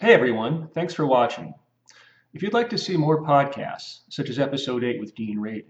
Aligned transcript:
Hey 0.00 0.14
everyone, 0.14 0.68
thanks 0.74 0.94
for 0.94 1.08
watching. 1.08 1.52
If 2.32 2.40
you'd 2.40 2.52
like 2.52 2.70
to 2.70 2.78
see 2.78 2.96
more 2.96 3.24
podcasts, 3.24 4.02
such 4.08 4.30
as 4.30 4.38
Episode 4.38 4.84
8 4.84 5.00
with 5.00 5.12
Dean 5.16 5.40
Radin, 5.40 5.64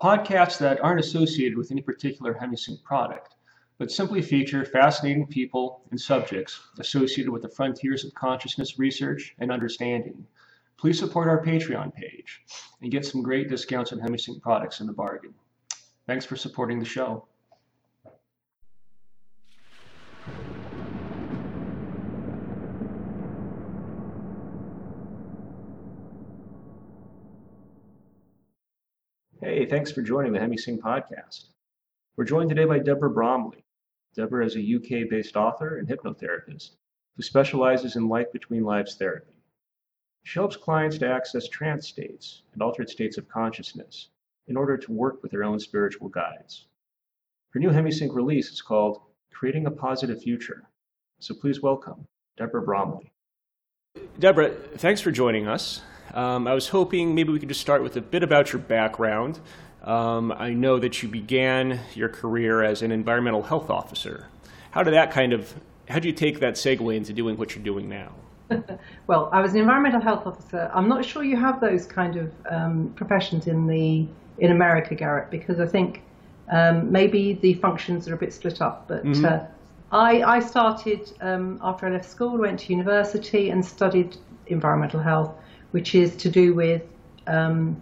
podcasts 0.00 0.58
that 0.58 0.78
aren't 0.78 1.00
associated 1.00 1.58
with 1.58 1.72
any 1.72 1.82
particular 1.82 2.34
HemiSync 2.34 2.80
product, 2.84 3.34
but 3.76 3.90
simply 3.90 4.22
feature 4.22 4.64
fascinating 4.64 5.26
people 5.26 5.82
and 5.90 6.00
subjects 6.00 6.60
associated 6.78 7.32
with 7.32 7.42
the 7.42 7.48
frontiers 7.48 8.04
of 8.04 8.14
consciousness 8.14 8.78
research 8.78 9.34
and 9.40 9.50
understanding, 9.50 10.24
please 10.76 11.00
support 11.00 11.26
our 11.26 11.44
Patreon 11.44 11.92
page 11.92 12.42
and 12.80 12.92
get 12.92 13.04
some 13.04 13.24
great 13.24 13.48
discounts 13.48 13.92
on 13.92 13.98
HemiSync 13.98 14.40
products 14.40 14.78
in 14.78 14.86
the 14.86 14.92
bargain. 14.92 15.34
Thanks 16.06 16.24
for 16.24 16.36
supporting 16.36 16.78
the 16.78 16.84
show. 16.84 17.26
Hey, 29.40 29.66
thanks 29.66 29.92
for 29.92 30.02
joining 30.02 30.32
the 30.32 30.40
HemiSync 30.40 30.80
podcast. 30.80 31.44
We're 32.16 32.24
joined 32.24 32.48
today 32.48 32.64
by 32.64 32.80
Deborah 32.80 33.08
Bromley. 33.08 33.64
Deborah 34.16 34.44
is 34.44 34.56
a 34.56 34.74
UK 34.74 35.08
based 35.08 35.36
author 35.36 35.78
and 35.78 35.86
hypnotherapist 35.86 36.70
who 37.16 37.22
specializes 37.22 37.94
in 37.94 38.08
life 38.08 38.32
between 38.32 38.64
lives 38.64 38.96
therapy. 38.96 39.36
She 40.24 40.40
helps 40.40 40.56
clients 40.56 40.98
to 40.98 41.08
access 41.08 41.46
trance 41.46 41.86
states 41.86 42.42
and 42.52 42.60
altered 42.60 42.90
states 42.90 43.16
of 43.16 43.28
consciousness 43.28 44.08
in 44.48 44.56
order 44.56 44.76
to 44.76 44.90
work 44.90 45.22
with 45.22 45.30
their 45.30 45.44
own 45.44 45.60
spiritual 45.60 46.08
guides. 46.08 46.66
Her 47.50 47.60
new 47.60 47.70
HemiSync 47.70 48.12
release 48.12 48.50
is 48.50 48.60
called 48.60 49.02
Creating 49.32 49.66
a 49.66 49.70
Positive 49.70 50.20
Future. 50.20 50.64
So 51.20 51.32
please 51.32 51.62
welcome 51.62 52.08
Deborah 52.36 52.62
Bromley. 52.62 53.12
Deborah, 54.18 54.50
thanks 54.78 55.00
for 55.00 55.12
joining 55.12 55.46
us. 55.46 55.82
Um, 56.18 56.48
I 56.48 56.52
was 56.52 56.66
hoping 56.66 57.14
maybe 57.14 57.32
we 57.32 57.38
could 57.38 57.48
just 57.48 57.60
start 57.60 57.80
with 57.80 57.96
a 57.96 58.00
bit 58.00 58.24
about 58.24 58.52
your 58.52 58.60
background. 58.60 59.38
Um, 59.84 60.32
I 60.32 60.52
know 60.52 60.80
that 60.80 61.00
you 61.00 61.08
began 61.08 61.78
your 61.94 62.08
career 62.08 62.64
as 62.64 62.82
an 62.82 62.90
environmental 62.90 63.44
health 63.44 63.70
officer. 63.70 64.26
How 64.72 64.82
did 64.82 64.94
that 64.94 65.12
kind 65.12 65.32
of, 65.32 65.54
how 65.88 65.94
did 65.94 66.06
you 66.06 66.12
take 66.12 66.40
that 66.40 66.54
segue 66.54 66.96
into 66.96 67.12
doing 67.12 67.36
what 67.36 67.54
you're 67.54 67.62
doing 67.62 67.88
now? 67.88 68.10
well, 69.06 69.30
I 69.32 69.40
was 69.40 69.52
an 69.54 69.60
environmental 69.60 70.00
health 70.00 70.26
officer. 70.26 70.68
I'm 70.74 70.88
not 70.88 71.04
sure 71.04 71.22
you 71.22 71.36
have 71.36 71.60
those 71.60 71.86
kind 71.86 72.16
of 72.16 72.32
um, 72.50 72.92
professions 72.96 73.46
in 73.46 73.68
the 73.68 74.04
in 74.38 74.50
America, 74.50 74.96
Garrett, 74.96 75.30
because 75.30 75.60
I 75.60 75.66
think 75.66 76.02
um, 76.50 76.90
maybe 76.90 77.34
the 77.34 77.54
functions 77.54 78.08
are 78.08 78.14
a 78.14 78.18
bit 78.18 78.32
split 78.32 78.60
up. 78.60 78.88
But 78.88 79.04
mm-hmm. 79.04 79.24
uh, 79.24 79.40
I, 79.92 80.22
I, 80.22 80.40
started 80.40 81.12
um, 81.20 81.60
after 81.62 81.86
I 81.86 81.90
left 81.90 82.10
school, 82.10 82.38
went 82.38 82.58
to 82.60 82.72
university 82.72 83.50
and 83.50 83.64
studied 83.64 84.16
environmental 84.48 85.00
health 85.00 85.32
which 85.70 85.94
is 85.94 86.16
to 86.16 86.28
do 86.28 86.54
with 86.54 86.82
um, 87.26 87.76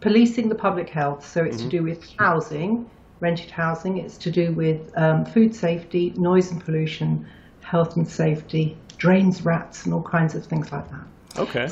policing 0.00 0.48
the 0.48 0.54
public 0.54 0.88
health. 0.88 1.26
So 1.26 1.42
it's 1.44 1.56
mm-hmm. 1.56 1.68
to 1.68 1.76
do 1.78 1.82
with 1.82 2.08
housing, 2.18 2.88
rented 3.20 3.50
housing. 3.50 3.98
It's 3.98 4.18
to 4.18 4.30
do 4.30 4.52
with 4.52 4.92
um, 4.96 5.24
food 5.24 5.54
safety, 5.54 6.12
noise 6.16 6.50
and 6.50 6.64
pollution, 6.64 7.26
health 7.60 7.96
and 7.96 8.06
safety, 8.06 8.76
drains, 8.98 9.44
rats, 9.44 9.84
and 9.84 9.94
all 9.94 10.02
kinds 10.02 10.34
of 10.34 10.46
things 10.46 10.70
like 10.72 10.88
that. 10.90 11.06
Okay. 11.38 11.68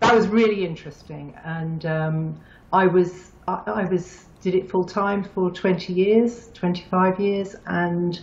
That 0.00 0.14
was 0.14 0.28
really 0.28 0.64
interesting, 0.64 1.34
and 1.44 1.84
um, 1.86 2.40
I 2.72 2.86
was 2.86 3.32
I, 3.48 3.62
I, 3.66 3.84
was 3.84 4.26
did 4.42 4.54
it 4.54 4.70
full 4.70 4.84
time 4.84 5.24
for 5.24 5.50
20 5.50 5.92
years, 5.92 6.50
25 6.54 7.18
years, 7.18 7.56
and 7.66 8.20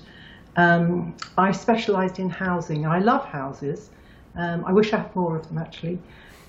um, 0.56 1.16
I 1.38 1.52
specialised 1.52 2.19
in 2.19 2.30
housing. 2.30 2.86
I 2.86 3.00
love 3.00 3.25
houses. 3.25 3.89
Um, 4.38 4.63
I 4.66 4.72
wish 4.72 4.94
I 4.94 4.97
had 4.97 5.16
more 5.16 5.36
of 5.36 5.47
them 5.47 5.58
actually. 5.58 6.00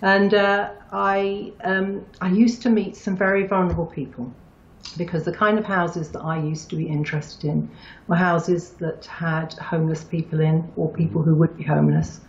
And 0.02 0.34
uh, 0.34 0.70
I, 0.92 1.52
um, 1.64 2.04
I 2.20 2.30
used 2.30 2.62
to 2.62 2.70
meet 2.70 2.96
some 2.96 3.16
very 3.16 3.46
vulnerable 3.46 3.86
people 3.86 4.32
because 4.96 5.24
the 5.24 5.32
kind 5.32 5.58
of 5.58 5.64
houses 5.64 6.10
that 6.10 6.20
I 6.20 6.38
used 6.38 6.70
to 6.70 6.76
be 6.76 6.86
interested 6.86 7.44
in 7.44 7.70
were 8.06 8.16
houses 8.16 8.70
that 8.80 9.06
had 9.06 9.52
homeless 9.54 10.04
people 10.04 10.40
in 10.40 10.70
or 10.76 10.90
people 10.92 11.22
who 11.22 11.34
would 11.34 11.56
be 11.56 11.64
homeless, 11.64 12.20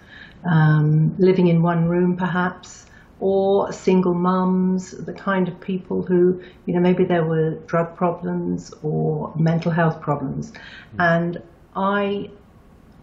um, 0.44 1.16
living 1.18 1.48
in 1.48 1.62
one 1.62 1.88
room 1.88 2.18
perhaps, 2.18 2.86
or 3.20 3.72
single 3.72 4.14
mums, 4.14 4.92
the 4.92 5.14
kind 5.14 5.48
of 5.48 5.60
people 5.60 6.04
who, 6.04 6.42
you 6.66 6.74
know, 6.74 6.80
maybe 6.80 7.04
there 7.04 7.26
were 7.26 7.52
drug 7.66 7.96
problems 7.96 8.74
or 8.84 9.34
mental 9.36 9.72
health 9.72 10.02
problems. 10.02 10.52
Mm. 10.52 11.00
And 11.00 11.42
I, 11.76 12.30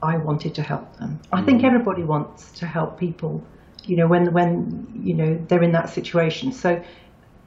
I 0.02 0.18
wanted 0.18 0.54
to 0.54 0.62
help 0.62 0.96
them. 0.98 1.20
I 1.32 1.42
think 1.42 1.62
mm. 1.62 1.66
everybody 1.66 2.04
wants 2.04 2.52
to 2.60 2.66
help 2.66 2.98
people 2.98 3.42
you 3.84 3.96
know, 3.96 4.06
when 4.06 4.32
when 4.32 4.86
you 4.94 5.14
know 5.14 5.38
they're 5.48 5.62
in 5.62 5.72
that 5.72 5.90
situation. 5.90 6.52
So 6.52 6.82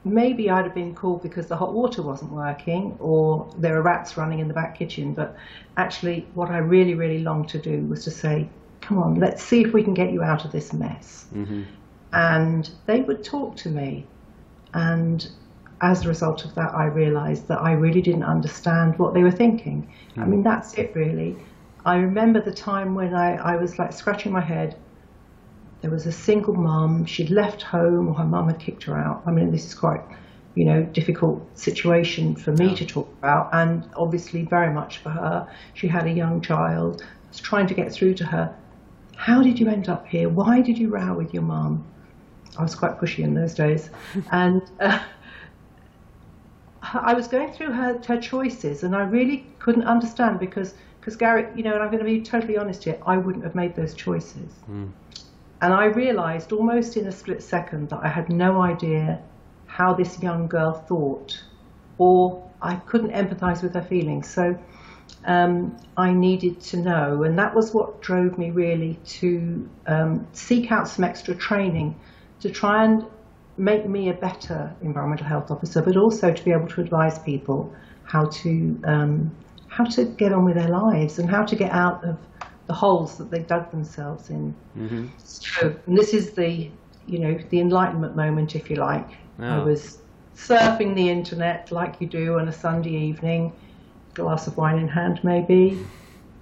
maybe 0.04 0.50
I'd 0.50 0.64
have 0.64 0.74
been 0.74 0.94
called 0.94 1.22
because 1.22 1.46
the 1.48 1.56
hot 1.56 1.74
water 1.74 2.02
wasn't 2.02 2.32
working 2.32 2.96
or 3.00 3.52
there 3.58 3.76
are 3.76 3.82
rats 3.82 4.16
running 4.16 4.38
in 4.38 4.48
the 4.48 4.54
back 4.54 4.78
kitchen. 4.78 5.14
But 5.14 5.36
actually, 5.76 6.26
what 6.34 6.50
I 6.50 6.58
really, 6.58 6.94
really 6.94 7.20
longed 7.20 7.48
to 7.50 7.58
do 7.58 7.82
was 7.82 8.04
to 8.04 8.10
say, 8.10 8.48
come 8.80 8.98
on, 8.98 9.16
let's 9.16 9.42
see 9.42 9.62
if 9.62 9.72
we 9.72 9.82
can 9.82 9.94
get 9.94 10.12
you 10.12 10.22
out 10.22 10.44
of 10.44 10.52
this 10.52 10.72
mess. 10.72 11.26
Mm-hmm. 11.34 11.62
And 12.12 12.70
they 12.86 13.00
would 13.00 13.24
talk 13.24 13.56
to 13.56 13.68
me. 13.68 14.06
And 14.74 15.28
as 15.80 16.04
a 16.04 16.08
result 16.08 16.44
of 16.44 16.54
that, 16.54 16.74
I 16.74 16.86
realized 16.86 17.48
that 17.48 17.60
I 17.60 17.72
really 17.72 18.02
didn't 18.02 18.24
understand 18.24 18.98
what 18.98 19.14
they 19.14 19.22
were 19.22 19.30
thinking. 19.30 19.92
Mm. 20.16 20.22
I 20.22 20.26
mean, 20.26 20.42
that's 20.42 20.74
it 20.74 20.92
really. 20.94 21.36
I 21.84 21.96
remember 21.96 22.40
the 22.40 22.52
time 22.52 22.94
when 22.94 23.14
I, 23.14 23.36
I 23.36 23.56
was 23.56 23.78
like 23.78 23.92
scratching 23.92 24.32
my 24.32 24.40
head 24.40 24.76
there 25.80 25.90
was 25.90 26.06
a 26.06 26.12
single 26.12 26.54
mum. 26.54 27.04
She'd 27.04 27.30
left 27.30 27.62
home, 27.62 28.08
or 28.08 28.14
her 28.14 28.24
mum 28.24 28.48
had 28.48 28.58
kicked 28.58 28.84
her 28.84 28.96
out. 28.96 29.22
I 29.26 29.30
mean, 29.30 29.52
this 29.52 29.64
is 29.64 29.74
quite, 29.74 30.02
you 30.54 30.64
know, 30.64 30.82
difficult 30.82 31.46
situation 31.56 32.34
for 32.34 32.52
me 32.52 32.68
yeah. 32.68 32.74
to 32.76 32.86
talk 32.86 33.08
about, 33.18 33.50
and 33.52 33.88
obviously 33.96 34.42
very 34.42 34.72
much 34.72 34.98
for 34.98 35.10
her. 35.10 35.48
She 35.74 35.88
had 35.88 36.06
a 36.06 36.10
young 36.10 36.40
child. 36.40 37.02
I 37.02 37.28
was 37.28 37.40
trying 37.40 37.66
to 37.68 37.74
get 37.74 37.92
through 37.92 38.14
to 38.14 38.24
her. 38.26 38.54
How 39.16 39.42
did 39.42 39.58
you 39.58 39.68
end 39.68 39.88
up 39.88 40.06
here? 40.06 40.28
Why 40.28 40.60
did 40.60 40.78
you 40.78 40.88
row 40.88 41.14
with 41.14 41.32
your 41.34 41.42
mum? 41.42 41.84
I 42.58 42.62
was 42.62 42.74
quite 42.74 42.98
pushy 42.98 43.22
in 43.24 43.34
those 43.34 43.54
days, 43.54 43.90
and. 44.32 44.62
Uh, 44.80 44.98
I 46.94 47.12
was 47.12 47.28
going 47.28 47.52
through 47.52 47.72
her, 47.72 48.00
her 48.06 48.18
choices, 48.18 48.82
and 48.82 48.96
I 48.96 49.02
really 49.02 49.44
couldn't 49.58 49.84
understand 49.84 50.38
because, 50.38 50.74
because 51.00 51.16
Garrett, 51.16 51.54
you 51.56 51.62
know, 51.62 51.74
and 51.74 51.82
I'm 51.82 51.90
going 51.90 51.98
to 51.98 52.04
be 52.04 52.22
totally 52.22 52.56
honest 52.56 52.84
here, 52.84 52.98
I 53.04 53.18
wouldn't 53.18 53.44
have 53.44 53.54
made 53.54 53.76
those 53.76 53.94
choices. 53.94 54.52
Mm. 54.70 54.90
And 55.60 55.74
I 55.74 55.86
realized 55.86 56.52
almost 56.52 56.96
in 56.96 57.06
a 57.06 57.12
split 57.12 57.42
second 57.42 57.90
that 57.90 58.00
I 58.02 58.08
had 58.08 58.28
no 58.28 58.62
idea 58.62 59.20
how 59.66 59.92
this 59.92 60.22
young 60.22 60.46
girl 60.46 60.72
thought, 60.72 61.42
or 61.98 62.48
I 62.62 62.76
couldn't 62.76 63.10
empathize 63.10 63.62
with 63.62 63.74
her 63.74 63.82
feelings. 63.82 64.28
So 64.28 64.56
um, 65.24 65.76
I 65.96 66.12
needed 66.12 66.60
to 66.60 66.76
know, 66.76 67.24
and 67.24 67.38
that 67.38 67.54
was 67.54 67.74
what 67.74 68.00
drove 68.00 68.38
me 68.38 68.50
really 68.50 68.98
to 69.20 69.68
um, 69.86 70.26
seek 70.32 70.70
out 70.70 70.88
some 70.88 71.04
extra 71.04 71.34
training 71.34 71.98
to 72.40 72.50
try 72.50 72.84
and 72.84 73.04
make 73.56 73.88
me 73.88 74.08
a 74.08 74.14
better 74.14 74.72
environmental 74.80 75.26
health 75.26 75.50
officer, 75.50 75.82
but 75.82 75.96
also 75.96 76.32
to 76.32 76.44
be 76.44 76.52
able 76.52 76.68
to 76.68 76.80
advise 76.80 77.18
people 77.18 77.74
how 78.04 78.26
to 78.26 78.80
um, 78.84 79.30
how 79.66 79.84
to 79.84 80.04
get 80.04 80.32
on 80.32 80.44
with 80.44 80.54
their 80.54 80.68
lives 80.68 81.18
and 81.18 81.28
how 81.28 81.44
to 81.44 81.56
get 81.56 81.70
out 81.72 82.02
of 82.04 82.16
the 82.68 82.74
holes 82.74 83.16
that 83.16 83.30
they 83.30 83.40
dug 83.40 83.70
themselves 83.70 84.30
in. 84.30 84.54
Mm-hmm. 84.76 85.06
So, 85.24 85.74
and 85.86 85.98
this 85.98 86.12
is 86.12 86.32
the, 86.32 86.70
you 87.06 87.18
know, 87.18 87.36
the 87.48 87.60
enlightenment 87.60 88.14
moment, 88.14 88.54
if 88.54 88.70
you 88.70 88.76
like. 88.76 89.08
Oh. 89.40 89.44
I 89.44 89.58
was 89.64 89.98
surfing 90.36 90.94
the 90.94 91.08
internet 91.08 91.72
like 91.72 91.96
you 92.00 92.06
do 92.06 92.38
on 92.38 92.46
a 92.46 92.52
Sunday 92.52 92.94
evening, 92.94 93.52
glass 94.14 94.46
of 94.46 94.56
wine 94.56 94.78
in 94.78 94.86
hand 94.86 95.20
maybe, 95.24 95.84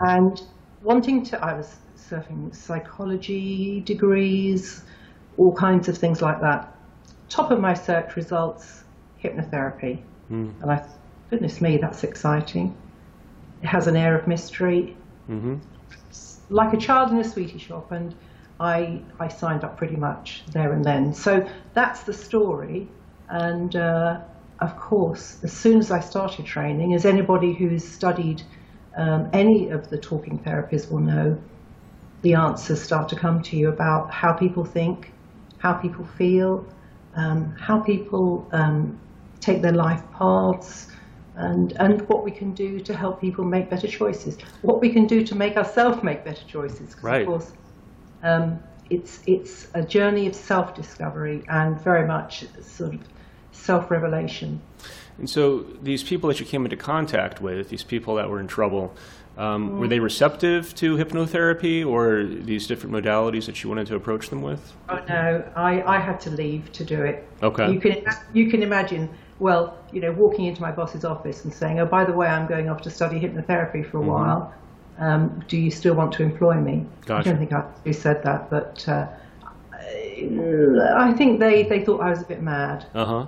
and 0.00 0.42
wanting 0.82 1.24
to. 1.26 1.42
I 1.42 1.54
was 1.54 1.76
surfing 1.96 2.54
psychology 2.54 3.80
degrees, 3.80 4.82
all 5.36 5.54
kinds 5.54 5.88
of 5.88 5.96
things 5.96 6.20
like 6.22 6.40
that. 6.40 6.76
Top 7.28 7.52
of 7.52 7.60
my 7.60 7.72
search 7.74 8.16
results, 8.16 8.82
hypnotherapy, 9.22 10.02
mm. 10.30 10.52
and 10.60 10.70
I, 10.70 10.84
goodness 11.30 11.60
me, 11.60 11.76
that's 11.76 12.02
exciting. 12.02 12.76
It 13.62 13.66
has 13.68 13.86
an 13.86 13.94
air 13.96 14.18
of 14.18 14.26
mystery. 14.26 14.96
Mm-hmm 15.30 15.58
like 16.48 16.72
a 16.72 16.76
child 16.76 17.10
in 17.10 17.18
a 17.18 17.24
sweetie 17.24 17.58
shop, 17.58 17.92
and 17.92 18.14
I 18.60 19.02
I 19.18 19.28
signed 19.28 19.64
up 19.64 19.76
pretty 19.76 19.96
much 19.96 20.44
there 20.52 20.72
and 20.72 20.84
then. 20.84 21.14
So 21.14 21.48
that's 21.74 22.04
the 22.04 22.12
story, 22.12 22.88
and 23.28 23.74
uh, 23.74 24.20
of 24.60 24.76
course, 24.78 25.38
as 25.42 25.52
soon 25.52 25.78
as 25.78 25.90
I 25.90 26.00
started 26.00 26.46
training, 26.46 26.94
as 26.94 27.04
anybody 27.04 27.52
who's 27.52 27.86
studied 27.86 28.42
um, 28.96 29.28
any 29.32 29.68
of 29.68 29.90
the 29.90 29.98
talking 29.98 30.38
therapies 30.38 30.90
will 30.90 31.00
know, 31.00 31.38
the 32.22 32.34
answers 32.34 32.80
start 32.80 33.08
to 33.10 33.16
come 33.16 33.42
to 33.42 33.56
you 33.56 33.68
about 33.68 34.10
how 34.10 34.32
people 34.32 34.64
think, 34.64 35.12
how 35.58 35.74
people 35.74 36.06
feel, 36.06 36.66
um, 37.14 37.54
how 37.58 37.78
people 37.80 38.48
um, 38.52 38.98
take 39.40 39.62
their 39.62 39.72
life 39.72 40.02
paths, 40.12 40.88
and, 41.36 41.72
and 41.78 42.08
what 42.08 42.24
we 42.24 42.30
can 42.30 42.54
do 42.54 42.80
to 42.80 42.94
help 42.94 43.20
people 43.20 43.44
make 43.44 43.70
better 43.70 43.88
choices, 43.88 44.38
what 44.62 44.80
we 44.80 44.90
can 44.90 45.06
do 45.06 45.24
to 45.24 45.34
make 45.34 45.56
ourselves 45.56 46.02
make 46.02 46.24
better 46.24 46.44
choices. 46.46 46.96
Right. 47.02 47.22
Of 47.22 47.28
course, 47.28 47.52
Um, 48.22 48.58
it's 48.88 49.20
it's 49.26 49.68
a 49.74 49.82
journey 49.82 50.26
of 50.26 50.34
self-discovery 50.34 51.42
and 51.48 51.78
very 51.84 52.06
much 52.06 52.44
sort 52.62 52.94
of 52.94 53.00
self-revelation. 53.52 54.60
And 55.18 55.28
so 55.28 55.66
these 55.82 56.02
people 56.02 56.28
that 56.28 56.40
you 56.40 56.46
came 56.46 56.64
into 56.64 56.76
contact 56.76 57.40
with, 57.40 57.68
these 57.68 57.84
people 57.84 58.14
that 58.16 58.28
were 58.30 58.40
in 58.40 58.46
trouble, 58.46 58.94
um, 59.36 59.70
mm. 59.70 59.78
were 59.78 59.88
they 59.88 60.00
receptive 60.00 60.74
to 60.76 60.96
hypnotherapy 60.96 61.84
or 61.86 62.24
these 62.24 62.66
different 62.66 62.94
modalities 62.94 63.46
that 63.46 63.62
you 63.62 63.68
wanted 63.68 63.86
to 63.88 63.96
approach 63.96 64.28
them 64.30 64.42
with? 64.42 64.72
Oh 64.88 65.00
no, 65.08 65.44
I, 65.56 65.82
I 65.96 65.98
had 65.98 66.18
to 66.20 66.30
leave 66.30 66.72
to 66.72 66.84
do 66.84 67.02
it. 67.02 67.16
Okay. 67.42 67.72
You 67.72 67.80
can 67.80 68.04
you 68.32 68.50
can 68.50 68.62
imagine. 68.62 69.08
Well, 69.38 69.76
you 69.92 70.00
know, 70.00 70.12
walking 70.12 70.46
into 70.46 70.62
my 70.62 70.72
boss's 70.72 71.04
office 71.04 71.44
and 71.44 71.52
saying, 71.52 71.78
"Oh, 71.80 71.86
by 71.86 72.04
the 72.04 72.12
way, 72.12 72.26
I'm 72.26 72.46
going 72.46 72.68
off 72.68 72.82
to 72.82 72.90
study 72.90 73.20
hypnotherapy 73.20 73.88
for 73.90 73.98
a 73.98 74.00
mm-hmm. 74.00 74.08
while. 74.08 74.54
Um, 74.98 75.44
do 75.46 75.58
you 75.58 75.70
still 75.70 75.94
want 75.94 76.12
to 76.14 76.22
employ 76.22 76.54
me?" 76.54 76.86
Gotcha. 77.04 77.28
I 77.28 77.32
don't 77.32 77.38
think 77.38 77.52
I 77.52 77.90
said 77.90 78.22
that, 78.22 78.48
but 78.48 78.88
uh, 78.88 79.06
I 80.96 81.14
think 81.16 81.40
they, 81.40 81.64
they 81.64 81.84
thought 81.84 82.00
I 82.00 82.10
was 82.10 82.22
a 82.22 82.24
bit 82.24 82.42
mad. 82.42 82.86
Uh 82.94 83.04
huh. 83.04 83.26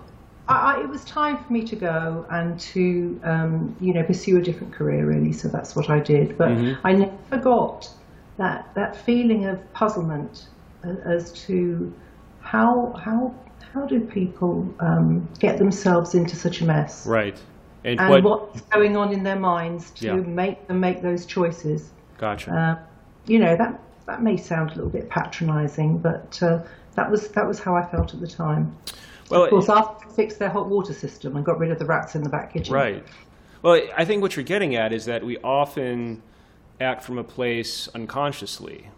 I, 0.48 0.80
it 0.80 0.88
was 0.88 1.04
time 1.04 1.36
for 1.44 1.52
me 1.52 1.62
to 1.64 1.76
go 1.76 2.24
and 2.30 2.58
to 2.58 3.20
um, 3.22 3.76
you 3.80 3.92
know 3.92 4.02
pursue 4.02 4.38
a 4.38 4.42
different 4.42 4.72
career 4.72 5.04
really. 5.06 5.32
So 5.32 5.48
that's 5.48 5.76
what 5.76 5.90
I 5.90 6.00
did. 6.00 6.38
But 6.38 6.48
mm-hmm. 6.48 6.86
I 6.86 6.92
never 6.94 7.42
got 7.42 7.90
that 8.38 8.74
that 8.74 8.96
feeling 8.96 9.44
of 9.44 9.72
puzzlement 9.74 10.46
as 10.82 11.32
to 11.32 11.92
how 12.40 12.92
how 12.92 13.34
how 13.72 13.86
do 13.86 14.00
people 14.00 14.72
um, 14.80 15.28
get 15.38 15.58
themselves 15.58 16.14
into 16.14 16.36
such 16.36 16.60
a 16.60 16.64
mess? 16.64 17.06
Right. 17.06 17.40
And, 17.84 18.00
and 18.00 18.24
what, 18.24 18.54
what's 18.54 18.60
going 18.62 18.96
on 18.96 19.12
in 19.12 19.22
their 19.22 19.38
minds 19.38 19.90
to 19.92 20.06
yeah. 20.06 20.14
make 20.14 20.66
them 20.66 20.80
make 20.80 21.02
those 21.02 21.26
choices? 21.26 21.90
Gotcha. 22.18 22.52
Uh, 22.52 22.78
you 23.26 23.38
know 23.38 23.56
that 23.56 23.80
that 24.06 24.22
may 24.22 24.36
sound 24.36 24.70
a 24.70 24.74
little 24.74 24.90
bit 24.90 25.08
patronising, 25.08 25.98
but 25.98 26.42
uh, 26.42 26.60
that 26.96 27.10
was 27.10 27.28
that 27.28 27.46
was 27.46 27.60
how 27.60 27.76
I 27.76 27.84
felt 27.86 28.14
at 28.14 28.20
the 28.20 28.26
time. 28.26 28.76
Well, 29.30 29.44
of 29.44 29.50
course, 29.50 29.68
after 29.68 30.08
they 30.08 30.14
fixed 30.14 30.38
their 30.38 30.48
hot 30.48 30.68
water 30.68 30.94
system 30.94 31.36
and 31.36 31.44
got 31.44 31.58
rid 31.58 31.70
of 31.70 31.78
the 31.78 31.84
rats 31.84 32.14
in 32.14 32.22
the 32.22 32.30
back 32.30 32.52
kitchen. 32.52 32.74
Right. 32.74 33.04
Well, 33.62 33.80
I 33.96 34.04
think 34.04 34.22
what 34.22 34.36
you're 34.36 34.44
getting 34.44 34.74
at 34.74 34.92
is 34.92 35.04
that 35.04 35.24
we 35.24 35.36
often 35.38 36.22
act 36.80 37.02
from 37.02 37.18
a 37.18 37.24
place 37.24 37.88
unconsciously. 37.94 38.88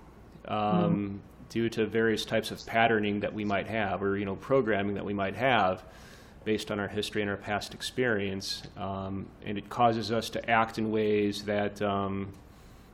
Um, 0.47 1.21
mm. 1.23 1.30
Due 1.51 1.69
to 1.69 1.85
various 1.85 2.25
types 2.25 2.51
of 2.51 2.65
patterning 2.65 3.21
that 3.21 3.35
we 3.35 3.45
might 3.45 3.67
have, 3.67 4.03
or 4.03 4.17
you 4.17 4.25
know, 4.25 4.37
programming 4.37 4.95
that 4.95 5.05
we 5.05 5.13
might 5.13 5.35
have, 5.35 5.83
based 6.45 6.71
on 6.71 6.81
our 6.81 6.89
history 6.89 7.21
and 7.21 7.31
our 7.31 7.37
past 7.37 7.75
experience, 7.75 8.63
um, 8.77 9.27
and 9.45 9.59
it 9.59 9.69
causes 9.69 10.11
us 10.11 10.31
to 10.31 10.51
act 10.51 10.79
in 10.79 10.91
ways 10.91 11.43
that 11.43 11.83
um, 11.83 12.33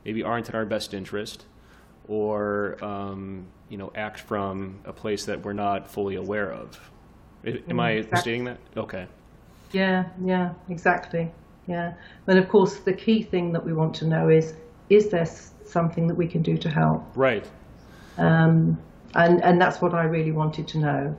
maybe 0.03 0.23
aren't 0.23 0.49
in 0.49 0.55
our 0.55 0.65
best 0.65 0.93
interest, 0.93 1.45
or 2.07 2.83
um, 2.83 3.45
you 3.69 3.77
know, 3.77 3.91
act 3.95 4.19
from 4.19 4.79
a 4.85 4.91
place 4.91 5.25
that 5.25 5.43
we're 5.45 5.53
not 5.53 5.89
fully 5.89 6.15
aware 6.15 6.51
of. 6.51 6.79
Am 7.45 7.79
I 7.79 7.91
exactly. 7.91 8.21
stating 8.21 8.43
that? 8.45 8.57
Okay. 8.75 9.07
Yeah, 9.71 10.05
yeah, 10.23 10.53
exactly. 10.69 11.31
Yeah. 11.67 11.93
And 12.27 12.39
of 12.39 12.49
course, 12.49 12.79
the 12.79 12.93
key 12.93 13.21
thing 13.21 13.53
that 13.53 13.63
we 13.63 13.73
want 13.73 13.93
to 13.95 14.07
know 14.07 14.29
is 14.29 14.55
is 14.89 15.09
there 15.09 15.27
something 15.65 16.07
that 16.07 16.15
we 16.15 16.27
can 16.27 16.41
do 16.41 16.57
to 16.57 16.69
help? 16.69 17.03
Right. 17.15 17.45
Um, 18.17 18.77
and, 19.15 19.43
and 19.43 19.61
that's 19.61 19.81
what 19.81 19.93
I 19.93 20.03
really 20.03 20.31
wanted 20.31 20.67
to 20.69 20.77
know. 20.79 21.17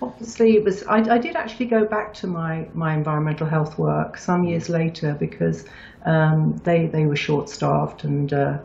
Obviously, 0.00 0.56
it 0.56 0.64
was. 0.64 0.84
I, 0.84 0.98
I 1.14 1.18
did 1.18 1.34
actually 1.34 1.66
go 1.66 1.84
back 1.84 2.14
to 2.14 2.28
my, 2.28 2.68
my 2.72 2.94
environmental 2.94 3.48
health 3.48 3.78
work 3.78 4.16
some 4.16 4.44
years 4.44 4.68
later 4.68 5.16
because 5.18 5.64
um, 6.04 6.60
they 6.64 6.86
they 6.86 7.04
were 7.06 7.16
short 7.16 7.48
staffed 7.48 8.04
and 8.04 8.32
uh, 8.32 8.58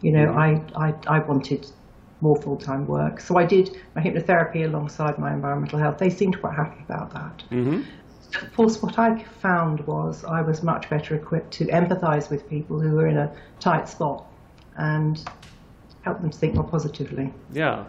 you 0.00 0.12
know 0.12 0.32
I, 0.32 0.62
I 0.76 0.94
I 1.08 1.18
wanted 1.18 1.66
more 2.20 2.36
full-time 2.36 2.86
work. 2.86 3.20
So 3.20 3.36
I 3.36 3.44
did 3.44 3.76
my 3.94 4.02
hypnotherapy 4.02 4.64
alongside 4.64 5.18
my 5.18 5.32
environmental 5.32 5.78
health. 5.78 5.98
They 5.98 6.08
seemed 6.10 6.40
quite 6.40 6.54
happy 6.54 6.82
about 6.82 7.12
that. 7.12 7.42
Mm-hmm. 7.50 7.82
Of 8.42 8.54
course, 8.54 8.82
what 8.82 8.98
I 8.98 9.22
found 9.22 9.86
was 9.86 10.24
I 10.24 10.40
was 10.40 10.62
much 10.62 10.88
better 10.88 11.14
equipped 11.14 11.52
to 11.54 11.66
empathise 11.66 12.30
with 12.30 12.48
people 12.48 12.80
who 12.80 12.92
were 12.96 13.06
in 13.06 13.16
a 13.16 13.32
tight 13.60 13.88
spot 13.88 14.24
and 14.76 15.22
help 16.06 16.20
them 16.20 16.30
think 16.30 16.54
more 16.54 16.64
positively. 16.64 17.34
Yeah. 17.52 17.84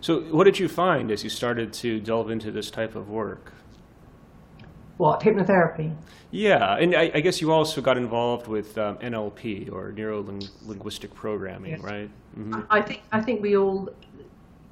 So, 0.00 0.20
what 0.36 0.44
did 0.44 0.58
you 0.58 0.68
find 0.68 1.10
as 1.10 1.24
you 1.24 1.30
started 1.30 1.72
to 1.74 2.00
delve 2.00 2.30
into 2.30 2.50
this 2.52 2.70
type 2.70 2.94
of 2.94 3.10
work? 3.10 3.52
What 4.98 5.20
hypnotherapy? 5.20 5.94
Yeah, 6.30 6.76
and 6.78 6.94
I, 6.94 7.10
I 7.14 7.20
guess 7.20 7.40
you 7.40 7.52
also 7.52 7.80
got 7.80 7.98
involved 7.98 8.46
with 8.46 8.78
um, 8.78 8.96
NLP 8.98 9.72
or 9.72 9.92
neuro 9.92 10.22
linguistic 10.64 11.12
programming, 11.12 11.72
yes. 11.72 11.80
right? 11.80 12.10
Mm-hmm. 12.38 12.60
I 12.70 12.80
think 12.80 13.02
I 13.12 13.20
think 13.20 13.42
we 13.42 13.56
all, 13.56 13.88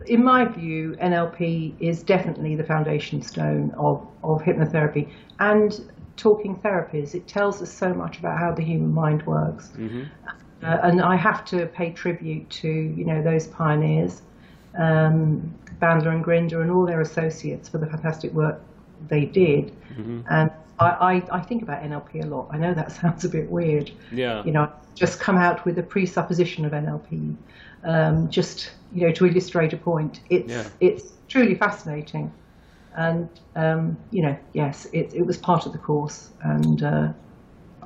in 0.06 0.22
my 0.24 0.44
view, 0.44 0.96
NLP 1.02 1.74
is 1.80 2.02
definitely 2.02 2.54
the 2.54 2.64
foundation 2.64 3.20
stone 3.22 3.72
of 3.76 4.06
of 4.22 4.40
hypnotherapy 4.42 5.10
and 5.40 5.90
talking 6.16 6.56
therapies. 6.56 7.14
It 7.14 7.26
tells 7.26 7.60
us 7.60 7.72
so 7.72 7.92
much 7.92 8.18
about 8.18 8.38
how 8.38 8.52
the 8.52 8.62
human 8.62 8.94
mind 8.94 9.26
works, 9.26 9.72
mm-hmm. 9.76 10.04
Uh, 10.64 10.80
and 10.82 11.00
I 11.00 11.16
have 11.16 11.44
to 11.46 11.66
pay 11.66 11.92
tribute 11.92 12.48
to 12.50 12.68
you 12.68 13.04
know 13.04 13.22
those 13.22 13.46
pioneers, 13.46 14.22
um, 14.78 15.54
Bandler 15.80 16.14
and 16.14 16.24
Grinder 16.24 16.62
and 16.62 16.70
all 16.70 16.86
their 16.86 17.00
associates 17.00 17.68
for 17.68 17.78
the 17.78 17.86
fantastic 17.86 18.32
work 18.32 18.60
they 19.08 19.24
did. 19.24 19.72
Mm-hmm. 19.92 20.22
And 20.30 20.50
I, 20.78 20.86
I, 20.86 21.38
I, 21.38 21.40
think 21.40 21.62
about 21.62 21.82
NLP 21.82 22.24
a 22.24 22.26
lot. 22.26 22.48
I 22.50 22.58
know 22.58 22.74
that 22.74 22.92
sounds 23.00 23.24
a 23.24 23.28
bit 23.28 23.50
weird. 23.50 23.90
Yeah. 24.10 24.42
You 24.44 24.52
know, 24.52 24.72
just 24.94 25.20
come 25.20 25.36
out 25.36 25.64
with 25.64 25.78
a 25.78 25.82
presupposition 25.82 26.64
of 26.64 26.72
NLP, 26.72 27.36
um, 27.84 28.30
just 28.30 28.70
you 28.92 29.06
know, 29.06 29.12
to 29.12 29.26
illustrate 29.26 29.72
a 29.72 29.76
point. 29.76 30.20
It's 30.30 30.50
yeah. 30.50 30.68
it's 30.80 31.12
truly 31.28 31.54
fascinating, 31.54 32.32
and 32.96 33.28
um, 33.56 33.96
you 34.10 34.22
know, 34.22 34.36
yes, 34.52 34.86
it 34.92 35.12
it 35.14 35.26
was 35.26 35.36
part 35.36 35.66
of 35.66 35.72
the 35.72 35.78
course, 35.78 36.30
and 36.42 36.82
uh, 36.82 37.12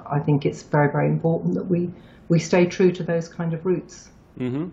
I 0.06 0.19
think 0.20 0.44
it's 0.46 0.62
very 0.62 0.90
very 0.92 1.06
important 1.06 1.54
that 1.54 1.64
we 1.64 1.90
we 2.28 2.38
stay 2.38 2.66
true 2.66 2.92
to 2.92 3.02
those 3.02 3.28
kind 3.28 3.54
of 3.54 3.64
roots. 3.64 4.10
Mm-hmm. 4.38 4.69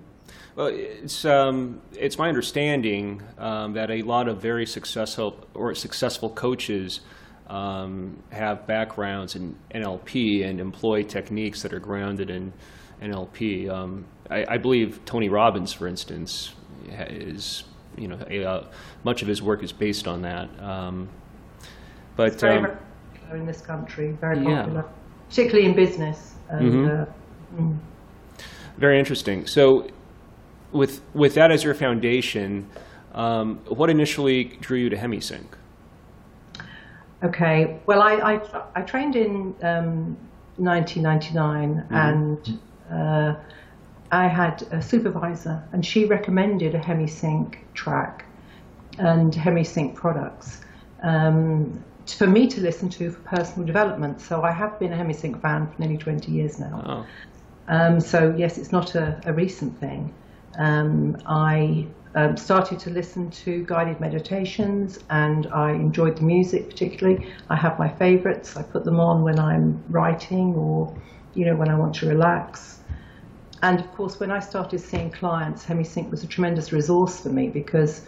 Well, 0.56 0.68
it's 0.68 1.26
um, 1.26 1.82
it's 1.94 2.18
my 2.18 2.30
understanding 2.30 3.22
um, 3.38 3.74
that 3.74 3.92
a 3.92 4.02
lot 4.04 4.28
of 4.28 4.42
very 4.42 4.66
successful 4.66 5.46
or 5.54 5.76
successful 5.76 6.30
coaches 6.30 7.02
um, 7.48 8.24
have 8.32 8.66
backgrounds 8.66 9.36
in 9.36 9.56
NLP 9.74 10.46
and 10.46 10.60
employ 10.60 11.04
techniques 11.04 11.62
that 11.62 11.74
are 11.74 11.80
grounded 11.80 12.30
in 12.30 12.54
NLP. 13.02 13.70
Um, 13.70 14.06
I, 14.30 14.46
I, 14.56 14.58
believe 14.58 15.00
Tony 15.06 15.30
Robbins, 15.30 15.72
for 15.72 15.88
instance, 15.88 16.54
is 16.90 17.66
you 17.98 18.08
know 18.08 18.18
a, 18.30 18.46
uh, 18.46 18.64
much 19.04 19.22
of 19.22 19.28
his 19.28 19.42
work 19.42 19.62
is 19.62 19.72
based 19.72 20.08
on 20.08 20.22
that. 20.22 20.50
Um, 20.60 21.10
but 22.16 22.40
very, 22.40 22.58
um, 22.58 22.78
popular 23.14 23.38
in 23.38 23.46
this 23.46 23.62
country, 23.62 24.12
very 24.14 24.38
popular, 24.38 24.82
yeah. 24.82 25.28
particularly 25.30 25.68
in 25.68 25.76
business. 25.76 26.36
And, 26.50 26.72
mm-hmm. 26.72 27.02
uh, 27.02 27.06
mm. 27.56 27.78
Very 28.78 29.00
interesting. 29.00 29.48
So 29.48 29.88
with 30.72 31.02
with 31.14 31.36
that 31.36 31.52
as 31.52 31.64
your 31.64 31.74
foundation, 31.74 32.70
um, 33.14 33.60
what 33.68 33.90
initially 33.90 34.44
drew 34.60 34.78
you 34.78 34.90
to 34.90 34.98
HemiSync? 34.98 35.46
Okay, 37.24 37.80
well, 37.86 38.02
I 38.02 38.14
I, 38.34 38.64
I 38.76 38.82
trained 38.82 39.16
in 39.16 39.56
um, 39.62 40.18
1999, 40.58 41.76
mm-hmm. 41.76 41.96
and 41.96 42.60
uh, 42.92 43.36
I 44.12 44.28
had 44.28 44.62
a 44.72 44.82
supervisor, 44.82 45.64
and 45.72 45.86
she 45.86 46.06
recommended 46.06 46.76
a 46.76 46.80
HemiSync 46.80 47.56
track 47.74 48.26
and 48.98 49.34
HemiSync 49.34 49.96
products. 49.96 50.62
Um, 51.02 51.84
for 52.08 52.28
me 52.28 52.48
to 52.48 52.62
listen 52.62 52.88
to 52.88 53.12
for 53.12 53.20
personal 53.22 53.66
development. 53.66 54.22
So 54.22 54.44
I 54.44 54.52
have 54.52 54.78
been 54.80 54.94
a 54.94 54.96
HemiSync 54.96 55.42
fan 55.42 55.68
for 55.68 55.82
nearly 55.82 55.98
20 55.98 56.32
years 56.32 56.60
now. 56.60 56.84
Oh. 56.86 57.06
Um, 57.68 58.00
so 58.00 58.34
yes, 58.38 58.58
it's 58.58 58.72
not 58.72 58.96
a, 58.96 59.20
a 59.26 59.34
recent 59.34 59.80
thing 59.80 60.14
um, 60.58 61.18
I 61.26 61.88
um, 62.16 62.38
started 62.38 62.80
to 62.80 62.90
listen 62.90 63.30
to 63.32 63.66
guided 63.66 64.00
meditations 64.00 65.00
and 65.10 65.48
I 65.48 65.72
enjoyed 65.72 66.18
the 66.18 66.24
music 66.24 66.70
particularly. 66.70 67.28
I 67.50 67.56
have 67.56 67.78
my 67.78 67.90
favorites. 67.90 68.56
I 68.56 68.64
put 68.64 68.86
them 68.86 69.00
on 69.00 69.24
when 69.24 69.40
I'm 69.40 69.84
writing 69.90 70.56
or, 70.56 70.96
you 71.34 71.46
know, 71.46 71.56
when 71.56 71.70
I 71.70 71.76
want 71.76 71.96
to 71.96 72.08
relax. 72.08 72.80
And 73.62 73.80
of 73.80 73.92
course, 73.94 74.20
when 74.20 74.32
I 74.32 74.40
started 74.40 74.80
seeing 74.80 75.12
clients, 75.12 75.66
HemiSync 75.66 76.10
was 76.10 76.24
a 76.24 76.28
tremendous 76.28 76.72
resource 76.72 77.20
for 77.20 77.30
me 77.30 77.50
because, 77.50 78.06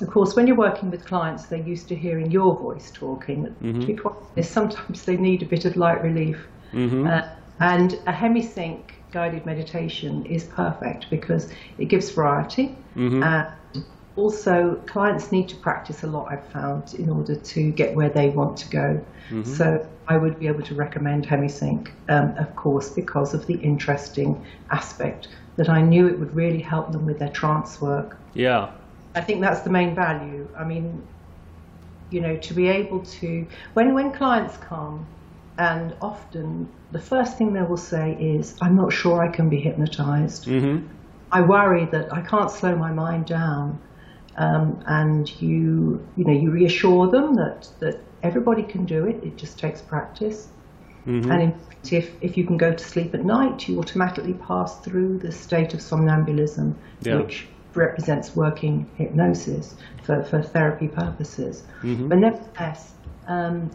of 0.00 0.10
course, 0.10 0.36
when 0.36 0.46
you're 0.46 0.56
working 0.56 0.90
with 0.90 1.04
clients, 1.06 1.46
they're 1.46 1.58
used 1.58 1.88
to 1.88 1.96
hearing 1.96 2.30
your 2.30 2.56
voice 2.56 2.90
talking. 2.92 3.46
Mm-hmm. 3.46 3.80
To 3.80 3.86
be 3.86 3.94
quite 3.94 4.14
honest, 4.32 4.52
sometimes 4.52 5.04
they 5.04 5.16
need 5.16 5.42
a 5.42 5.46
bit 5.46 5.64
of 5.64 5.76
light 5.76 6.02
relief. 6.02 6.46
Mm-hmm. 6.72 7.06
Uh, 7.06 7.22
and 7.60 7.94
a 8.06 8.12
HemiSync 8.12 8.80
guided 9.12 9.44
meditation 9.46 10.24
is 10.26 10.44
perfect 10.44 11.10
because 11.10 11.52
it 11.78 11.86
gives 11.86 12.10
variety. 12.10 12.76
Mm-hmm. 12.96 13.22
And 13.22 13.84
also, 14.16 14.74
clients 14.86 15.30
need 15.30 15.48
to 15.48 15.56
practice 15.56 16.02
a 16.02 16.06
lot, 16.06 16.30
I've 16.30 16.46
found, 16.46 16.94
in 16.94 17.08
order 17.08 17.36
to 17.36 17.70
get 17.72 17.94
where 17.94 18.08
they 18.08 18.30
want 18.30 18.56
to 18.58 18.68
go. 18.68 19.04
Mm-hmm. 19.30 19.44
So, 19.44 19.86
I 20.08 20.16
would 20.16 20.40
be 20.40 20.48
able 20.48 20.62
to 20.62 20.74
recommend 20.74 21.28
HemiSync, 21.28 21.88
um, 22.08 22.36
of 22.36 22.56
course, 22.56 22.90
because 22.90 23.32
of 23.32 23.46
the 23.46 23.54
interesting 23.54 24.44
aspect 24.70 25.28
that 25.54 25.68
I 25.68 25.82
knew 25.82 26.08
it 26.08 26.18
would 26.18 26.34
really 26.34 26.60
help 26.60 26.90
them 26.90 27.06
with 27.06 27.20
their 27.20 27.28
trance 27.28 27.80
work. 27.80 28.16
Yeah. 28.34 28.72
I 29.14 29.20
think 29.20 29.40
that's 29.40 29.60
the 29.60 29.70
main 29.70 29.94
value. 29.94 30.48
I 30.56 30.64
mean, 30.64 31.06
you 32.10 32.20
know, 32.20 32.36
to 32.36 32.54
be 32.54 32.66
able 32.66 33.00
to, 33.04 33.46
when, 33.74 33.94
when 33.94 34.10
clients 34.12 34.56
come, 34.56 35.06
and 35.60 35.94
often 36.00 36.66
the 36.90 36.98
first 36.98 37.36
thing 37.36 37.52
they 37.52 37.62
will 37.62 37.76
say 37.76 38.16
is, 38.18 38.56
I'm 38.62 38.76
not 38.76 38.94
sure 38.94 39.22
I 39.22 39.28
can 39.28 39.50
be 39.50 39.60
hypnotized. 39.60 40.46
Mm-hmm. 40.46 40.86
I 41.30 41.42
worry 41.42 41.84
that 41.84 42.10
I 42.10 42.22
can't 42.22 42.50
slow 42.50 42.74
my 42.74 42.90
mind 42.90 43.26
down. 43.26 43.78
Um, 44.36 44.82
and 44.86 45.30
you, 45.42 46.02
you 46.16 46.24
know, 46.24 46.32
you 46.32 46.50
reassure 46.50 47.08
them 47.08 47.34
that, 47.34 47.68
that 47.80 48.00
everybody 48.22 48.62
can 48.62 48.86
do 48.86 49.04
it. 49.06 49.22
It 49.22 49.36
just 49.36 49.58
takes 49.58 49.82
practice. 49.82 50.48
Mm-hmm. 51.06 51.30
And 51.30 51.52
fact, 51.52 51.92
if, 51.92 52.10
if 52.22 52.38
you 52.38 52.44
can 52.46 52.56
go 52.56 52.72
to 52.72 52.82
sleep 52.82 53.14
at 53.14 53.22
night, 53.22 53.68
you 53.68 53.78
automatically 53.78 54.34
pass 54.34 54.80
through 54.80 55.18
the 55.18 55.30
state 55.30 55.74
of 55.74 55.80
somnambulism, 55.80 56.74
Yeah. 57.02 57.16
which 57.16 57.46
represents 57.74 58.34
working 58.34 58.88
hypnosis 58.96 59.74
for, 60.04 60.24
for 60.24 60.40
therapy 60.40 60.88
purposes. 60.88 61.64
Mhm. 61.82 62.08
But 62.08 62.18
nevertheless, 62.18 62.94
um, 63.28 63.70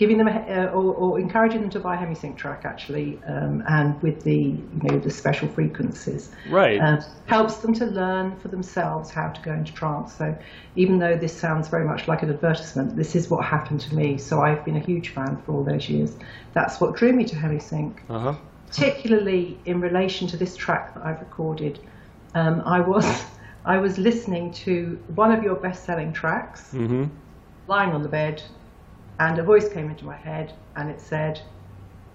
giving 0.00 0.16
them 0.16 0.28
a, 0.28 0.30
uh, 0.32 0.66
or, 0.78 0.94
or 1.02 1.20
encouraging 1.20 1.60
them 1.60 1.68
to 1.70 1.78
buy 1.78 1.94
a 1.94 1.98
hemisync 1.98 2.34
track 2.38 2.62
actually, 2.64 3.20
um, 3.28 3.62
and 3.68 4.00
with 4.02 4.24
the 4.24 4.34
you 4.74 4.80
know 4.84 4.98
the 4.98 5.10
special 5.10 5.46
frequencies, 5.46 6.30
Right. 6.48 6.80
uh, 6.80 6.96
helps 7.26 7.58
them 7.58 7.74
to 7.74 7.84
learn 7.84 8.36
for 8.40 8.48
themselves 8.48 9.10
how 9.10 9.28
to 9.28 9.40
go 9.42 9.52
into 9.52 9.72
trance. 9.74 10.14
So 10.16 10.26
even 10.74 10.98
though 10.98 11.16
this 11.16 11.38
sounds 11.38 11.68
very 11.68 11.84
much 11.84 12.08
like 12.08 12.22
an 12.22 12.30
advertisement, 12.30 12.96
this 12.96 13.14
is 13.14 13.28
what 13.28 13.44
happened 13.44 13.80
to 13.80 13.94
me. 13.94 14.16
So 14.18 14.40
I've 14.40 14.64
been 14.64 14.76
a 14.76 14.86
huge 14.90 15.10
fan 15.10 15.36
for 15.44 15.52
all 15.52 15.64
those 15.64 15.88
years. 15.90 16.16
That's 16.54 16.80
what 16.80 16.96
drew 16.96 17.12
me 17.12 17.24
to 17.26 17.36
hemisync 17.36 17.98
Uh 18.08 18.18
huh. 18.18 18.34
particularly 18.66 19.60
in 19.66 19.80
relation 19.80 20.28
to 20.28 20.36
this 20.36 20.56
track 20.56 20.94
that 20.94 21.04
I've 21.04 21.20
recorded, 21.20 21.78
um, 22.34 22.62
I 22.64 22.80
was 22.80 23.06
I 23.74 23.76
was 23.76 23.98
listening 23.98 24.54
to 24.64 24.98
one 25.08 25.30
of 25.36 25.42
your 25.42 25.56
best-selling 25.56 26.12
tracks, 26.14 26.72
Mm-hmm. 26.72 27.04
lying 27.66 27.90
on 27.92 28.02
the 28.02 28.08
bed, 28.08 28.42
and 29.20 29.38
a 29.38 29.42
voice 29.42 29.68
came 29.68 29.88
into 29.90 30.04
my 30.04 30.16
head, 30.16 30.52
and 30.76 30.90
it 30.90 31.00
said, 31.00 31.40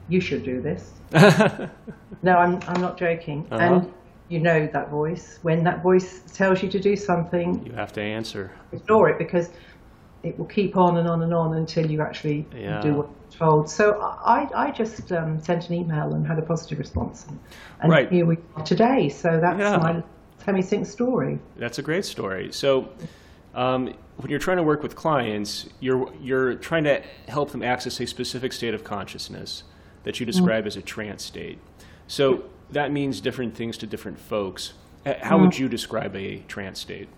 "You 0.09 0.19
should 0.19 0.43
do 0.43 0.61
this." 0.61 0.91
No, 2.21 2.37
I'm 2.37 2.59
I'm 2.67 2.81
not 2.81 2.97
joking. 2.97 3.45
Uh-huh. 3.51 3.63
And 3.63 3.93
you 4.29 4.39
know 4.39 4.67
that 4.73 4.89
voice. 4.89 5.39
When 5.43 5.63
that 5.65 5.83
voice 5.83 6.21
tells 6.33 6.63
you 6.63 6.69
to 6.69 6.79
do 6.79 6.95
something, 6.95 7.63
you 7.65 7.73
have 7.73 7.93
to 7.93 8.01
answer. 8.01 8.51
ignore 8.71 9.09
it 9.09 9.17
because 9.19 9.49
it 10.23 10.37
will 10.39 10.47
keep 10.47 10.75
on 10.75 10.97
and 10.97 11.07
on 11.07 11.21
and 11.21 11.33
on 11.33 11.55
until 11.55 11.85
you 11.89 12.01
actually 12.01 12.47
Yeah. 12.55 12.81
do 12.81 12.93
what 12.95 13.07
you're 13.09 13.39
told. 13.47 13.69
So 13.69 13.83
I, 14.01 14.49
I 14.55 14.71
just 14.71 15.11
um, 15.11 15.39
sent 15.39 15.69
an 15.69 15.75
email 15.75 16.13
and 16.15 16.25
had 16.25 16.39
a 16.39 16.41
positive 16.41 16.79
response, 16.79 17.27
and, 17.27 17.37
and 17.81 17.91
Right. 17.91 18.11
here 18.11 18.25
we 18.25 18.37
are 18.55 18.63
today. 18.63 19.09
So 19.09 19.39
that's 19.39 19.59
Yeah. 19.59 19.77
my 19.77 20.03
Hemisync 20.45 20.85
story. 20.87 21.37
That's 21.57 21.77
a 21.77 21.83
great 21.83 22.05
story. 22.05 22.51
So, 22.51 22.89
um, 23.53 23.93
when 24.17 24.29
you're 24.29 24.39
trying 24.39 24.57
to 24.57 24.63
work 24.63 24.81
with 24.81 24.95
clients, 24.95 25.67
you're 25.79 26.11
you're 26.21 26.55
trying 26.55 26.83
to 26.85 27.01
help 27.27 27.51
them 27.51 27.61
access 27.63 27.99
a 27.99 28.07
specific 28.07 28.53
state 28.53 28.73
of 28.73 28.83
consciousness 28.83 29.63
that 30.03 30.19
you 30.19 30.25
describe 30.25 30.65
as 30.67 30.77
a 30.77 30.81
trance 30.81 31.23
state. 31.23 31.59
So 32.07 32.43
that 32.71 32.91
means 32.91 33.19
different 33.21 33.55
things 33.55 33.77
to 33.79 33.87
different 33.87 34.19
folks. 34.19 34.73
H- 35.05 35.17
How 35.21 35.37
would 35.39 35.57
you 35.57 35.67
describe 35.67 36.15
a 36.15 36.37
trance 36.47 36.79
state? 36.79 37.09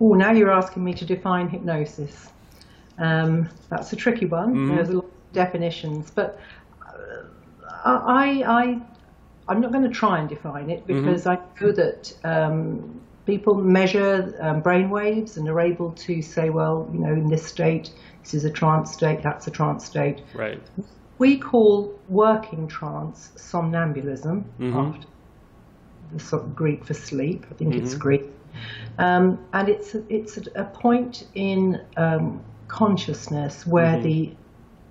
Oh, 0.00 0.12
now 0.14 0.32
you're 0.32 0.50
asking 0.50 0.84
me 0.84 0.92
to 0.94 1.04
define 1.04 1.48
hypnosis. 1.48 2.30
Um, 2.98 3.48
that's 3.70 3.92
a 3.92 3.96
tricky 3.96 4.26
one. 4.26 4.66
There's 4.74 4.88
a 4.90 4.94
lot 4.94 5.04
of 5.04 5.32
definitions, 5.32 6.10
but 6.10 6.38
uh, 6.82 7.22
I, 7.84 8.42
I, 8.46 8.80
I'm 9.48 9.60
not 9.60 9.72
going 9.72 9.84
to 9.84 9.90
try 9.90 10.18
and 10.18 10.28
define 10.28 10.70
it 10.70 10.86
because 10.86 11.26
I 11.26 11.38
know 11.60 11.72
that 11.72 12.12
um, 12.24 13.00
people 13.26 13.54
measure 13.54 14.34
um, 14.40 14.60
brain 14.60 14.88
waves 14.88 15.36
and 15.36 15.48
are 15.48 15.60
able 15.60 15.90
to 15.92 16.22
say, 16.22 16.48
well, 16.50 16.88
you 16.92 16.98
know, 17.00 17.12
in 17.12 17.28
this 17.28 17.44
state, 17.44 17.90
this 18.22 18.34
is 18.34 18.44
a 18.44 18.50
trance 18.50 18.92
state, 18.92 19.22
that's 19.22 19.46
a 19.46 19.50
trance 19.50 19.84
state. 19.84 20.22
Right. 20.34 20.62
We 21.18 21.38
call 21.38 21.98
working 22.08 22.68
trance 22.68 23.32
somnambulism, 23.36 24.44
after 24.60 25.06
the 26.12 26.20
sort 26.20 26.42
of 26.44 26.54
Greek 26.54 26.84
for 26.84 26.94
sleep. 26.94 27.46
I 27.50 27.54
think 27.54 27.74
it's 27.74 27.94
Greek. 27.94 28.22
Um, 28.98 29.38
and 29.52 29.68
it's 29.68 29.94
it's 30.08 30.38
a 30.54 30.64
point 30.64 31.26
in 31.34 31.80
um, 31.96 32.42
consciousness 32.68 33.66
where 33.66 34.00
the 34.00 34.32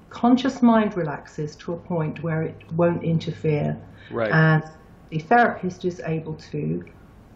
conscious 0.09 0.61
mind 0.61 0.95
relaxes 0.95 1.55
to 1.57 1.73
a 1.73 1.77
point 1.77 2.21
where 2.23 2.41
it 2.43 2.55
won't 2.73 3.03
interfere, 3.03 3.77
Right. 4.11 4.31
and 4.31 4.63
the 5.09 5.19
therapist 5.19 5.85
is 5.85 6.01
able 6.05 6.35
to 6.51 6.83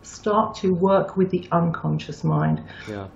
start 0.01 0.55
to 0.55 0.73
work 0.73 1.17
with 1.17 1.29
the 1.29 1.47
unconscious 1.51 2.23
mind. 2.23 2.63
yeah. 2.87 3.07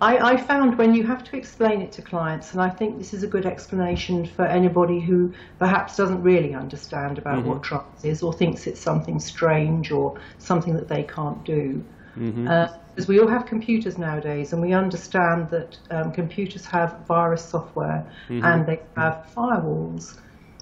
I, 0.00 0.32
I 0.32 0.36
found 0.36 0.78
when 0.78 0.96
you 0.96 1.06
have 1.06 1.22
to 1.30 1.36
explain 1.36 1.80
it 1.80 1.92
to 1.92 2.02
clients, 2.02 2.52
and 2.54 2.60
I 2.60 2.70
think 2.70 2.98
this 2.98 3.14
is 3.14 3.22
a 3.22 3.28
good 3.28 3.46
explanation 3.46 4.26
for 4.26 4.44
anybody 4.44 4.98
who 4.98 5.32
perhaps 5.60 5.96
doesn't 5.96 6.22
really 6.24 6.54
understand 6.54 7.18
about 7.18 7.44
what 7.44 7.62
trance 7.62 8.04
is 8.04 8.20
or 8.20 8.32
thinks 8.32 8.66
it's 8.66 8.80
something 8.80 9.20
strange 9.20 9.92
or 9.92 10.18
something 10.38 10.74
that 10.74 10.88
they 10.88 11.04
can't 11.04 11.44
do. 11.44 11.84
Because 12.16 13.06
we 13.06 13.20
all 13.20 13.28
have 13.28 13.46
computers 13.46 13.96
nowadays, 13.96 14.52
and 14.52 14.60
we 14.60 14.72
understand 14.72 15.48
that 15.50 15.78
um, 15.92 16.10
computers 16.12 16.66
have 16.66 17.06
virus 17.06 17.44
software 17.44 18.04
and 18.28 18.66
they 18.66 18.80
have 18.96 19.24
firewalls. 19.36 20.18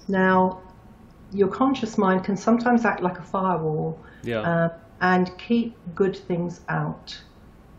Now, 0.07 0.61
your 1.31 1.47
conscious 1.47 1.97
mind 1.97 2.23
can 2.23 2.37
sometimes 2.37 2.85
act 2.85 3.01
like 3.01 3.17
a 3.17 3.23
firewall 3.23 3.99
Yeah. 4.21 4.41
uh, 4.41 4.69
and 5.01 5.35
keep 5.37 5.75
good 5.95 6.15
things 6.15 6.61
out. 6.69 7.19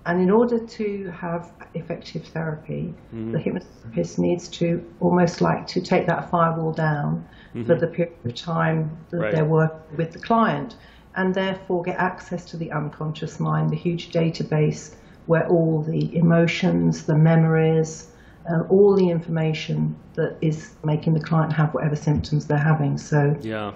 And 0.05 0.21
in 0.21 0.31
order 0.31 0.59
to 0.59 1.11
have 1.13 1.53
effective 1.75 2.27
therapy, 2.27 2.93
the 3.13 3.39
hypnotherapist 3.39 4.19
needs 4.19 4.49
to 4.49 4.85
almost 4.99 5.41
like 5.41 5.67
to 5.69 5.81
take 5.81 6.07
that 6.09 6.29
firewall 6.29 6.73
down 6.73 7.25
for 7.67 7.77
the 7.77 7.87
period 7.87 8.15
of 8.25 8.35
time 8.35 8.91
that 9.11 9.19
Right. 9.19 9.33
they're 9.33 9.45
working 9.45 9.97
with 9.97 10.13
the 10.13 10.19
client, 10.19 10.77
and 11.15 11.35
therefore 11.35 11.83
get 11.83 11.99
access 11.99 12.45
to 12.47 12.57
the 12.57 12.73
unconscious 12.73 13.39
mind, 13.39 13.71
the 13.71 13.77
huge 13.77 14.11
database 14.11 14.97
where 15.27 15.47
all 15.47 15.83
the 15.83 16.17
emotions, 16.17 17.05
the 17.05 17.15
memories, 17.15 18.09
uh, 18.51 18.63
all 18.71 18.97
the 18.97 19.09
information 19.09 19.95
that 20.15 20.37
is 20.41 20.75
making 20.83 21.15
the 21.15 21.21
client 21.21 21.53
have 21.53 21.73
whatever 21.75 21.95
symptoms 21.95 22.47
they're 22.47 22.59
having. 22.59 22.99
So 22.99 23.37
yeah. 23.41 23.73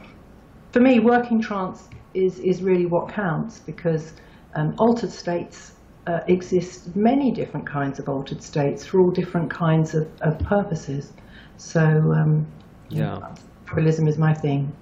for 0.73 0.81
me, 0.81 0.99
working 0.99 1.41
trance 1.41 1.89
is, 2.17 2.39
is 2.41 2.63
really 2.63 2.87
what 2.87 3.09
counts 3.09 3.61
because 3.61 4.15
um, 4.55 4.75
altered 4.79 5.13
states 5.13 5.73
uh, 6.07 6.21
exist, 6.29 6.95
many 6.97 7.31
different 7.31 7.67
kinds 7.67 7.99
of 7.99 8.09
altered 8.09 8.43
states 8.43 8.87
for 8.87 9.01
all 9.01 9.11
different 9.11 9.51
kinds 9.51 9.95
of, 9.95 10.09
of 10.23 10.39
purposes. 10.39 11.13
So, 11.57 11.81
um, 11.81 12.47
Yeah. 12.89 13.35
Somnambulism 13.67 14.09
is 14.09 14.17
my 14.17 14.33
thing. 14.33 14.73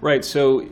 Right. 0.00 0.24
So 0.24 0.66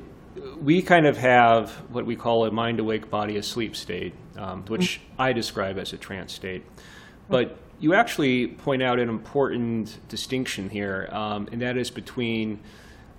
we 0.61 0.83
kind 0.83 1.07
of 1.07 1.17
have 1.17 1.71
what 1.91 2.07
we 2.07 2.17
call 2.17 2.45
a 2.45 2.51
mind 2.51 2.81
awake, 2.81 3.11
body 3.11 3.37
asleep 3.37 3.75
state, 3.75 4.15
um, 4.37 4.65
which 4.69 5.01
I 5.19 5.33
describe 5.33 5.79
as 5.79 5.93
a 5.93 5.97
trance 5.97 6.33
state. 6.33 6.65
But 7.29 7.57
you 7.81 7.95
actually 7.95 8.49
point 8.49 8.83
out 8.83 8.99
an 8.99 9.09
important 9.09 9.99
distinction 10.09 10.71
here, 10.71 11.09
um, 11.13 11.49
and 11.53 11.61
that 11.63 11.77
is 11.77 11.91
between 11.91 12.61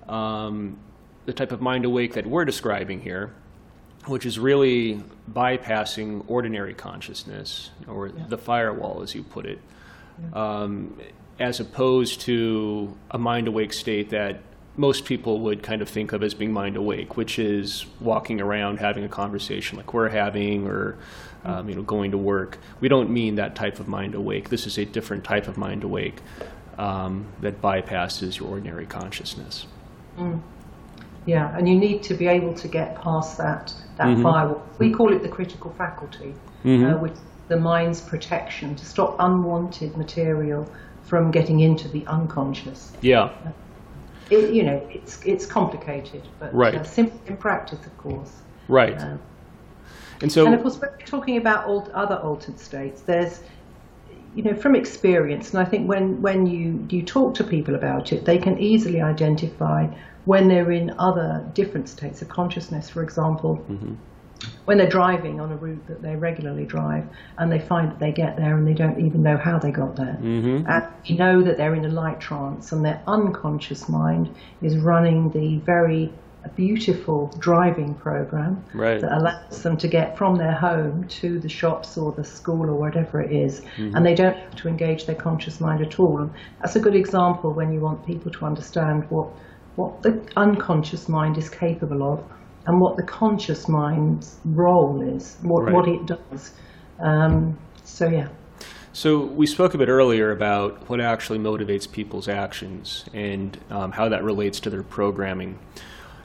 um, 0.08 0.78
the 1.26 1.34
type 1.34 1.52
of 1.52 1.62
mind 1.62 1.86
awake 1.86 2.14
that 2.14 2.26
we're 2.26 2.46
describing 2.46 3.02
here, 3.02 3.34
which 4.06 4.26
is 4.26 4.40
really 4.40 5.04
bypassing 5.32 6.24
ordinary 6.28 6.74
consciousness, 6.74 7.72
or 7.88 8.10
the 8.10 8.38
firewall, 8.38 9.02
as 9.02 9.14
you 9.14 9.24
put 9.24 9.46
it, 9.46 9.60
um, 10.34 11.00
as 11.40 11.60
opposed 11.60 12.22
to 12.22 12.96
a 13.12 13.18
mind 13.18 13.48
awake 13.48 13.74
state 13.74 14.10
that 14.10 14.42
most 14.78 15.04
people 15.04 15.42
would 15.42 15.62
kind 15.62 15.82
of 15.82 15.90
think 15.90 16.14
of 16.14 16.24
as 16.24 16.34
being 16.34 16.54
mind 16.54 16.78
awake, 16.78 17.18
which 17.18 17.38
is 17.38 17.86
walking 18.00 18.40
around 18.40 18.80
having 18.80 19.04
a 19.04 19.10
conversation 19.10 19.78
like 19.78 19.94
we're 19.94 20.10
having, 20.10 20.66
or 20.66 20.98
um, 21.44 21.70
you 21.70 21.76
know, 21.76 21.82
going 21.82 22.12
to 22.12 22.18
work. 22.18 22.58
We 22.80 22.88
don't 22.88 23.10
mean 23.10 23.36
that 23.36 23.56
type 23.56 23.80
of 23.80 23.88
mind 23.88 24.16
awake. 24.16 24.50
This 24.50 24.66
is 24.66 24.78
a 24.78 24.86
different 24.86 25.24
type 25.24 25.48
of 25.48 25.58
mind 25.58 25.84
awake 25.84 26.20
um, 26.78 27.28
that 27.42 27.62
bypasses 27.62 28.40
your 28.40 28.50
ordinary 28.50 28.86
consciousness. 28.86 29.66
Yeah, 31.30 31.56
and 31.56 31.70
you 31.70 31.78
need 31.78 32.02
to 32.04 32.14
be 32.16 32.28
able 32.28 32.54
to 32.56 32.68
get 32.68 32.88
past 33.02 33.38
that 33.38 33.74
that 33.98 34.08
Mm-hmm. 34.08 34.24
firewall. 34.24 34.62
We 34.80 34.90
call 34.92 35.14
it 35.16 35.22
the 35.22 35.30
critical 35.30 35.72
faculty, 35.78 36.34
uh, 36.66 36.98
which 37.04 37.18
the 37.50 37.58
mind's 37.58 38.02
protection 38.02 38.76
to 38.76 38.86
stop 38.86 39.16
unwanted 39.20 39.98
material 39.98 40.64
from 41.04 41.32
getting 41.32 41.60
into 41.60 41.88
the 41.88 42.06
unconscious. 42.08 42.92
Yeah. 43.02 43.30
It, 44.30 44.54
you 44.54 44.64
know, 44.64 44.78
it's 44.98 45.14
it's 45.26 45.46
complicated, 45.46 46.24
but 46.40 46.54
Right. 46.54 46.76
uh, 46.76 46.84
simple 46.84 47.20
in 47.28 47.38
practice, 47.38 47.84
of 47.86 47.96
course. 47.98 48.32
Right. 48.68 49.00
Um, 49.02 49.20
and 50.22 50.32
so. 50.32 50.46
and 50.46 50.56
of 50.56 50.62
course, 50.62 50.78
when 50.82 50.92
we're 50.92 51.06
talking 51.06 51.38
about 51.38 51.60
other 52.04 52.18
altered 52.18 52.60
states, 52.60 53.02
there's, 53.02 53.42
you 54.36 54.44
know, 54.44 54.54
from 54.54 54.76
experience, 54.76 55.46
and 55.54 55.60
I 55.60 55.66
think 55.72 55.90
when, 55.90 56.22
when 56.22 56.46
you, 56.46 56.86
you 56.90 57.02
talk 57.04 57.34
to 57.36 57.44
people 57.44 57.74
about 57.76 58.12
it, 58.14 58.26
they 58.26 58.38
can 58.38 58.56
easily 58.60 59.02
identify 59.02 59.88
when 60.26 60.48
they're 60.48 60.72
in 60.72 60.94
other 61.00 61.46
different 61.54 61.90
states 61.90 62.22
of 62.22 62.30
consciousness, 62.30 62.90
for 62.90 63.04
example. 63.04 63.58
Mm-hmm. 63.70 63.96
When 64.64 64.78
they're 64.78 64.88
driving 64.88 65.42
on 65.42 65.52
a 65.52 65.58
route 65.58 65.86
that 65.88 66.02
they 66.02 66.16
regularly 66.16 66.66
drive 66.66 67.06
and 67.38 67.52
they 67.52 67.60
find 67.60 67.92
that 67.92 68.00
they 68.00 68.14
get 68.14 68.38
there 68.38 68.56
and 68.56 68.66
they 68.66 68.74
don't 68.74 69.06
even 69.06 69.22
know 69.22 69.36
how 69.36 69.60
they 69.60 69.72
got 69.72 69.98
there. 69.98 70.18
Mm-hmm. 70.22 70.66
And 70.66 70.88
you 71.04 71.18
know 71.18 71.42
that 71.42 71.58
they're 71.58 71.76
in 71.76 71.84
a 71.84 71.90
light 71.90 72.22
trance 72.22 72.72
and 72.72 72.86
their 72.86 73.04
unconscious 73.06 73.90
mind 73.90 74.34
is 74.62 74.78
running 74.78 75.32
the 75.32 75.58
very 75.66 76.14
a 76.46 76.50
beautiful 76.50 77.28
driving 77.40 77.94
program 77.96 78.64
right. 78.74 79.02
that 79.02 79.12
allows 79.12 79.62
them 79.62 79.76
to 79.78 79.88
get 79.88 80.18
from 80.18 80.38
their 80.38 80.54
home 80.54 81.06
to 81.08 81.40
the 81.40 81.50
shops 81.50 81.98
or 81.98 82.12
the 82.14 82.24
school 82.24 82.70
or 82.70 82.76
whatever 82.76 83.22
it 83.22 83.32
is, 83.32 83.62
mm-hmm. 83.62 83.96
and 83.96 84.06
they 84.06 84.16
don't 84.16 84.38
have 84.38 84.56
to 84.56 84.68
engage 84.68 85.06
their 85.06 85.16
conscious 85.16 85.60
mind 85.60 85.82
at 85.82 86.00
all. 86.00 86.20
And 86.20 86.32
that's 86.62 86.76
a 86.76 86.80
good 86.80 86.96
example 86.96 87.52
when 87.52 87.74
you 87.74 87.82
want 87.82 88.06
people 88.06 88.32
to 88.32 88.46
understand 88.46 89.10
what 89.10 89.28
what 89.80 90.02
the 90.02 90.22
unconscious 90.36 91.08
mind 91.08 91.38
is 91.38 91.50
capable 91.50 92.04
of 92.12 92.24
and 92.66 92.82
what 92.82 92.98
the 92.98 93.04
conscious 93.04 93.70
mind's 93.70 94.38
role 94.44 95.02
is, 95.16 95.38
what 95.44 95.64
right. 95.64 95.74
what 95.74 95.88
it 95.88 96.06
does. 96.06 96.54
Um, 97.00 97.58
so 97.84 98.10
yeah. 98.10 98.28
So 98.92 99.24
we 99.24 99.46
spoke 99.48 99.74
a 99.76 99.78
bit 99.78 99.88
earlier 99.88 100.32
about 100.32 100.90
what 100.90 101.00
actually 101.00 101.40
motivates 101.40 101.90
people's 101.90 102.28
actions 102.28 103.06
and 103.14 103.58
um, 103.70 103.92
how 103.94 104.10
that 104.10 104.24
relates 104.24 104.60
to 104.62 104.70
their 104.70 104.84
programming. 104.84 105.58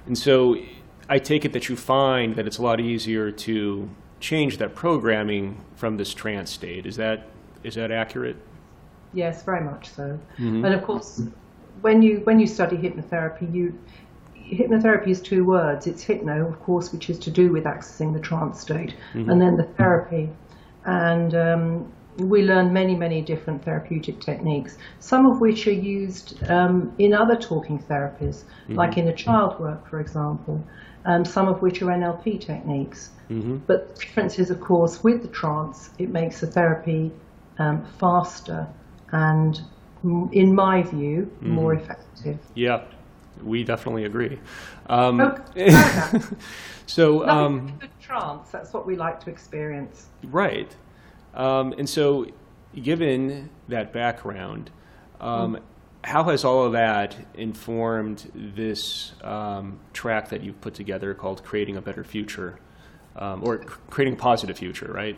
And 0.07 0.19
so 0.19 0.57
I 1.09 1.19
take 1.19 1.45
it 1.45 1.53
that 1.53 1.69
you 1.69 1.77
find 1.77 2.35
that 2.35 2.47
it's 2.49 2.59
a 2.59 2.63
lot 2.63 2.81
easier 2.81 3.31
to 3.31 3.89
change 4.19 4.59
that 4.59 4.75
programming 4.75 5.65
from 5.77 5.97
this 5.97 6.13
trance 6.13 6.51
state. 6.51 6.87
Is 6.87 6.97
that 6.97 7.29
is 7.63 7.77
that 7.77 7.93
accurate? 7.93 8.37
Yes, 9.13 9.45
very 9.45 9.65
much 9.65 9.91
so. 9.91 10.19
Mm-hmm. 10.39 10.65
And 10.65 10.75
of 10.75 10.83
course, 10.83 11.23
when 11.81 12.03
you 12.03 12.21
when 12.25 12.41
you 12.41 12.47
study 12.47 12.77
hypnotherapy, 12.77 13.53
you 13.55 13.79
hypnotherapy 14.37 15.09
is 15.09 15.21
two 15.21 15.45
words. 15.45 15.87
It's 15.87 16.03
hypno, 16.03 16.47
of 16.47 16.61
course, 16.61 16.93
which 16.93 17.11
is 17.11 17.19
to 17.21 17.31
do 17.31 17.53
with 17.53 17.65
accessing 17.65 18.13
the 18.13 18.21
trance 18.21 18.61
state, 18.61 18.95
mm-hmm. 19.13 19.31
and 19.31 19.41
then 19.41 19.57
the 19.57 19.65
therapy. 19.65 20.31
And 20.85 21.35
um, 21.35 21.93
we 22.19 22.43
learn 22.43 22.73
many, 22.73 22.95
many 22.95 23.23
different 23.23 23.65
therapeutic 23.65 24.21
techniques, 24.21 24.77
some 25.01 25.27
of 25.27 25.41
which 25.41 25.67
are 25.67 25.73
used 25.73 26.49
um, 26.49 26.95
in 26.99 27.13
other 27.13 27.37
talking 27.37 27.79
therapies, 27.79 28.45
mm-hmm. 28.45 28.75
like 28.75 28.97
in 28.97 29.07
the 29.07 29.13
child 29.13 29.59
work, 29.59 29.89
for 29.89 30.01
example, 30.01 30.65
um, 31.07 31.25
some 31.25 31.49
of 31.49 31.63
which 31.63 31.83
are 31.83 31.87
NLP 31.87 32.41
techniques. 32.41 33.11
Mm-hmm. 33.31 33.59
But 33.67 33.95
the 33.95 34.01
difference 34.01 34.39
is, 34.39 34.51
of 34.51 34.61
course, 34.61 35.03
with 35.03 35.23
the 35.23 35.29
trance, 35.29 35.91
it 35.99 36.11
makes 36.11 36.41
the 36.41 36.47
therapy 36.47 37.11
um, 37.59 37.85
faster 37.99 38.69
and, 39.13 39.61
in 40.05 40.55
my 40.55 40.83
view, 40.83 41.31
mm-hmm. 41.37 41.51
more 41.51 41.75
effective. 41.75 42.39
Yeah, 42.55 42.85
we 43.43 43.65
definitely 43.65 44.05
agree. 44.05 44.39
Um, 44.87 45.21
okay. 45.57 45.75
so, 46.87 47.27
um, 47.29 47.79
trance, 48.01 48.51
that's 48.51 48.73
what 48.73 48.87
we 48.87 48.97
like 48.97 49.21
to 49.25 49.31
experience. 49.31 50.07
Right. 50.25 50.75
Um, 51.33 51.73
and 51.79 51.89
so, 51.89 52.27
given 52.81 53.51
that 53.69 53.93
background, 53.93 54.71
um, 55.21 55.57
mm. 55.57 55.63
how 56.05 56.25
has 56.25 56.45
all 56.45 56.65
of 56.65 56.73
that 56.73 57.17
informed 57.35 58.31
this 58.35 59.13
um, 59.23 59.81
track 59.93 60.29
that 60.29 60.43
you've 60.43 60.61
put 60.61 60.75
together 60.75 61.15
called 61.15 61.43
"Creating 61.43 61.77
a 61.77 61.83
Better 61.83 62.05
Future," 62.05 62.59
um, 63.17 63.43
or 63.43 63.59
creating 63.91 64.15
a 64.15 64.19
positive 64.19 64.59
future, 64.59 64.93
right? 64.93 65.17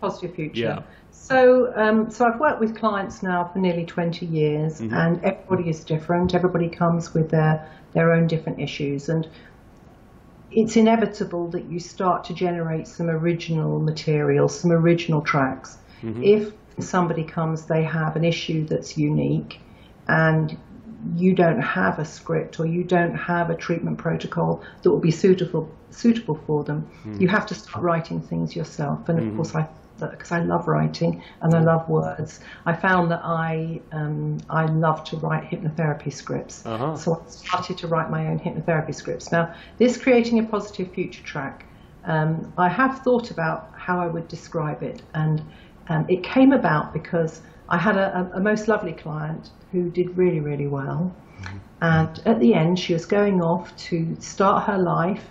Positive 0.00 0.34
future. 0.34 0.60
Yeah. 0.60 0.82
So, 1.18 1.72
um, 1.74 2.10
so 2.10 2.24
I've 2.24 2.38
worked 2.38 2.60
with 2.60 2.76
clients 2.76 3.22
now 3.22 3.50
for 3.52 3.58
nearly 3.58 3.84
20 3.84 4.26
years, 4.26 4.80
mm-hmm. 4.80 4.94
and 4.94 5.24
everybody 5.24 5.68
is 5.68 5.82
different. 5.82 6.34
Everybody 6.34 6.68
comes 6.68 7.14
with 7.14 7.30
their 7.30 7.68
their 7.94 8.12
own 8.12 8.26
different 8.26 8.60
issues, 8.60 9.08
and 9.08 9.28
it's 10.52 10.76
inevitable 10.76 11.48
that 11.48 11.64
you 11.64 11.80
start 11.80 12.24
to 12.24 12.34
generate 12.34 12.86
some 12.86 13.08
original 13.08 13.80
material, 13.80 14.48
some 14.48 14.70
original 14.70 15.20
tracks. 15.20 15.78
Mm-hmm. 16.02 16.22
If 16.22 16.52
somebody 16.78 17.24
comes, 17.24 17.64
they 17.64 17.82
have 17.82 18.14
an 18.14 18.24
issue 18.24 18.64
that's 18.66 18.96
unique, 18.96 19.58
and 20.06 20.56
you 21.16 21.34
don't 21.34 21.60
have 21.60 21.98
a 21.98 22.04
script 22.04 22.60
or 22.60 22.66
you 22.66 22.84
don't 22.84 23.14
have 23.14 23.50
a 23.50 23.56
treatment 23.56 23.98
protocol 23.98 24.62
that 24.82 24.90
will 24.90 25.00
be 25.00 25.10
suitable 25.10 25.68
suitable 25.90 26.38
for 26.46 26.62
them, 26.62 26.88
mm. 27.04 27.20
you 27.20 27.28
have 27.28 27.46
to 27.46 27.54
start 27.54 27.82
writing 27.82 28.20
things 28.20 28.54
yourself. 28.54 29.08
And 29.08 29.18
of 29.18 29.24
mm. 29.24 29.36
course, 29.36 29.54
I 29.54 29.68
because 29.98 30.32
I 30.32 30.40
love 30.40 30.68
writing 30.68 31.22
and 31.42 31.54
I 31.54 31.60
love 31.60 31.88
words. 31.88 32.40
I 32.64 32.74
found 32.74 33.10
that 33.10 33.20
I 33.24 33.80
um, 33.92 34.38
I 34.50 34.66
love 34.66 35.04
to 35.04 35.16
write 35.16 35.44
hypnotherapy 35.44 36.12
scripts, 36.12 36.64
uh-huh. 36.66 36.96
so 36.96 37.22
I 37.24 37.30
started 37.30 37.78
to 37.78 37.86
write 37.86 38.10
my 38.10 38.28
own 38.28 38.38
hypnotherapy 38.38 38.94
scripts. 38.94 39.32
Now, 39.32 39.54
this 39.78 39.96
creating 39.96 40.38
a 40.38 40.44
positive 40.44 40.92
future 40.92 41.22
track, 41.22 41.64
um, 42.04 42.52
I 42.58 42.68
have 42.68 43.00
thought 43.00 43.30
about 43.30 43.72
how 43.76 44.00
I 44.00 44.06
would 44.06 44.28
describe 44.28 44.82
it, 44.82 45.02
and 45.14 45.42
um, 45.88 46.06
it 46.08 46.22
came 46.22 46.52
about 46.52 46.92
because 46.92 47.40
I 47.68 47.78
had 47.78 47.96
a, 47.96 48.30
a, 48.34 48.40
most 48.40 48.68
lovely 48.68 48.92
client 48.92 49.50
who 49.72 49.90
did 49.90 50.16
really 50.16 50.40
really 50.40 50.68
well, 50.68 51.14
mm-hmm. 51.40 51.58
and 51.80 52.22
at 52.26 52.40
the 52.40 52.54
end 52.54 52.78
she 52.78 52.92
was 52.92 53.06
going 53.06 53.42
off 53.42 53.76
to 53.88 54.16
start 54.20 54.64
her 54.64 54.78
life 54.78 55.24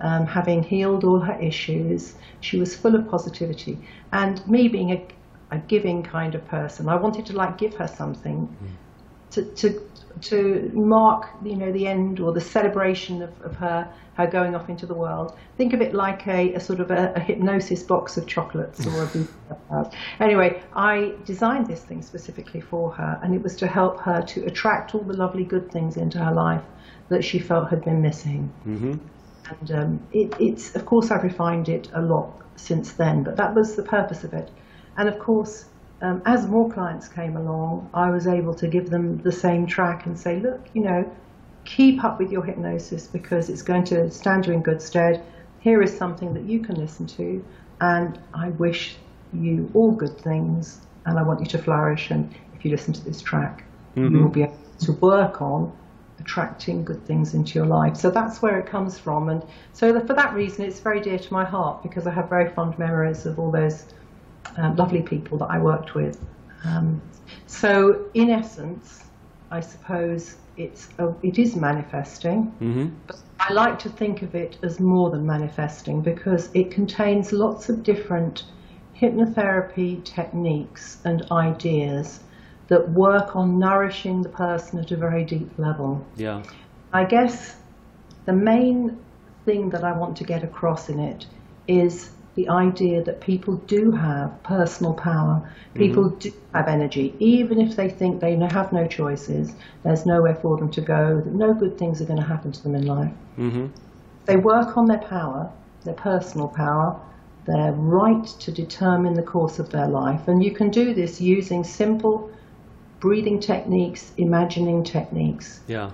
um, 0.00 0.26
having 0.26 0.62
healed 0.62 1.04
all 1.04 1.20
her 1.20 1.38
issues. 1.40 2.14
She 2.40 2.58
was 2.58 2.76
full 2.76 2.94
of 2.94 3.08
positivity. 3.08 3.78
And 4.12 4.46
me 4.46 4.68
being 4.68 4.92
a, 4.92 5.06
a 5.50 5.58
giving 5.58 6.02
kind 6.02 6.34
of 6.34 6.46
person, 6.48 6.88
I 6.88 6.96
wanted 6.96 7.26
to 7.26 7.32
like 7.34 7.58
give 7.58 7.74
her 7.74 7.88
something 7.88 8.48
mm. 8.62 9.32
to, 9.32 9.44
to, 9.44 9.82
to 10.22 10.70
mark, 10.74 11.28
you 11.44 11.56
know, 11.56 11.72
the 11.72 11.86
end 11.86 12.20
or 12.20 12.32
the 12.32 12.40
celebration 12.40 13.22
of, 13.22 13.40
of 13.42 13.56
her, 13.56 13.90
her 14.14 14.26
going 14.26 14.54
off 14.54 14.68
into 14.68 14.86
the 14.86 14.94
world. 14.94 15.36
Think 15.56 15.72
of 15.72 15.80
it 15.80 15.94
like 15.94 16.26
a, 16.26 16.54
a 16.54 16.60
sort 16.60 16.80
of 16.80 16.90
a, 16.90 17.12
a, 17.16 17.20
hypnosis 17.20 17.82
box 17.82 18.16
of 18.16 18.26
chocolates 18.26 18.86
or 18.86 19.02
a 19.02 19.90
Anyway, 20.20 20.62
I 20.74 21.14
designed 21.24 21.66
this 21.66 21.82
thing 21.82 22.02
specifically 22.02 22.60
for 22.60 22.92
her, 22.92 23.20
and 23.22 23.34
it 23.34 23.42
was 23.42 23.56
to 23.56 23.66
help 23.66 24.00
her 24.00 24.22
to 24.22 24.44
attract 24.46 24.94
all 24.94 25.02
the 25.02 25.16
lovely 25.16 25.44
good 25.44 25.70
things 25.70 25.96
into 25.96 26.18
her 26.18 26.32
life 26.32 26.64
that 27.08 27.24
she 27.24 27.38
felt 27.38 27.70
had 27.70 27.84
been 27.84 28.02
missing. 28.02 28.52
Mm-hmm. 28.66 28.94
And 29.48 29.70
um, 29.70 30.00
it, 30.12 30.34
it's, 30.40 30.74
of 30.74 30.86
course, 30.86 31.10
I've 31.10 31.22
refined 31.22 31.68
it 31.68 31.88
a 31.94 32.02
lot 32.02 32.32
since 32.56 32.92
then, 32.92 33.22
but 33.22 33.36
that 33.36 33.54
was 33.54 33.76
the 33.76 33.82
purpose 33.82 34.24
of 34.24 34.32
it. 34.32 34.50
And 34.96 35.08
of 35.08 35.18
course, 35.18 35.66
um, 36.02 36.22
as 36.26 36.46
more 36.46 36.70
clients 36.70 37.08
came 37.08 37.36
along, 37.36 37.88
I 37.94 38.10
was 38.10 38.26
able 38.26 38.54
to 38.54 38.68
give 38.68 38.90
them 38.90 39.18
the 39.18 39.32
same 39.32 39.66
track 39.66 40.06
and 40.06 40.18
say, 40.18 40.40
look, 40.40 40.60
you 40.74 40.82
know, 40.82 41.10
keep 41.64 42.04
up 42.04 42.18
with 42.18 42.30
your 42.30 42.44
hypnosis 42.44 43.06
because 43.06 43.48
it's 43.48 43.62
going 43.62 43.84
to 43.84 44.10
stand 44.10 44.46
you 44.46 44.52
in 44.52 44.62
good 44.62 44.80
stead. 44.80 45.24
Here 45.60 45.82
is 45.82 45.96
something 45.96 46.32
that 46.34 46.44
you 46.44 46.60
can 46.60 46.76
listen 46.76 47.06
to, 47.08 47.44
and 47.80 48.18
I 48.34 48.50
wish 48.50 48.96
you 49.32 49.70
all 49.74 49.90
good 49.90 50.18
things, 50.18 50.80
and 51.06 51.18
I 51.18 51.22
want 51.22 51.40
you 51.40 51.46
to 51.46 51.58
flourish. 51.58 52.10
And 52.10 52.32
if 52.54 52.64
you 52.64 52.70
listen 52.70 52.92
to 52.94 53.04
this 53.04 53.20
track, 53.20 53.64
mm-hmm. 53.96 54.14
you 54.14 54.22
will 54.22 54.30
be 54.30 54.42
able 54.44 54.56
to 54.80 54.92
work 54.92 55.42
on 55.42 55.76
attracting 56.26 56.84
good 56.84 57.06
things 57.06 57.34
into 57.34 57.54
your 57.54 57.66
life. 57.66 57.96
So 57.96 58.10
that's 58.10 58.42
where 58.42 58.58
it 58.58 58.66
comes 58.66 58.98
from. 58.98 59.28
And 59.28 59.44
so 59.72 59.92
the, 59.92 60.00
for 60.00 60.14
that 60.14 60.34
reason, 60.34 60.64
it's 60.64 60.80
very 60.80 61.00
dear 61.00 61.18
to 61.18 61.32
my 61.32 61.44
heart 61.44 61.84
because 61.84 62.06
I 62.06 62.10
have 62.10 62.28
very 62.28 62.50
fond 62.50 62.76
memories 62.78 63.26
of 63.26 63.38
all 63.38 63.52
those 63.52 63.86
um, 64.56 64.74
lovely 64.74 65.02
people 65.02 65.38
that 65.38 65.50
I 65.50 65.58
worked 65.58 65.94
with. 65.94 66.20
Um, 66.64 67.00
so 67.46 68.06
in 68.14 68.30
essence, 68.30 69.04
I 69.52 69.60
suppose 69.60 70.36
it's 70.56 70.88
a, 70.98 71.14
it 71.22 71.38
is 71.38 71.54
manifesting. 71.54 72.52
Mm-hmm. 72.60 72.88
But 73.06 73.20
I 73.38 73.52
like 73.52 73.78
to 73.80 73.88
think 73.88 74.22
of 74.22 74.34
it 74.34 74.58
as 74.64 74.80
more 74.80 75.10
than 75.10 75.24
manifesting 75.24 76.02
because 76.02 76.50
it 76.54 76.72
contains 76.72 77.32
lots 77.32 77.68
of 77.68 77.84
different 77.84 78.42
hypnotherapy 79.00 80.02
techniques 80.02 80.98
and 81.04 81.30
ideas 81.30 82.20
that 82.68 82.90
work 82.90 83.36
on 83.36 83.58
nourishing 83.58 84.22
the 84.22 84.28
person 84.28 84.78
at 84.78 84.90
a 84.90 84.96
very 84.96 85.24
deep 85.24 85.50
level. 85.58 86.04
Yeah. 86.16 86.42
I 86.92 87.04
guess 87.04 87.56
the 88.24 88.32
main 88.32 88.98
thing 89.44 89.70
that 89.70 89.84
I 89.84 89.92
want 89.92 90.16
to 90.18 90.24
get 90.24 90.42
across 90.42 90.88
in 90.88 90.98
it 90.98 91.26
is 91.68 92.10
the 92.34 92.48
idea 92.48 93.02
that 93.02 93.20
people 93.20 93.56
do 93.66 93.90
have 93.92 94.42
personal 94.42 94.92
power. 94.92 95.50
People 95.74 96.10
mm-hmm. 96.10 96.18
do 96.18 96.32
have 96.54 96.68
energy, 96.68 97.14
even 97.18 97.60
if 97.60 97.76
they 97.76 97.88
think 97.88 98.20
they 98.20 98.36
have 98.36 98.72
no 98.72 98.86
choices, 98.86 99.54
there's 99.82 100.04
nowhere 100.04 100.34
for 100.34 100.56
them 100.58 100.70
to 100.72 100.80
go, 100.80 101.20
that 101.24 101.32
no 101.32 101.54
good 101.54 101.78
things 101.78 102.00
are 102.00 102.04
going 102.04 102.20
to 102.20 102.26
happen 102.26 102.52
to 102.52 102.62
them 102.62 102.74
in 102.74 102.86
life. 102.86 103.12
Mm-hmm. 103.38 103.66
They 104.26 104.36
work 104.36 104.76
on 104.76 104.86
their 104.86 104.98
power, 104.98 105.50
their 105.84 105.94
personal 105.94 106.48
power, 106.48 107.00
their 107.46 107.72
right 107.72 108.26
to 108.26 108.52
determine 108.52 109.14
the 109.14 109.22
course 109.22 109.58
of 109.58 109.70
their 109.70 109.86
life. 109.86 110.28
And 110.28 110.42
you 110.42 110.50
can 110.50 110.70
do 110.70 110.92
this 110.92 111.20
using 111.20 111.64
simple 111.64 112.30
breathing 113.00 113.40
techniques, 113.40 114.12
imagining 114.16 114.82
techniques. 114.84 115.60
Yeah. 115.66 115.90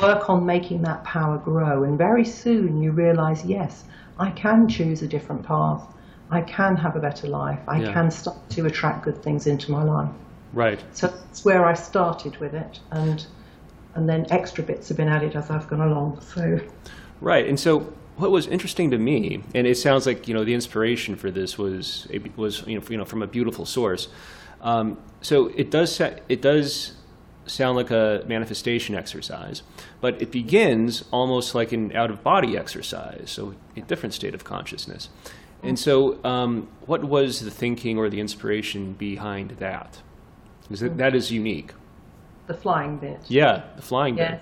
Work 0.00 0.28
on 0.28 0.44
making 0.44 0.82
that 0.82 1.04
power 1.04 1.38
grow, 1.38 1.84
and 1.84 1.96
very 1.96 2.24
soon 2.24 2.82
you 2.82 2.92
realize, 2.92 3.44
yes, 3.44 3.84
I 4.18 4.30
can 4.30 4.68
choose 4.68 5.02
a 5.02 5.08
different 5.08 5.44
path. 5.44 5.82
I 6.30 6.40
can 6.40 6.76
have 6.76 6.96
a 6.96 7.00
better 7.00 7.28
life. 7.28 7.60
I 7.68 7.82
Yeah. 7.82 7.92
can 7.92 8.10
start 8.10 8.36
to 8.50 8.66
attract 8.66 9.04
good 9.04 9.22
things 9.22 9.46
into 9.46 9.70
my 9.70 9.82
life. 9.82 10.10
Right. 10.52 10.82
So 10.92 11.06
that's 11.06 11.44
where 11.44 11.64
I 11.64 11.74
started 11.74 12.36
with 12.38 12.54
it, 12.54 12.80
and 12.90 13.26
and 13.94 14.08
then 14.08 14.26
extra 14.30 14.64
bits 14.64 14.88
have 14.88 14.96
been 14.96 15.08
added 15.08 15.36
as 15.36 15.50
I've 15.50 15.68
gone 15.68 15.82
along. 15.82 16.20
So 16.20 16.60
Right. 17.20 17.46
And 17.46 17.60
so 17.60 17.92
what 18.22 18.30
was 18.30 18.46
interesting 18.46 18.90
to 18.92 18.98
me, 18.98 19.42
and 19.54 19.66
it 19.66 19.76
sounds 19.76 20.06
like 20.06 20.28
you 20.28 20.34
know 20.34 20.44
the 20.44 20.54
inspiration 20.54 21.16
for 21.16 21.30
this 21.30 21.58
was 21.58 22.06
it 22.10 22.36
was 22.38 22.64
you 22.66 22.78
know, 22.78 22.86
you 22.88 22.96
know 22.96 23.04
from 23.04 23.20
a 23.22 23.26
beautiful 23.26 23.66
source. 23.66 24.08
Um, 24.62 24.96
so 25.20 25.48
it 25.48 25.70
does 25.70 26.00
it 26.00 26.40
does 26.40 26.94
sound 27.46 27.76
like 27.76 27.90
a 27.90 28.22
manifestation 28.28 28.94
exercise, 28.94 29.62
but 30.00 30.22
it 30.22 30.30
begins 30.30 31.04
almost 31.10 31.54
like 31.54 31.72
an 31.72 31.94
out 31.96 32.10
of 32.10 32.22
body 32.22 32.56
exercise, 32.56 33.30
so 33.30 33.54
a 33.76 33.80
different 33.80 34.14
state 34.14 34.34
of 34.34 34.44
consciousness. 34.44 35.08
And 35.64 35.78
so, 35.78 36.22
um, 36.24 36.68
what 36.86 37.04
was 37.04 37.40
the 37.40 37.50
thinking 37.50 37.96
or 37.98 38.08
the 38.08 38.18
inspiration 38.20 38.94
behind 38.94 39.50
that? 39.58 40.00
Because 40.62 40.80
that- 40.80 40.96
that 40.98 41.14
is 41.14 41.30
unique. 41.30 41.72
the 42.48 42.54
flying 42.54 42.98
bit. 42.98 43.20
Yeah, 43.28 43.62
the 43.76 43.82
flying 43.82 44.16
bit. 44.16 44.40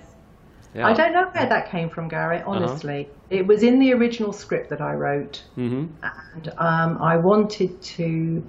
Yeah. 0.74 0.86
I 0.86 0.92
don't 0.92 1.12
know 1.12 1.28
where 1.32 1.46
that 1.46 1.70
came 1.70 1.90
from, 1.90 2.08
Garrett. 2.08 2.44
Honestly, 2.46 3.08
it 3.28 3.46
was 3.46 3.62
in 3.62 3.80
the 3.80 3.92
original 3.92 4.32
script 4.32 4.70
that 4.70 4.80
I 4.80 4.94
wrote, 4.94 5.42
Mm-hmm. 5.56 5.86
and 6.02 6.48
um, 6.58 6.98
I 7.02 7.16
wanted 7.16 7.80
to. 7.82 8.44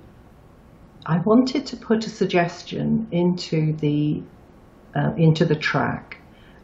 I 1.05 1.17
wanted 1.17 1.65
to 1.67 1.77
put 1.77 2.05
a 2.05 2.09
suggestion 2.11 3.07
into 3.11 3.73
the 3.73 4.21
uh, 4.95 5.13
into 5.17 5.45
the 5.45 5.55
track 5.55 6.17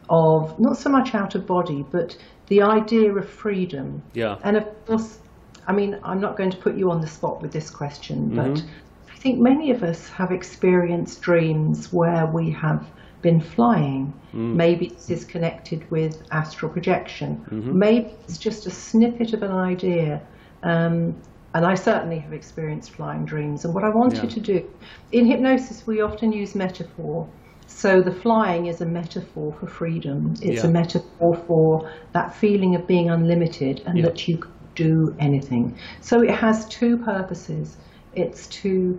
of 0.08 0.58
not 0.60 0.76
so 0.76 0.90
much 0.90 1.14
out 1.14 1.34
of 1.34 1.46
body, 1.46 1.84
but 1.90 2.16
the 2.46 2.62
idea 2.62 3.12
of 3.12 3.28
freedom. 3.28 4.02
Yeah. 4.14 4.38
And 4.44 4.56
of 4.56 4.86
course, 4.86 5.18
I 5.66 5.72
mean, 5.72 5.98
I'm 6.04 6.20
not 6.20 6.36
going 6.36 6.50
to 6.50 6.56
put 6.56 6.76
you 6.76 6.90
on 6.92 7.00
the 7.00 7.08
spot 7.08 7.42
with 7.42 7.52
this 7.52 7.68
question, 7.68 8.34
but 8.34 8.46
Mhm. 8.46 8.64
I 9.12 9.16
think 9.18 9.40
many 9.40 9.72
of 9.72 9.82
us 9.82 10.08
have 10.10 10.30
experienced 10.30 11.20
dreams 11.20 11.92
where 11.92 12.24
we 12.26 12.50
have 12.52 12.86
been 13.22 13.40
flying. 13.40 14.12
Mm. 14.32 14.54
Maybe 14.54 14.88
this 14.88 15.10
is 15.10 15.24
connected 15.24 15.90
with 15.90 16.22
astral 16.30 16.70
projection. 16.70 17.44
Mhm. 17.50 17.74
Maybe 17.74 18.10
it's 18.24 18.38
just 18.38 18.66
a 18.66 18.70
snippet 18.70 19.32
of 19.32 19.42
an 19.42 19.52
idea. 19.52 20.20
Um, 20.62 21.14
and 21.54 21.64
I 21.64 21.74
certainly 21.74 22.18
have 22.18 22.32
experienced 22.32 22.90
flying 22.90 23.24
dreams. 23.24 23.64
And 23.64 23.74
what 23.74 23.82
I 23.84 23.88
wanted 23.88 24.24
Yeah. 24.24 24.30
to 24.30 24.40
do 24.40 24.64
in 25.12 25.24
hypnosis, 25.26 25.86
we 25.86 26.00
often 26.02 26.32
use 26.32 26.54
metaphor. 26.54 27.26
So 27.66 28.00
the 28.00 28.12
flying 28.12 28.66
is 28.66 28.80
a 28.80 28.86
metaphor 28.86 29.54
for 29.58 29.66
freedom. 29.66 30.34
It's 30.42 30.62
Yeah. 30.62 30.68
a 30.68 30.72
metaphor 30.72 31.34
for 31.46 31.90
that 32.12 32.34
feeling 32.34 32.74
of 32.74 32.86
being 32.86 33.10
unlimited 33.10 33.82
and 33.86 33.98
Yeah. 33.98 34.04
that 34.06 34.28
you 34.28 34.38
can 34.38 34.50
do 34.74 35.14
anything. 35.18 35.74
So 36.00 36.22
it 36.22 36.30
has 36.30 36.66
two 36.66 36.96
purposes. 36.98 37.76
It's 38.14 38.46
to 38.62 38.98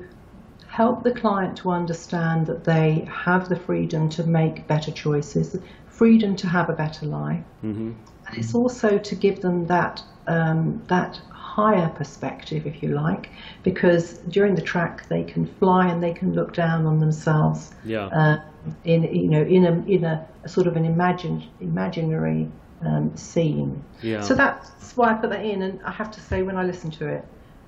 help 0.69 1.03
the 1.03 1.11
client 1.11 1.57
to 1.57 1.71
understand 1.71 2.45
that 2.47 2.63
they 2.63 3.07
have 3.11 3.49
the 3.49 3.55
freedom 3.55 4.07
to 4.07 4.23
make 4.23 4.67
better 4.67 4.91
choices, 4.91 5.57
freedom 5.87 6.35
to 6.35 6.47
have 6.47 6.69
a 6.69 6.73
better 6.73 7.05
life. 7.05 7.43
Mm-hmm. 7.63 7.91
And 8.27 8.37
it's 8.37 8.53
also 8.53 8.99
to 8.99 9.15
give 9.15 9.41
them 9.41 9.65
that 9.67 10.01
um, 10.27 10.83
that 10.87 11.19
higher 11.31 11.89
perspective, 11.89 12.67
if 12.67 12.83
you 12.83 12.89
like, 12.89 13.29
because 13.63 14.19
during 14.29 14.53
the 14.53 14.61
track 14.61 15.09
they 15.09 15.23
can 15.23 15.47
fly 15.59 15.87
and 15.87 16.03
they 16.03 16.13
can 16.13 16.33
look 16.33 16.53
down 16.53 16.85
on 16.85 16.99
themselves 16.99 17.71
Yeah. 17.83 18.05
uh, 18.05 18.37
in 18.83 19.03
you 19.03 19.27
know 19.27 19.41
in 19.41 19.65
a 19.65 19.73
in 19.95 20.03
a, 20.03 20.27
a 20.43 20.49
sort 20.49 20.67
of 20.67 20.77
an 20.77 20.85
imagined 20.85 21.47
imaginary 21.59 22.47
um, 22.85 23.15
scene. 23.17 23.83
Yeah. 24.03 24.21
So 24.21 24.35
that's 24.35 24.95
why 24.95 25.11
I 25.11 25.13
put 25.15 25.31
that 25.31 25.43
in, 25.43 25.63
and 25.63 25.81
I 25.83 25.91
have 25.91 26.11
to 26.11 26.21
say 26.21 26.43
when 26.43 26.57
I 26.57 26.63
listen 26.63 26.91
to 26.91 27.07
it, 27.07 27.25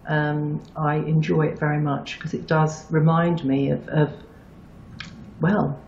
um, 0.07 0.61
I 0.75 0.95
enjoy 0.95 1.47
it 1.47 1.59
very 1.59 1.79
much 1.79 2.17
because 2.17 2.33
it 2.33 2.47
does 2.47 2.89
remind 2.91 3.43
me 3.45 3.69
of, 3.69 3.87
of 3.89 4.11
well, 5.39 5.79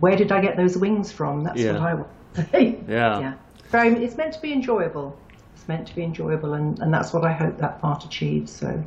where 0.00 0.16
did 0.16 0.32
I 0.32 0.40
get 0.40 0.56
those 0.56 0.76
wings 0.76 1.10
from? 1.12 1.44
That's 1.44 1.60
Yeah. 1.60 1.72
what 1.72 1.82
I 1.82 1.94
want 1.94 2.08
to 2.34 2.46
say. 2.50 2.78
Yeah. 2.88 3.20
Yeah. 3.20 3.34
Very, 3.70 4.04
it's 4.04 4.16
meant 4.16 4.32
to 4.34 4.40
be 4.40 4.52
enjoyable. 4.52 5.16
It's 5.54 5.66
meant 5.68 5.86
to 5.88 5.94
be 5.94 6.02
enjoyable, 6.02 6.54
and, 6.54 6.78
and 6.80 6.92
that's 6.92 7.12
what 7.12 7.24
I 7.24 7.32
hope 7.32 7.58
that 7.58 7.80
part 7.80 8.04
achieves. 8.04 8.52
So, 8.52 8.82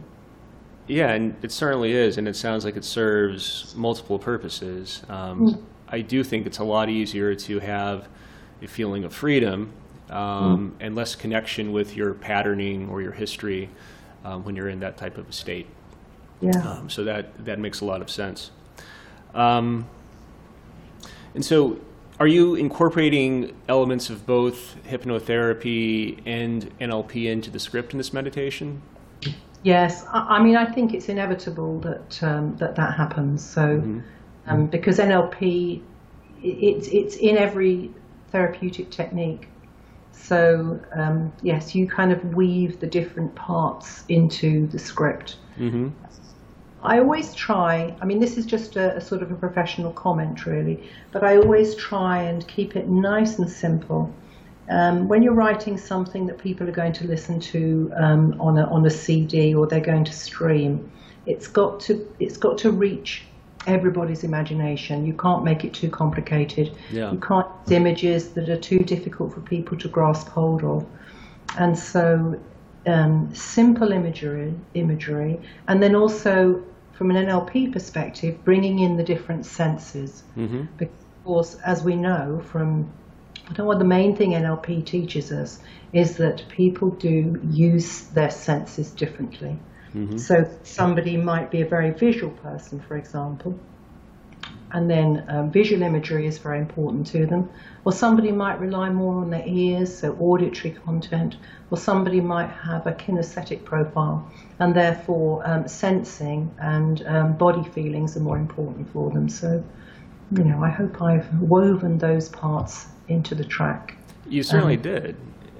Yeah, 0.87 1.11
and 1.11 1.35
it 1.41 1.51
certainly 1.51 1.91
is, 1.93 2.17
and 2.17 2.27
it 2.27 2.35
sounds 2.35 2.63
like 2.63 2.77
it 2.77 2.85
serves 2.85 3.73
multiple 3.75 4.19
purposes. 4.19 5.03
Um, 5.09 5.41
Mm. 5.49 5.61
I 5.89 6.01
do 6.01 6.21
think 6.23 6.45
it's 6.45 6.59
a 6.59 6.63
lot 6.65 6.89
easier 6.89 7.33
to 7.33 7.59
have 7.59 8.07
a 8.61 8.67
feeling 8.67 9.05
of 9.05 9.13
freedom 9.13 9.71
um, 10.09 10.75
and 10.81 10.95
less 10.95 11.15
connection 11.15 11.71
with 11.71 11.95
your 11.95 12.13
patterning 12.13 12.89
or 12.89 13.01
your 13.01 13.13
history 13.13 13.69
um, 14.27 14.43
when 14.43 14.55
you're 14.55 14.69
in 14.69 14.79
that 14.81 14.97
type 14.97 15.17
of 15.17 15.29
a 15.29 15.31
state. 15.31 15.67
yeah. 16.41 16.51
Um, 16.57 16.89
so 16.89 17.03
that 17.05 17.45
that 17.45 17.59
makes 17.59 17.81
a 17.81 17.85
lot 17.85 18.01
of 18.01 18.09
sense. 18.09 18.51
Um, 19.33 19.87
and 21.33 21.45
so, 21.45 21.79
are 22.19 22.27
you 22.27 22.55
incorporating 22.55 23.55
elements 23.69 24.09
of 24.09 24.25
both 24.25 24.75
hypnotherapy 24.83 26.19
and 26.25 26.77
NLP 26.79 27.25
into 27.25 27.49
the 27.49 27.59
script 27.59 27.93
in 27.93 27.97
this 27.97 28.11
meditation? 28.11 28.81
Yes, 29.63 30.05
I, 30.11 30.37
I 30.37 30.43
mean, 30.43 30.55
I 30.55 30.65
think 30.65 30.93
it's 30.93 31.09
inevitable 31.09 31.79
that 31.79 32.21
um, 32.23 32.55
that 32.57 32.75
that 32.75 32.95
happens. 32.95 33.47
So, 33.47 34.01
um, 34.47 34.67
because 34.67 34.99
NLP, 34.99 35.81
it's 36.43 36.87
it's 36.89 37.15
in 37.15 37.37
every 37.37 37.91
therapeutic 38.31 38.89
technique. 38.89 39.47
So, 40.17 40.79
um, 40.93 41.31
yes, 41.41 41.73
you 41.73 41.87
kind 41.87 42.11
of 42.11 42.35
weave 42.35 42.79
the 42.79 42.87
different 42.87 43.33
parts 43.35 44.03
into 44.09 44.67
the 44.67 44.79
script. 44.79 45.37
Mm-hmm. 45.57 45.89
I 46.83 46.99
always 46.99 47.33
try, 47.33 47.95
I 48.01 48.05
mean, 48.05 48.19
this 48.19 48.37
is 48.37 48.45
just 48.45 48.75
a, 48.75 48.97
a 48.97 49.01
sort 49.01 49.21
of 49.21 49.31
a 49.31 49.35
professional 49.35 49.91
comment, 49.93 50.45
really, 50.45 50.89
but 51.11 51.23
I 51.23 51.37
always 51.37 51.75
try 51.75 52.21
and 52.21 52.47
keep 52.47 52.75
it 52.75 52.87
nice 52.87 53.39
and 53.39 53.49
simple. 53.49 54.13
Um, 54.69 55.07
when 55.07 55.23
you're 55.23 55.33
writing 55.33 55.77
something 55.77 56.27
that 56.27 56.37
people 56.37 56.67
are 56.67 56.73
going 56.73 56.93
to 56.93 57.07
listen 57.07 57.39
to 57.39 57.91
um, 57.95 58.35
on, 58.39 58.57
a, 58.57 58.65
on 58.65 58.85
a 58.85 58.89
CD 58.89 59.55
or 59.55 59.65
they're 59.65 59.79
going 59.79 60.03
to 60.03 60.13
stream, 60.13 60.91
it's 61.25 61.47
got 61.47 61.79
to, 61.81 62.13
it's 62.19 62.37
got 62.37 62.57
to 62.59 62.71
reach 62.71 63.26
everybody's 63.67 64.23
imagination. 64.23 65.05
You 65.05 65.13
can't 65.13 65.43
make 65.43 65.63
it 65.63 65.73
too 65.73 65.89
complicated. 65.89 66.75
Yeah. 66.91 67.11
You 67.11 67.19
can't 67.19 67.47
use 67.65 67.71
images 67.71 68.29
that 68.29 68.49
are 68.49 68.59
too 68.59 68.79
difficult 68.79 69.33
for 69.33 69.41
people 69.41 69.77
to 69.77 69.87
grasp 69.87 70.29
hold 70.29 70.63
of. 70.63 70.85
And 71.59 71.77
so 71.77 72.39
um, 72.87 73.33
simple 73.35 73.91
imagery, 73.91 74.53
imagery, 74.73 75.39
and 75.67 75.83
then 75.83 75.95
also 75.95 76.63
from 76.93 77.11
an 77.11 77.27
NLP 77.27 77.71
perspective, 77.71 78.43
bringing 78.43 78.79
in 78.79 78.97
the 78.97 79.03
different 79.03 79.45
senses. 79.45 80.23
Mm-hmm. 80.35 80.63
Because 80.77 81.55
as 81.61 81.83
we 81.83 81.95
know 81.95 82.41
from, 82.49 82.91
I 83.45 83.49
don't 83.49 83.59
know 83.59 83.65
what 83.65 83.79
the 83.79 83.85
main 83.85 84.15
thing 84.15 84.31
NLP 84.31 84.85
teaches 84.85 85.31
us 85.31 85.59
is 85.93 86.17
that 86.17 86.43
people 86.49 86.89
do 86.89 87.39
use 87.51 88.03
their 88.07 88.31
senses 88.31 88.89
differently. 88.91 89.59
Mm-hmm. 89.95 90.17
So 90.17 90.49
somebody 90.63 91.17
might 91.17 91.49
be 91.51 91.61
a 91.61 91.65
very 91.65 91.91
visual 91.91 92.31
person, 92.31 92.79
for 92.79 92.97
example, 92.97 93.57
and 94.71 94.89
then 94.89 95.23
um, 95.29 95.49
visual 95.51 95.81
imagery 95.81 96.25
is 96.25 96.37
very 96.37 96.59
important 96.59 97.07
to 97.07 97.25
them. 97.25 97.49
Or 97.85 97.93
somebody 97.93 98.31
might 98.31 98.59
rely 98.59 98.89
more 98.89 99.21
on 99.21 99.29
their 99.29 99.45
ears, 99.45 99.97
so 99.97 100.13
auditory 100.19 100.73
content. 100.73 101.37
Or 101.71 101.77
somebody 101.77 102.19
might 102.19 102.49
have 102.49 102.85
a 102.85 102.91
kinesthetic 102.91 103.63
profile, 103.63 104.29
and 104.59 104.75
therefore 104.75 105.47
um, 105.47 105.67
sensing 105.67 106.53
and 106.59 107.05
um, 107.07 107.37
body 107.37 107.63
feelings 107.69 108.17
are 108.17 108.21
more 108.21 108.37
important 108.37 108.91
for 108.91 109.09
them. 109.11 109.29
So, 109.29 109.63
you 110.35 110.43
know, 110.43 110.61
I 110.63 110.69
hope 110.69 111.01
I've 111.01 111.33
woven 111.41 111.97
those 111.97 112.27
parts 112.29 112.87
into 113.07 113.35
the 113.35 113.45
track. 113.45 113.95
You 114.27 114.43
certainly 114.43 114.75
Um, 114.75 114.81
did. 114.81 115.15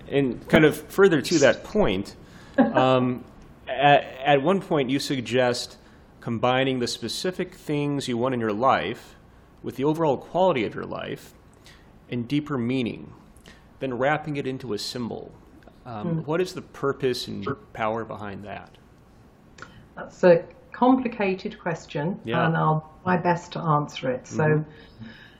And 0.09 0.47
kind 0.49 0.65
of 0.65 0.75
further 0.77 1.21
to 1.21 1.39
that 1.39 1.63
point, 1.63 2.15
um, 2.57 3.23
at, 3.67 4.03
at 4.23 4.41
one 4.41 4.61
point 4.61 4.89
you 4.89 4.99
suggest 4.99 5.77
combining 6.21 6.79
the 6.79 6.87
specific 6.87 7.55
things 7.55 8.07
you 8.07 8.17
want 8.17 8.33
in 8.33 8.39
your 8.39 8.53
life 8.53 9.15
with 9.63 9.75
the 9.75 9.83
overall 9.83 10.17
quality 10.17 10.65
of 10.65 10.75
your 10.75 10.85
life 10.85 11.33
and 12.09 12.27
deeper 12.27 12.57
meaning, 12.57 13.13
then 13.79 13.97
wrapping 13.97 14.37
it 14.37 14.47
into 14.47 14.73
a 14.73 14.77
symbol. 14.77 15.31
Um, 15.85 16.23
What 16.25 16.41
is 16.41 16.53
the 16.53 16.61
purpose 16.61 17.27
and 17.27 17.47
power 17.73 18.03
behind 18.03 18.43
that? 18.43 18.77
That's 19.95 20.23
a 20.23 20.43
complicated 20.71 21.59
question, 21.59 22.19
Yeah. 22.23 22.45
and 22.45 22.55
I'll 22.55 22.79
do 22.79 22.85
my 23.05 23.17
best 23.17 23.53
to 23.53 23.59
answer 23.59 24.11
it. 24.11 24.27
So, 24.27 24.63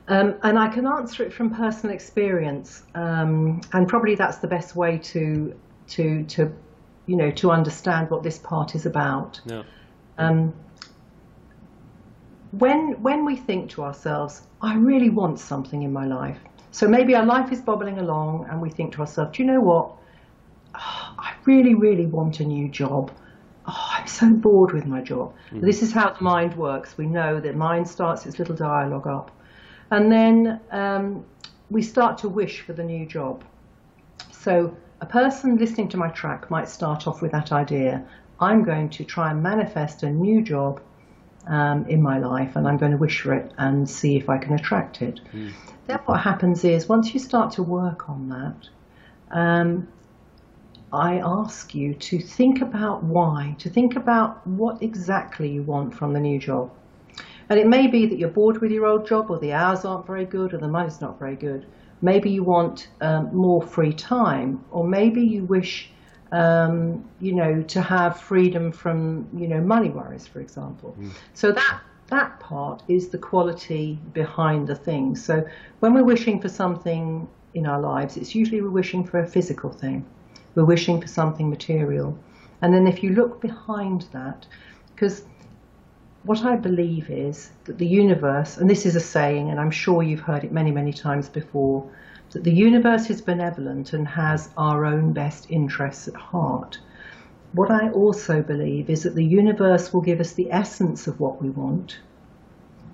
um, 0.08 0.34
and 0.42 0.58
I 0.58 0.68
can 0.68 0.86
answer 0.86 1.22
it 1.22 1.32
from 1.32 1.50
personal 1.50 1.94
experience, 1.94 2.82
um, 2.94 3.60
and 3.72 3.86
probably 3.86 4.14
that's 4.14 4.38
the 4.38 4.48
best 4.48 4.74
way 4.74 4.98
to 4.98 5.54
to 5.88 6.24
to 6.24 6.52
you 7.08 7.16
know 7.16 7.30
to 7.32 7.50
understand 7.50 8.10
what 8.10 8.22
this 8.22 8.38
part 8.38 8.74
is 8.76 8.86
about. 8.86 9.40
No. 9.46 9.64
Um, 10.18 10.54
when 12.52 13.02
when 13.02 13.24
we 13.24 13.34
think 13.34 13.70
to 13.70 13.82
ourselves, 13.82 14.42
I 14.62 14.76
really 14.76 15.10
want 15.10 15.40
something 15.40 15.82
in 15.82 15.92
my 15.92 16.06
life. 16.06 16.38
So 16.70 16.86
maybe 16.86 17.16
our 17.16 17.24
life 17.24 17.50
is 17.50 17.60
bobbling 17.60 17.98
along, 17.98 18.46
and 18.48 18.62
we 18.62 18.70
think 18.70 18.92
to 18.94 19.00
ourselves, 19.00 19.36
do 19.36 19.42
you 19.42 19.50
know 19.50 19.60
what? 19.60 19.92
I 20.74 21.34
really, 21.46 21.74
really 21.74 22.06
want 22.06 22.40
a 22.40 22.44
new 22.44 22.68
job. 22.68 23.10
oh, 23.68 23.88
I'm 23.90 24.06
so 24.06 24.30
bored 24.30 24.72
with 24.72 24.86
my 24.86 25.00
job. 25.00 25.34
Mm-hmm. 25.50 25.60
This 25.60 25.82
is 25.82 25.92
how 25.92 26.10
the 26.10 26.24
mind 26.24 26.56
works. 26.56 26.96
We 26.96 27.06
know 27.06 27.40
that 27.40 27.54
mind 27.56 27.88
starts 27.88 28.26
its 28.26 28.38
little 28.38 28.54
dialogue 28.54 29.06
up. 29.06 29.30
And 29.90 30.10
then 30.10 30.60
um, 30.70 31.24
we 31.70 31.82
start 31.82 32.18
to 32.18 32.28
wish 32.28 32.60
for 32.60 32.72
the 32.72 32.82
new 32.82 33.06
job. 33.06 33.44
So 34.32 34.76
a 35.00 35.06
person 35.06 35.56
listening 35.56 35.88
to 35.88 35.96
my 35.96 36.08
track 36.08 36.50
might 36.50 36.68
start 36.68 37.06
off 37.06 37.22
with 37.22 37.32
that 37.32 37.52
idea 37.52 38.04
I'm 38.40 38.62
going 38.62 38.90
to 38.90 39.04
try 39.04 39.30
and 39.30 39.42
manifest 39.42 40.02
a 40.02 40.10
new 40.10 40.42
job 40.42 40.80
um, 41.46 41.86
in 41.86 42.02
my 42.02 42.18
life 42.18 42.56
and 42.56 42.68
I'm 42.68 42.76
going 42.76 42.92
to 42.92 42.98
wish 42.98 43.20
for 43.20 43.34
it 43.34 43.52
and 43.58 43.88
see 43.88 44.16
if 44.16 44.28
I 44.28 44.38
can 44.38 44.54
attract 44.54 45.02
it. 45.02 45.20
Mm. 45.32 45.52
Then 45.86 45.98
what 46.04 46.20
happens 46.20 46.64
is 46.64 46.88
once 46.88 47.14
you 47.14 47.20
start 47.20 47.52
to 47.52 47.62
work 47.62 48.08
on 48.08 48.28
that, 48.28 48.68
um, 49.36 49.88
I 50.92 51.18
ask 51.18 51.74
you 51.74 51.94
to 51.94 52.20
think 52.20 52.60
about 52.60 53.02
why, 53.02 53.56
to 53.58 53.70
think 53.70 53.96
about 53.96 54.46
what 54.46 54.82
exactly 54.82 55.50
you 55.50 55.62
want 55.62 55.94
from 55.94 56.12
the 56.12 56.20
new 56.20 56.38
job. 56.38 56.70
And 57.50 57.58
it 57.58 57.66
may 57.66 57.86
be 57.86 58.06
that 58.06 58.18
you're 58.18 58.28
bored 58.28 58.60
with 58.60 58.70
your 58.70 58.86
old 58.86 59.06
job, 59.06 59.30
or 59.30 59.38
the 59.38 59.52
hours 59.52 59.84
aren't 59.84 60.06
very 60.06 60.26
good, 60.26 60.52
or 60.52 60.58
the 60.58 60.68
money's 60.68 61.00
not 61.00 61.18
very 61.18 61.36
good. 61.36 61.66
Maybe 62.00 62.30
you 62.30 62.44
want 62.44 62.88
um, 63.00 63.34
more 63.34 63.62
free 63.62 63.92
time, 63.92 64.64
or 64.70 64.86
maybe 64.86 65.22
you 65.22 65.44
wish, 65.44 65.90
um, 66.32 67.08
you 67.20 67.34
know, 67.34 67.62
to 67.62 67.80
have 67.80 68.20
freedom 68.20 68.70
from, 68.72 69.28
you 69.36 69.48
know, 69.48 69.60
money 69.60 69.90
worries, 69.90 70.26
for 70.26 70.40
example. 70.40 70.96
Mm. 70.98 71.12
So 71.34 71.52
that 71.52 71.80
that 72.08 72.40
part 72.40 72.82
is 72.88 73.08
the 73.08 73.18
quality 73.18 73.98
behind 74.12 74.66
the 74.66 74.74
thing. 74.74 75.14
So 75.14 75.46
when 75.80 75.92
we're 75.94 76.04
wishing 76.04 76.40
for 76.40 76.48
something 76.48 77.28
in 77.54 77.66
our 77.66 77.80
lives, 77.80 78.16
it's 78.16 78.34
usually 78.34 78.62
we're 78.62 78.70
wishing 78.70 79.04
for 79.04 79.20
a 79.20 79.26
physical 79.26 79.70
thing. 79.70 80.06
We're 80.54 80.64
wishing 80.64 81.00
for 81.00 81.08
something 81.08 81.50
material. 81.50 82.18
And 82.62 82.72
then 82.72 82.86
if 82.86 83.02
you 83.02 83.10
look 83.10 83.40
behind 83.40 84.06
that, 84.12 84.46
because 84.94 85.24
what 86.28 86.44
I 86.44 86.56
believe 86.56 87.08
is 87.08 87.48
that 87.64 87.78
the 87.78 87.86
universe, 87.86 88.58
and 88.58 88.68
this 88.68 88.84
is 88.84 88.94
a 88.94 89.00
saying, 89.00 89.48
and 89.48 89.58
I'm 89.58 89.70
sure 89.70 90.02
you've 90.02 90.20
heard 90.20 90.44
it 90.44 90.52
many, 90.52 90.70
many 90.70 90.92
times 90.92 91.26
before, 91.26 91.90
that 92.32 92.44
the 92.44 92.52
universe 92.52 93.08
is 93.08 93.22
benevolent 93.22 93.94
and 93.94 94.06
has 94.06 94.50
our 94.58 94.84
own 94.84 95.14
best 95.14 95.50
interests 95.50 96.06
at 96.06 96.14
heart. 96.14 96.80
What 97.52 97.70
I 97.70 97.88
also 97.92 98.42
believe 98.42 98.90
is 98.90 99.04
that 99.04 99.14
the 99.14 99.24
universe 99.24 99.90
will 99.94 100.02
give 100.02 100.20
us 100.20 100.34
the 100.34 100.52
essence 100.52 101.06
of 101.06 101.18
what 101.18 101.40
we 101.40 101.48
want, 101.48 101.98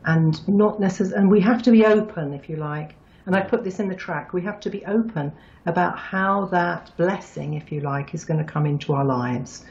and 0.04 0.46
not 0.46 0.78
necessarily, 0.78 1.16
and 1.16 1.28
we 1.28 1.40
have 1.40 1.60
to 1.64 1.72
be 1.72 1.84
open, 1.84 2.34
if 2.34 2.48
you 2.48 2.54
like, 2.54 2.94
and 3.26 3.34
I 3.34 3.40
put 3.40 3.64
this 3.64 3.80
in 3.80 3.88
the 3.88 3.96
track, 3.96 4.32
we 4.32 4.42
have 4.42 4.60
to 4.60 4.70
be 4.70 4.86
open 4.86 5.32
about 5.66 5.98
how 5.98 6.44
that 6.52 6.96
blessing, 6.96 7.54
if 7.54 7.72
you 7.72 7.80
like, 7.80 8.14
is 8.14 8.24
going 8.24 8.38
to 8.38 8.52
come 8.52 8.64
into 8.64 8.92
our 8.92 9.04
lives. 9.04 9.64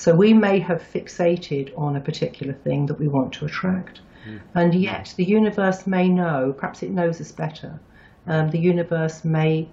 So 0.00 0.14
we 0.14 0.32
may 0.32 0.60
have 0.60 0.82
fixated 0.82 1.78
on 1.78 1.94
a 1.94 2.00
particular 2.00 2.54
thing 2.54 2.86
that 2.86 2.98
we 2.98 3.06
want 3.06 3.34
to 3.34 3.44
attract. 3.44 4.00
Mm. 4.26 4.40
And 4.54 4.74
yet 4.74 5.12
the 5.18 5.24
universe 5.24 5.86
may 5.86 6.08
know, 6.08 6.54
perhaps 6.56 6.82
it 6.82 6.88
knows 6.88 7.20
us 7.20 7.32
better, 7.32 7.78
um, 8.26 8.48
the 8.48 8.58
universe 8.58 9.26
may 9.26 9.68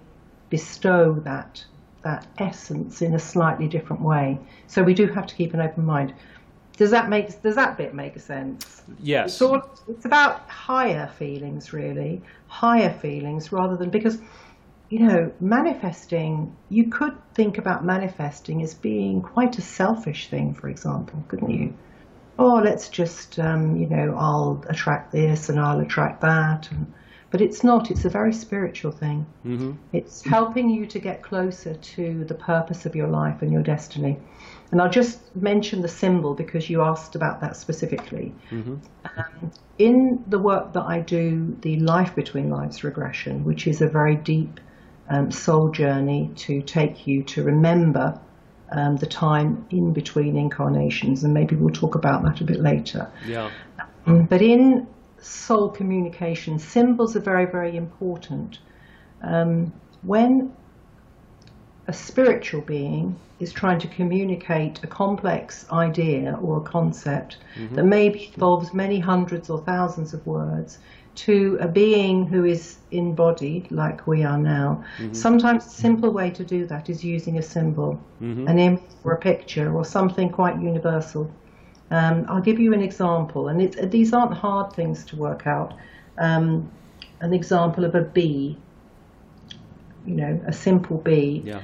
bestow 0.50 1.14
that 1.24 1.64
that 2.02 2.26
essence 2.36 3.00
in 3.00 3.14
a 3.14 3.18
slightly 3.18 3.68
different 3.68 4.02
way. 4.02 4.38
So 4.66 4.82
we 4.82 4.92
do 4.92 5.06
have 5.06 5.26
to 5.28 5.34
keep 5.34 5.54
an 5.54 5.60
open 5.60 5.86
mind. 5.86 6.12
Does 6.76 6.90
that 6.90 7.08
make 7.08 7.40
does 7.40 7.54
that 7.54 7.78
bit 7.78 7.94
make 7.94 8.20
sense? 8.20 8.82
Yes. 9.00 9.32
It's, 9.32 9.40
all, 9.40 9.62
it's 9.88 10.04
about 10.04 10.40
higher 10.50 11.06
feelings, 11.18 11.72
really, 11.72 12.20
higher 12.48 12.92
feelings 12.92 13.50
rather 13.50 13.78
than 13.78 13.88
because 13.88 14.18
you 14.88 15.00
know 15.00 15.32
manifesting. 15.40 16.56
You 16.68 16.88
could 16.88 17.16
think 17.34 17.58
about 17.58 17.84
manifesting 17.84 18.62
as 18.62 18.74
being 18.74 19.22
quite 19.22 19.58
a 19.58 19.62
selfish 19.62 20.28
thing, 20.28 20.54
for 20.54 20.68
example, 20.68 21.22
couldn't 21.28 21.50
you? 21.50 21.74
Oh, 22.38 22.56
let's 22.56 22.88
just 22.88 23.38
um, 23.38 23.76
you 23.76 23.86
know 23.86 24.16
I'll 24.16 24.64
attract 24.68 25.12
this 25.12 25.48
and 25.48 25.60
I'll 25.60 25.80
attract 25.80 26.22
that, 26.22 26.70
and, 26.70 26.92
but 27.30 27.40
it's 27.40 27.62
not. 27.62 27.90
It's 27.90 28.04
a 28.04 28.10
very 28.10 28.32
spiritual 28.32 28.92
thing. 28.92 29.26
Mm-hmm. 29.44 29.72
It's 29.92 30.22
helping 30.22 30.70
you 30.70 30.86
to 30.86 30.98
get 30.98 31.22
closer 31.22 31.74
to 31.74 32.24
the 32.24 32.34
purpose 32.34 32.86
of 32.86 32.96
your 32.96 33.08
life 33.08 33.42
and 33.42 33.52
your 33.52 33.62
destiny. 33.62 34.18
And 34.70 34.82
I'll 34.82 34.90
just 34.90 35.34
mention 35.34 35.80
the 35.80 35.88
symbol 35.88 36.34
because 36.34 36.68
you 36.68 36.82
asked 36.82 37.14
about 37.14 37.40
that 37.40 37.56
specifically. 37.56 38.34
Mm-hmm. 38.50 38.76
Um, 39.04 39.50
in 39.78 40.24
the 40.26 40.38
work 40.38 40.74
that 40.74 40.82
I 40.82 41.00
do, 41.00 41.56
the 41.62 41.78
Life 41.80 42.14
Between 42.14 42.50
Lives 42.50 42.84
regression, 42.84 43.44
which 43.44 43.66
is 43.66 43.80
a 43.80 43.88
very 43.88 44.16
deep 44.16 44.60
um, 45.08 45.30
soul 45.30 45.70
journey 45.70 46.30
to 46.36 46.62
take 46.62 47.06
you 47.06 47.22
to 47.24 47.42
remember 47.42 48.20
um, 48.70 48.96
the 48.96 49.06
time 49.06 49.66
in 49.70 49.92
between 49.92 50.36
incarnations, 50.36 51.24
and 51.24 51.32
maybe 51.32 51.56
we'll 51.56 51.74
talk 51.74 51.94
about 51.94 52.22
that 52.24 52.40
a 52.40 52.44
bit 52.44 52.60
later. 52.60 53.10
Yeah. 53.26 53.50
Um, 54.06 54.26
but 54.26 54.42
in 54.42 54.86
soul 55.20 55.70
communication, 55.70 56.58
symbols 56.58 57.16
are 57.16 57.20
very, 57.20 57.46
very 57.46 57.76
important. 57.76 58.58
Um, 59.22 59.72
when 60.02 60.52
a 61.86 61.92
spiritual 61.92 62.60
being 62.60 63.18
is 63.40 63.52
trying 63.52 63.78
to 63.80 63.88
communicate 63.88 64.82
a 64.84 64.86
complex 64.86 65.64
idea 65.70 66.38
or 66.42 66.58
a 66.58 66.60
concept 66.60 67.38
mm-hmm. 67.56 67.74
that 67.76 67.84
maybe 67.84 68.26
involves 68.26 68.74
many 68.74 68.98
hundreds 68.98 69.48
or 69.48 69.60
thousands 69.62 70.12
of 70.12 70.26
words 70.26 70.78
to 71.18 71.58
a 71.60 71.66
being 71.66 72.26
who 72.26 72.44
is 72.44 72.76
embodied 72.92 73.70
like 73.72 74.06
we 74.06 74.22
are 74.22 74.38
now. 74.38 74.84
Mm-hmm. 74.98 75.12
Sometimes 75.14 75.66
a 75.66 75.68
simple 75.68 76.12
way 76.12 76.30
to 76.30 76.44
do 76.44 76.64
that 76.66 76.88
is 76.88 77.02
using 77.02 77.38
a 77.38 77.42
symbol, 77.42 78.00
mm-hmm. 78.22 78.46
an 78.46 78.58
image 78.58 78.82
or 79.02 79.12
a 79.12 79.18
picture 79.18 79.72
or 79.74 79.84
something 79.84 80.30
quite 80.30 80.60
universal. 80.60 81.30
Um, 81.90 82.24
I'll 82.28 82.40
give 82.40 82.60
you 82.60 82.72
an 82.72 82.82
example, 82.82 83.48
and 83.48 83.72
these 83.90 84.12
aren't 84.12 84.34
hard 84.34 84.72
things 84.74 85.04
to 85.06 85.16
work 85.16 85.46
out. 85.46 85.74
Um, 86.18 86.70
an 87.20 87.32
example 87.32 87.84
of 87.84 87.94
a 87.94 88.02
bee, 88.02 88.56
you 90.08 90.16
know, 90.16 90.40
a 90.46 90.52
simple 90.52 90.98
bee. 90.98 91.42
Yeah 91.44 91.60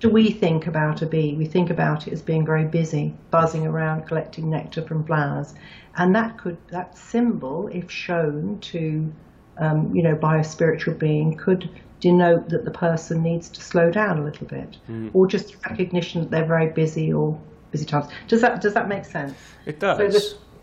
do 0.00 0.08
we 0.08 0.30
think 0.30 0.66
about 0.66 1.02
a 1.02 1.06
bee? 1.06 1.34
We 1.34 1.44
think 1.44 1.70
about 1.70 2.06
it 2.06 2.12
as 2.12 2.22
being 2.22 2.46
very 2.46 2.64
busy, 2.64 3.14
buzzing 3.30 3.66
around, 3.66 4.06
collecting 4.06 4.48
nectar 4.50 4.82
from 4.82 5.04
flowers, 5.04 5.54
and 5.96 6.14
that 6.14 6.38
could 6.38 6.56
that 6.68 6.96
symbol, 6.96 7.68
if 7.68 7.90
shown 7.90 8.58
to, 8.60 9.12
um, 9.58 9.94
you 9.94 10.02
know, 10.02 10.14
by 10.14 10.38
a 10.38 10.44
spiritual 10.44 10.94
being, 10.94 11.36
could 11.36 11.68
denote 12.00 12.48
that 12.48 12.64
the 12.64 12.70
person 12.70 13.22
needs 13.22 13.48
to 13.48 13.60
slow 13.60 13.90
down 13.90 14.18
a 14.18 14.24
little 14.24 14.46
bit, 14.46 14.78
mm. 14.88 15.10
or 15.12 15.26
just 15.26 15.56
recognition 15.66 16.22
that 16.22 16.30
they're 16.30 16.46
very 16.46 16.68
busy 16.68 17.12
or 17.12 17.38
busy 17.72 17.84
times. 17.84 18.06
Does 18.28 18.40
that 18.40 18.60
does 18.60 18.74
that 18.74 18.88
make 18.88 19.04
sense? 19.04 19.36
It 19.66 19.80
does. 19.80 19.98
So 19.98 20.08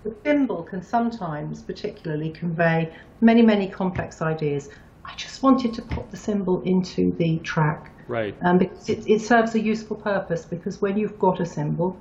the, 0.03 0.09
the 0.09 0.15
symbol 0.23 0.63
can 0.63 0.81
sometimes, 0.81 1.61
particularly, 1.61 2.29
convey 2.31 2.93
many 3.21 3.41
many 3.41 3.67
complex 3.67 4.21
ideas. 4.21 4.69
I 5.06 5.13
just 5.15 5.44
wanted 5.44 5.74
to 5.76 5.82
put 5.82 6.12
the 6.12 6.18
symbol 6.18 6.62
into 6.63 7.12
the 7.13 7.39
track 7.39 7.91
Right. 8.08 8.36
Um, 8.41 8.58
because 8.58 8.89
it, 8.89 9.08
it 9.08 9.22
serves 9.22 9.56
a 9.56 9.60
useful 9.60 9.98
purpose 9.98 10.46
because 10.46 10.82
when 10.82 10.98
you've 10.98 11.18
got 11.20 11.39
a 11.39 11.46
symbol, 11.46 11.98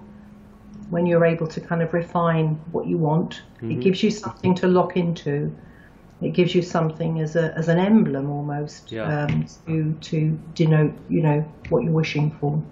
when 0.91 1.07
you're 1.07 1.25
able 1.25 1.47
to 1.47 1.61
kind 1.61 1.83
of 1.83 1.95
refine 1.95 2.61
what 2.73 2.87
you 2.87 2.99
want, 2.99 3.43
mm-hmm. 3.57 3.73
it 3.73 3.81
gives 3.81 4.03
you 4.03 4.11
something 4.11 4.55
to 4.57 4.69
lock 4.69 4.97
into. 4.97 5.55
It 6.21 6.33
gives 6.33 6.55
you 6.55 6.63
something 6.63 7.21
as 7.21 7.37
a 7.37 7.53
as 7.57 7.69
an 7.69 7.79
emblem 7.79 8.31
almost 8.31 8.93
yeah. 8.93 9.25
um, 9.25 9.47
to 9.67 9.93
to 9.93 10.41
denote 10.55 10.95
you 11.09 11.23
know 11.23 11.41
what 11.71 11.85
you're 11.85 11.93
wishing 11.93 12.31
for. 12.41 12.63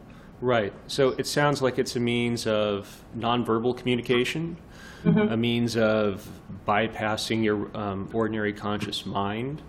Right. 0.40 0.72
So 0.86 1.10
it 1.10 1.26
sounds 1.26 1.62
like 1.62 1.78
it's 1.78 1.96
a 1.96 2.00
means 2.00 2.46
of 2.46 3.04
nonverbal 3.16 3.76
communication, 3.76 4.56
mm-hmm. 5.04 5.32
a 5.32 5.36
means 5.36 5.76
of 5.76 6.28
bypassing 6.66 7.44
your 7.44 7.74
um, 7.76 8.08
ordinary 8.12 8.52
conscious 8.52 9.06
mind, 9.06 9.62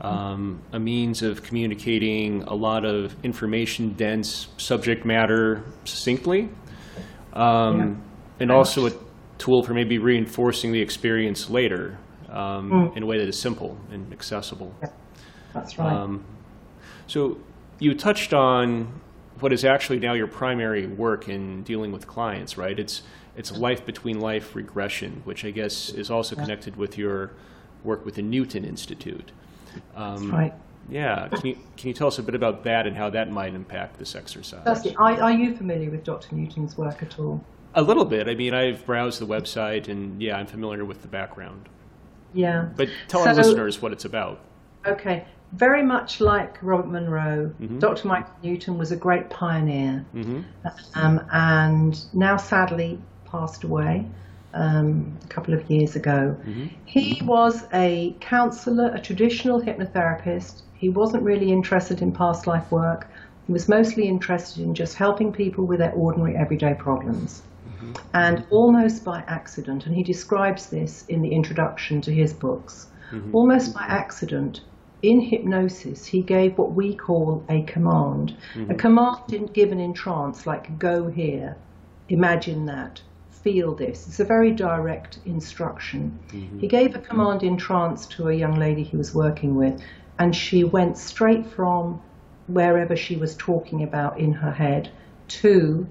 um, 0.00 0.60
a 0.72 0.78
means 0.78 1.22
of 1.22 1.42
communicating 1.42 2.42
a 2.44 2.54
lot 2.54 2.84
of 2.84 3.14
information 3.24 3.92
dense 3.94 4.48
subject 4.56 5.04
matter 5.04 5.64
succinctly, 5.84 6.48
um, 7.32 7.78
yeah. 7.78 7.94
and 8.40 8.50
also 8.50 8.86
a 8.86 8.92
tool 9.38 9.62
for 9.62 9.74
maybe 9.74 9.98
reinforcing 9.98 10.72
the 10.72 10.80
experience 10.80 11.48
later 11.50 11.98
um, 12.28 12.70
mm. 12.70 12.96
in 12.96 13.02
a 13.02 13.06
way 13.06 13.18
that 13.18 13.28
is 13.28 13.38
simple 13.38 13.78
and 13.90 14.12
accessible. 14.12 14.74
Yeah. 14.82 14.90
That's 15.52 15.78
right. 15.78 15.92
Um, 15.92 16.24
so 17.06 17.38
you 17.78 17.94
touched 17.94 18.34
on 18.34 19.00
what 19.40 19.52
is 19.52 19.64
actually 19.64 19.98
now 19.98 20.14
your 20.14 20.26
primary 20.26 20.86
work 20.86 21.28
in 21.28 21.62
dealing 21.62 21.92
with 21.92 22.06
clients, 22.06 22.56
right? 22.58 22.78
It's 22.78 23.02
it's 23.36 23.50
life 23.50 23.84
between 23.84 24.20
life 24.20 24.54
regression, 24.54 25.22
which 25.24 25.44
I 25.44 25.50
guess 25.50 25.90
is 25.90 26.10
also 26.10 26.36
connected 26.36 26.76
with 26.76 26.96
your 26.96 27.32
work 27.82 28.04
with 28.04 28.14
the 28.14 28.22
Newton 28.22 28.64
Institute. 28.64 29.32
Um, 29.94 30.30
right. 30.30 30.52
Yeah. 30.88 31.28
Can 31.28 31.46
you, 31.46 31.58
can 31.76 31.88
you 31.88 31.94
tell 31.94 32.08
us 32.08 32.18
a 32.18 32.22
bit 32.22 32.34
about 32.34 32.64
that 32.64 32.86
and 32.86 32.96
how 32.96 33.10
that 33.10 33.30
might 33.30 33.54
impact 33.54 33.98
this 33.98 34.14
exercise? 34.14 34.86
Are, 34.96 35.22
are 35.22 35.32
you 35.32 35.56
familiar 35.56 35.90
with 35.90 36.04
Dr. 36.04 36.34
Newton's 36.34 36.76
work 36.76 37.02
at 37.02 37.18
all? 37.18 37.42
A 37.74 37.82
little 37.82 38.04
bit. 38.04 38.28
I 38.28 38.34
mean, 38.34 38.54
I've 38.54 38.84
browsed 38.84 39.20
the 39.20 39.26
website 39.26 39.88
and 39.88 40.22
yeah, 40.22 40.36
I'm 40.36 40.46
familiar 40.46 40.84
with 40.84 41.02
the 41.02 41.08
background. 41.08 41.68
Yeah. 42.34 42.68
But 42.76 42.88
tell 43.08 43.22
so, 43.22 43.30
our 43.30 43.34
listeners 43.34 43.80
what 43.80 43.92
it's 43.92 44.04
about. 44.04 44.40
Okay. 44.86 45.24
very 45.52 45.82
much 45.82 46.20
like 46.20 46.58
Robert 46.62 46.90
Monroe, 46.90 47.52
mm-hmm. 47.60 47.78
Dr. 47.78 48.08
Michael 48.08 48.34
Newton 48.42 48.76
was 48.76 48.92
a 48.92 48.96
great 48.96 49.30
pioneer, 49.30 50.04
mm-hmm. 50.14 50.40
um, 50.94 51.24
and 51.32 52.04
now 52.12 52.36
sadly 52.36 53.00
passed 53.24 53.64
away 53.64 54.06
um, 54.54 55.16
a 55.24 55.28
couple 55.28 55.52
of 55.52 55.68
years 55.70 55.96
ago. 55.96 56.36
Mm-hmm. 56.40 56.66
He 56.86 57.20
was 57.24 57.64
a 57.72 58.16
counselor, 58.20 58.88
a 58.94 59.00
traditional 59.00 59.60
hypnotherapist. 59.60 60.62
He 60.74 60.88
wasn't 60.88 61.22
really 61.22 61.52
interested 61.52 62.00
in 62.00 62.12
past 62.12 62.46
life 62.46 62.70
work. 62.70 63.08
He 63.46 63.52
was 63.52 63.68
mostly 63.68 64.08
interested 64.08 64.62
in 64.62 64.74
just 64.74 64.94
helping 64.94 65.32
people 65.32 65.66
with 65.66 65.80
their 65.80 65.92
ordinary 65.92 66.36
everyday 66.36 66.74
problems. 66.74 67.42
Mm-hmm. 67.68 67.92
And 68.14 68.46
almost 68.50 69.04
by 69.04 69.22
accident, 69.26 69.86
and 69.86 69.94
he 69.94 70.02
describes 70.02 70.70
this 70.70 71.04
in 71.08 71.20
the 71.20 71.30
introduction 71.30 72.00
to 72.02 72.12
his 72.12 72.32
books, 72.32 72.86
mm-hmm. 73.10 73.34
almost 73.34 73.74
by 73.74 73.82
accident, 73.82 74.62
in 75.02 75.20
hypnosis, 75.20 76.06
he 76.06 76.22
gave 76.22 76.56
what 76.56 76.72
we 76.72 76.94
call 76.94 77.44
a 77.50 77.62
command. 77.64 78.34
Mm-hmm. 78.54 78.70
A 78.70 78.74
command 78.74 79.52
given 79.52 79.78
in 79.78 79.92
trance, 79.92 80.46
like 80.46 80.78
go 80.78 81.08
here, 81.08 81.56
imagine 82.08 82.64
that, 82.66 83.02
feel 83.44 83.74
this. 83.74 84.08
It's 84.08 84.18
a 84.18 84.24
very 84.24 84.50
direct 84.50 85.18
instruction. 85.26 86.18
Mm-hmm. 86.28 86.58
He 86.58 86.66
gave 86.66 86.96
a 86.96 86.98
command 86.98 87.42
in 87.42 87.56
trance 87.56 88.06
to 88.06 88.28
a 88.28 88.34
young 88.34 88.58
lady 88.58 88.82
he 88.82 88.96
was 88.96 89.14
working 89.14 89.54
with, 89.54 89.80
and 90.18 90.34
she 90.34 90.64
went 90.64 90.96
straight 90.96 91.46
from 91.46 92.00
wherever 92.46 92.96
she 92.96 93.16
was 93.16 93.36
talking 93.36 93.82
about 93.82 94.18
in 94.18 94.32
her 94.32 94.50
head 94.50 94.90
to 95.28 95.86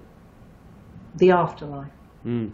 the 1.15 1.31
afterlife. 1.31 1.91
Mm. 2.25 2.51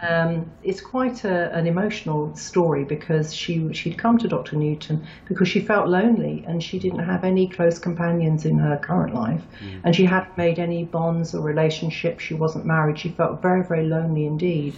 Um, 0.00 0.50
it's 0.62 0.80
quite 0.80 1.24
a, 1.24 1.52
an 1.54 1.66
emotional 1.66 2.34
story 2.36 2.84
because 2.84 3.34
she 3.34 3.72
she'd 3.72 3.98
come 3.98 4.16
to 4.18 4.28
Dr. 4.28 4.54
Newton 4.54 5.04
because 5.26 5.48
she 5.48 5.60
felt 5.60 5.88
lonely 5.88 6.44
and 6.46 6.62
she 6.62 6.78
didn't 6.78 7.00
have 7.00 7.24
any 7.24 7.48
close 7.48 7.78
companions 7.80 8.44
in 8.44 8.58
her 8.58 8.76
current 8.76 9.12
life, 9.12 9.42
mm. 9.60 9.80
and 9.82 9.96
she 9.96 10.04
hadn't 10.04 10.36
made 10.38 10.60
any 10.60 10.84
bonds 10.84 11.34
or 11.34 11.40
relationships. 11.42 12.22
She 12.22 12.34
wasn't 12.34 12.64
married. 12.64 12.98
She 12.98 13.08
felt 13.08 13.42
very 13.42 13.64
very 13.64 13.86
lonely 13.86 14.26
indeed, 14.26 14.74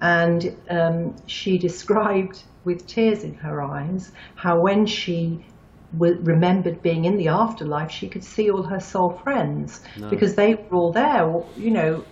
and 0.00 0.56
um, 0.68 1.14
she 1.26 1.56
described 1.68 2.42
with 2.64 2.86
tears 2.86 3.22
in 3.22 3.34
her 3.34 3.62
eyes 3.62 4.12
how 4.34 4.60
when 4.60 4.86
she 4.86 5.44
remembered 5.98 6.82
being 6.82 7.04
in 7.04 7.16
the 7.16 7.28
afterlife, 7.28 7.90
she 7.90 8.08
could 8.08 8.24
see 8.24 8.50
all 8.50 8.62
her 8.62 8.80
soul 8.80 9.10
friends 9.10 9.82
no. 9.98 10.08
because 10.08 10.34
they 10.34 10.54
were 10.54 10.76
all 10.76 10.92
there. 10.92 11.42
You 11.56 11.70
know, 11.70 12.04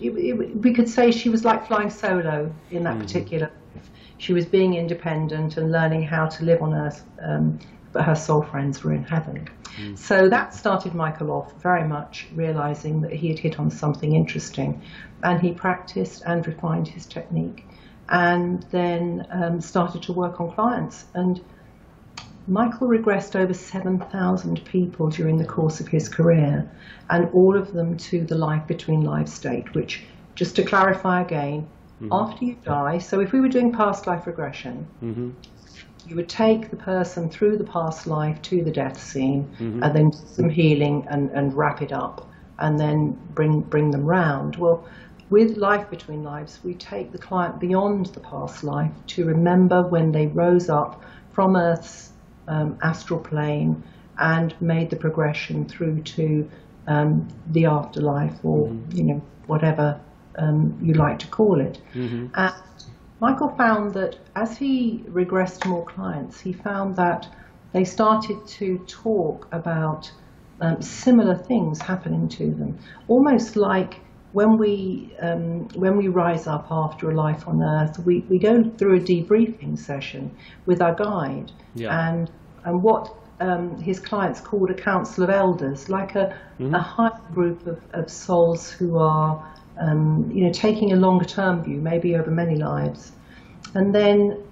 it, 0.00 0.10
it, 0.10 0.56
we 0.56 0.72
could 0.72 0.88
say 0.88 1.10
she 1.10 1.28
was 1.28 1.44
like 1.44 1.66
flying 1.66 1.90
solo 1.90 2.52
in 2.70 2.84
that 2.84 2.96
mm. 2.96 3.00
particular. 3.00 3.50
She 4.18 4.32
was 4.32 4.44
being 4.44 4.74
independent 4.74 5.56
and 5.56 5.72
learning 5.72 6.02
how 6.02 6.26
to 6.26 6.44
live 6.44 6.60
on 6.62 6.74
Earth, 6.74 7.04
um, 7.22 7.58
but 7.92 8.04
her 8.04 8.14
soul 8.14 8.42
friends 8.42 8.84
were 8.84 8.92
in 8.92 9.04
heaven. 9.04 9.48
Mm. 9.76 9.96
So 9.96 10.28
that 10.28 10.54
started 10.54 10.94
Michael 10.94 11.30
off 11.30 11.52
very 11.62 11.86
much 11.86 12.26
realizing 12.34 13.00
that 13.02 13.12
he 13.12 13.28
had 13.28 13.38
hit 13.38 13.58
on 13.58 13.70
something 13.70 14.14
interesting, 14.14 14.82
and 15.22 15.40
he 15.40 15.52
practiced 15.52 16.22
and 16.26 16.46
refined 16.46 16.88
his 16.88 17.06
technique, 17.06 17.66
and 18.08 18.62
then 18.70 19.26
um, 19.30 19.60
started 19.60 20.02
to 20.02 20.12
work 20.12 20.40
on 20.40 20.52
clients 20.52 21.06
and 21.14 21.40
Michael 22.46 22.88
regressed 22.88 23.36
over 23.36 23.54
7,000 23.54 24.64
people 24.64 25.08
during 25.08 25.36
the 25.36 25.44
course 25.44 25.80
of 25.80 25.88
his 25.88 26.08
career, 26.08 26.68
and 27.10 27.28
all 27.32 27.56
of 27.56 27.72
them 27.72 27.96
to 27.96 28.24
the 28.24 28.34
life 28.34 28.66
between 28.66 29.02
lives 29.02 29.32
state, 29.32 29.74
which, 29.74 30.02
just 30.34 30.56
to 30.56 30.62
clarify 30.62 31.22
again, 31.22 31.68
mm-hmm. 32.00 32.12
after 32.12 32.44
you 32.44 32.56
die, 32.64 32.98
so 32.98 33.20
if 33.20 33.32
we 33.32 33.40
were 33.40 33.48
doing 33.48 33.72
past 33.72 34.06
life 34.06 34.26
regression, 34.26 34.86
mm-hmm. 35.02 35.30
you 36.06 36.16
would 36.16 36.28
take 36.28 36.70
the 36.70 36.76
person 36.76 37.28
through 37.28 37.56
the 37.56 37.64
past 37.64 38.06
life 38.06 38.40
to 38.42 38.64
the 38.64 38.70
death 38.70 39.00
scene 39.00 39.48
mm-hmm. 39.58 39.82
and 39.82 39.94
then 39.94 40.12
some 40.12 40.48
healing 40.48 41.06
and, 41.10 41.30
and 41.30 41.54
wrap 41.54 41.82
it 41.82 41.92
up 41.92 42.26
and 42.58 42.78
then 42.78 43.18
bring, 43.34 43.60
bring 43.60 43.90
them 43.90 44.04
round. 44.04 44.56
Well, 44.56 44.84
with 45.30 45.56
Life 45.56 45.88
Between 45.90 46.24
Lives, 46.24 46.58
we 46.64 46.74
take 46.74 47.12
the 47.12 47.18
client 47.18 47.60
beyond 47.60 48.06
the 48.06 48.20
past 48.20 48.64
life 48.64 48.90
to 49.08 49.24
remember 49.24 49.82
when 49.82 50.10
they 50.10 50.26
rose 50.26 50.68
up 50.68 51.02
from 51.30 51.56
Earth's 51.56 52.09
um, 52.50 52.78
astral 52.82 53.20
plane 53.20 53.82
and 54.18 54.54
made 54.60 54.90
the 54.90 54.96
progression 54.96 55.66
through 55.66 56.02
to 56.02 56.50
um, 56.86 57.26
the 57.52 57.64
afterlife 57.64 58.44
or 58.44 58.68
mm-hmm. 58.68 58.96
you 58.96 59.04
know 59.04 59.22
whatever 59.46 59.98
um, 60.36 60.78
you 60.82 60.94
like 60.94 61.18
to 61.18 61.26
call 61.26 61.60
it. 61.60 61.80
Mm-hmm. 61.94 62.26
And 62.34 62.54
Michael 63.20 63.50
found 63.56 63.94
that 63.94 64.18
as 64.34 64.56
he 64.56 65.04
regressed 65.08 65.66
more 65.66 65.84
clients, 65.84 66.40
he 66.40 66.52
found 66.52 66.96
that 66.96 67.28
they 67.72 67.84
started 67.84 68.46
to 68.46 68.78
talk 68.86 69.46
about 69.52 70.10
um, 70.60 70.82
similar 70.82 71.36
things 71.36 71.80
happening 71.80 72.28
to 72.28 72.50
them, 72.50 72.78
almost 73.08 73.56
like 73.56 74.00
when 74.32 74.58
we 74.58 75.12
um, 75.20 75.68
when 75.70 75.96
we 75.96 76.08
rise 76.08 76.46
up 76.46 76.66
after 76.70 77.10
a 77.10 77.14
life 77.14 77.48
on 77.48 77.62
earth, 77.62 77.98
we, 78.00 78.20
we 78.28 78.38
go 78.38 78.62
through 78.78 78.96
a 78.96 79.00
debriefing 79.00 79.78
session 79.78 80.30
with 80.66 80.80
our 80.80 80.94
guide, 80.94 81.50
yeah. 81.74 82.08
and 82.08 82.30
and 82.64 82.82
what 82.82 83.14
um, 83.40 83.78
his 83.78 83.98
clients 83.98 84.40
called 84.40 84.70
a 84.70 84.74
council 84.74 85.24
of 85.24 85.30
elders, 85.30 85.88
like 85.88 86.14
a, 86.14 86.36
mm-hmm. 86.58 86.74
a 86.74 86.80
high 86.80 87.18
group 87.32 87.66
of, 87.66 87.80
of 87.92 88.10
souls 88.10 88.70
who 88.70 88.98
are, 88.98 89.44
um, 89.78 90.30
you 90.32 90.44
know, 90.44 90.52
taking 90.52 90.92
a 90.92 90.96
longer 90.96 91.24
term 91.24 91.64
view, 91.64 91.80
maybe 91.80 92.16
over 92.16 92.30
many 92.30 92.56
lives. 92.56 93.12
And 93.74 93.94
then 93.94 94.42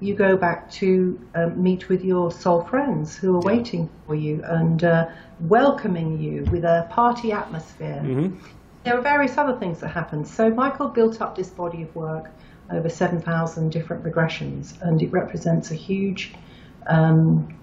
you 0.00 0.14
go 0.14 0.36
back 0.36 0.70
to 0.70 1.20
um, 1.34 1.62
meet 1.62 1.88
with 1.88 2.04
your 2.04 2.30
soul 2.30 2.62
friends 2.64 3.16
who 3.16 3.36
are 3.36 3.42
yeah. 3.42 3.56
waiting 3.56 3.90
for 4.06 4.14
you 4.14 4.42
and 4.44 4.82
uh, 4.84 5.08
welcoming 5.40 6.18
you 6.20 6.44
with 6.50 6.64
a 6.64 6.86
party 6.90 7.32
atmosphere. 7.32 8.00
Mm-hmm. 8.02 8.36
There 8.84 8.96
are 8.96 9.02
various 9.02 9.36
other 9.36 9.58
things 9.58 9.80
that 9.80 9.88
happen. 9.88 10.24
So 10.24 10.50
Michael 10.50 10.88
built 10.88 11.20
up 11.20 11.36
this 11.36 11.48
body 11.48 11.82
of 11.82 11.94
work 11.94 12.30
over 12.70 12.88
7,000 12.88 13.70
different 13.70 14.04
regressions, 14.04 14.80
and 14.80 15.00
it 15.02 15.12
represents 15.12 15.70
a 15.70 15.74
huge 15.74 16.32
um, 16.86 17.54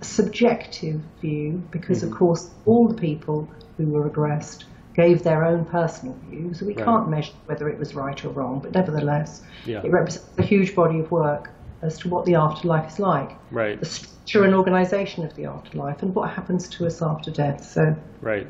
subjective 0.00 1.00
view 1.20 1.62
because, 1.70 1.98
mm-hmm. 1.98 2.12
of 2.12 2.18
course, 2.18 2.50
all 2.66 2.88
the 2.88 2.94
people 2.94 3.48
who 3.76 3.86
were 3.86 4.08
regressed 4.08 4.64
gave 4.94 5.22
their 5.22 5.44
own 5.44 5.64
personal 5.64 6.16
views. 6.28 6.60
So 6.60 6.66
we 6.66 6.74
right. 6.74 6.84
can't 6.84 7.08
measure 7.08 7.32
whether 7.46 7.68
it 7.68 7.78
was 7.78 7.94
right 7.94 8.24
or 8.24 8.28
wrong, 8.28 8.60
but 8.60 8.72
nevertheless, 8.72 9.42
yeah. 9.64 9.82
it 9.82 9.90
represents 9.90 10.28
a 10.38 10.42
huge 10.42 10.74
body 10.74 11.00
of 11.00 11.10
work 11.10 11.50
as 11.82 11.98
to 11.98 12.08
what 12.08 12.24
the 12.24 12.36
afterlife 12.36 12.92
is 12.92 12.98
like, 12.98 13.36
right. 13.50 13.78
the 13.78 13.86
structure 13.86 14.44
and 14.44 14.54
organisation 14.54 15.24
of 15.24 15.34
the 15.34 15.44
afterlife, 15.44 16.02
and 16.02 16.14
what 16.14 16.30
happens 16.30 16.68
to 16.68 16.86
us 16.86 17.02
after 17.02 17.30
death. 17.30 17.64
So, 17.64 17.94
right. 18.20 18.46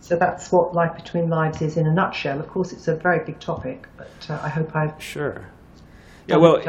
So 0.00 0.16
that's 0.16 0.52
what 0.52 0.74
life 0.74 0.94
between 0.96 1.30
lives 1.30 1.62
is 1.62 1.78
in 1.78 1.86
a 1.86 1.92
nutshell. 1.92 2.38
Of 2.38 2.48
course, 2.48 2.72
it's 2.72 2.88
a 2.88 2.94
very 2.94 3.24
big 3.24 3.40
topic, 3.40 3.86
but 3.96 4.10
uh, 4.28 4.38
I 4.42 4.50
hope 4.50 4.76
I've 4.76 5.02
sure. 5.02 5.46
Yeah, 6.26 6.36
well, 6.36 6.62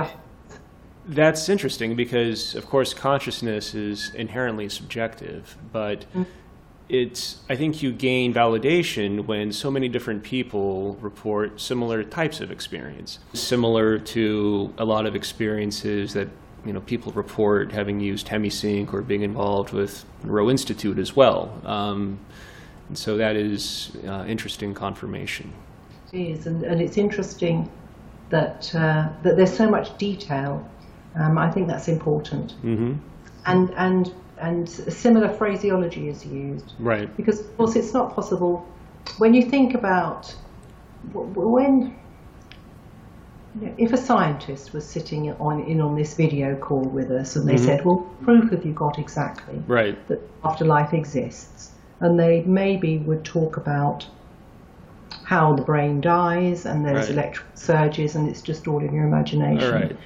that's 1.08 1.50
interesting 1.50 1.96
because, 1.96 2.56
of 2.56 2.66
course, 2.66 2.94
consciousness 2.94 3.76
is 3.76 4.14
inherently 4.16 4.70
subjective, 4.70 5.58
but 5.72 6.02
mm-hmm. 6.02 6.24
it's, 6.90 7.42
I 7.50 7.56
think 7.56 7.84
you 7.84 7.92
gain 7.92 8.34
validation 8.34 9.26
when 9.26 9.52
so 9.52 9.70
many 9.70 9.88
different 9.88 10.24
people 10.24 10.96
report 10.96 11.62
similar 11.62 12.04
types 12.04 12.42
of 12.42 12.52
experience, 12.52 13.20
similar 13.34 14.00
to 14.00 14.74
a 14.78 14.86
lot 14.86 15.06
of 15.06 15.16
experiences 15.16 16.14
that 16.14 16.28
you 16.66 16.74
know 16.74 16.82
people 16.82 17.12
report 17.12 17.72
having 17.72 18.00
used 18.00 18.28
HemiSync 18.28 18.92
or 18.92 19.02
being 19.02 19.22
involved 19.22 19.72
with 19.72 20.04
Monroe 20.24 20.50
Institute 20.50 20.98
as 20.98 21.16
well. 21.16 21.62
Um, 21.64 22.20
and 22.88 22.98
so 22.98 23.18
that 23.18 23.36
is 23.36 23.92
uh, 24.08 24.26
interesting 24.28 24.74
confirmation. 24.74 25.54
It 26.12 26.18
is, 26.18 26.48
and, 26.48 26.64
and 26.64 26.82
it's 26.82 26.98
interesting 26.98 27.70
that 28.30 28.74
uh, 28.74 29.10
that 29.24 29.38
there's 29.38 29.56
so 29.56 29.70
much 29.70 29.96
detail 29.98 30.68
um, 31.18 31.38
I 31.38 31.50
think 31.52 31.68
that's 31.68 31.88
important. 31.88 32.52
Mm-hmm. 32.64 32.94
And 33.46 33.70
and 33.72 34.14
and 34.38 34.70
similar 34.70 35.30
phraseology 35.30 36.10
is 36.10 36.26
used. 36.26 36.74
Right. 36.80 37.16
Because 37.16 37.40
of 37.40 37.58
course 37.58 37.76
it's 37.76 37.94
not 37.94 38.16
possible 38.16 38.68
when 39.18 39.34
you 39.34 39.44
think 39.44 39.74
about 39.74 40.34
when 41.14 41.96
if 43.78 43.94
a 43.94 43.98
scientist 43.98 44.74
was 44.74 44.86
sitting 44.86 45.32
on 45.34 45.64
in 45.64 45.80
on 45.80 45.96
this 45.96 46.16
video 46.16 46.56
call 46.56 46.84
with 46.84 47.12
us 47.12 47.36
and 47.36 47.48
they 47.48 47.56
mm-hmm. 47.56 47.66
said, 47.66 47.86
"Well, 47.86 48.10
proof 48.24 48.52
have 48.52 48.66
you 48.66 48.74
got 48.74 49.00
exactly 49.00 49.62
right. 49.68 49.96
that 50.08 50.20
afterlife 50.44 50.94
exists?" 50.94 51.72
and 52.02 52.20
they 52.20 52.42
maybe 52.42 52.98
would 52.98 53.24
talk 53.24 53.58
about 53.58 54.06
how 55.24 55.56
the 55.56 55.62
brain 55.62 56.02
dies 56.02 56.66
and 56.66 56.86
there's 56.86 57.08
right. 57.08 57.18
electrical 57.18 57.56
surges 57.56 58.16
and 58.16 58.28
it's 58.30 58.42
just 58.42 58.68
all 58.68 58.80
in 58.80 58.94
your 58.94 59.06
imagination. 59.06 59.72
Right. 59.72 59.98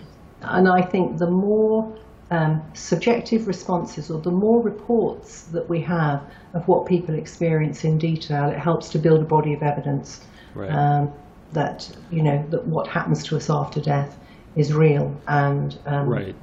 And 0.42 0.68
I 0.68 0.82
think 0.82 1.18
the 1.18 1.30
more 1.30 1.94
um, 2.32 2.62
subjective 2.74 3.48
responses 3.48 4.10
or 4.10 4.22
the 4.22 4.32
more 4.32 4.62
reports 4.62 5.44
that 5.44 5.68
we 5.68 5.82
have 5.82 6.22
of 6.54 6.68
what 6.68 6.86
people 6.86 7.16
experience 7.16 7.84
in 7.84 7.98
detail, 7.98 8.50
it 8.50 8.58
helps 8.58 8.90
to 8.90 9.00
build 9.00 9.22
a 9.22 9.26
body 9.26 9.54
of 9.54 9.64
evidence 9.64 10.22
right. 10.54 10.70
um, 10.70 11.12
that 11.54 11.90
you 12.12 12.22
know 12.22 12.46
that 12.50 12.66
what 12.68 12.88
happens 12.88 13.24
to 13.24 13.36
us 13.36 13.50
after 13.50 13.82
death 13.82 14.20
is 14.56 14.74
real 14.74 15.16
and 15.28 15.78
um, 15.86 16.08
right. 16.08 16.36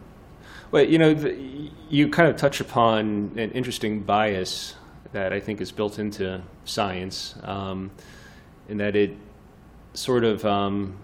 Well, 0.73 0.85
you 0.85 0.99
know, 0.99 1.15
the, 1.15 1.71
you 1.89 2.09
kind 2.09 2.29
of 2.29 2.37
touch 2.37 2.61
upon 2.61 3.33
an 3.37 3.53
interesting 3.53 4.01
bias 4.01 4.75
that 5.13 5.33
I 5.33 5.39
think 5.39 5.61
is 5.61 5.71
built 5.71 5.99
into 5.99 6.43
science, 6.65 7.37
um, 7.45 7.93
in 8.69 8.79
that 8.79 8.97
it 8.97 9.17
sort 9.95 10.25
of 10.25 10.45
um, 10.45 10.99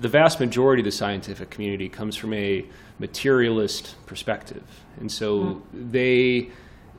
the 0.00 0.08
vast 0.08 0.40
majority 0.40 0.80
of 0.80 0.84
the 0.84 0.92
scientific 0.92 1.50
community 1.50 1.88
comes 1.88 2.16
from 2.16 2.32
a 2.34 2.64
materialist 2.98 3.96
perspective, 4.06 4.64
and 4.98 5.10
so 5.10 5.40
mm. 5.40 5.62
they 5.72 6.50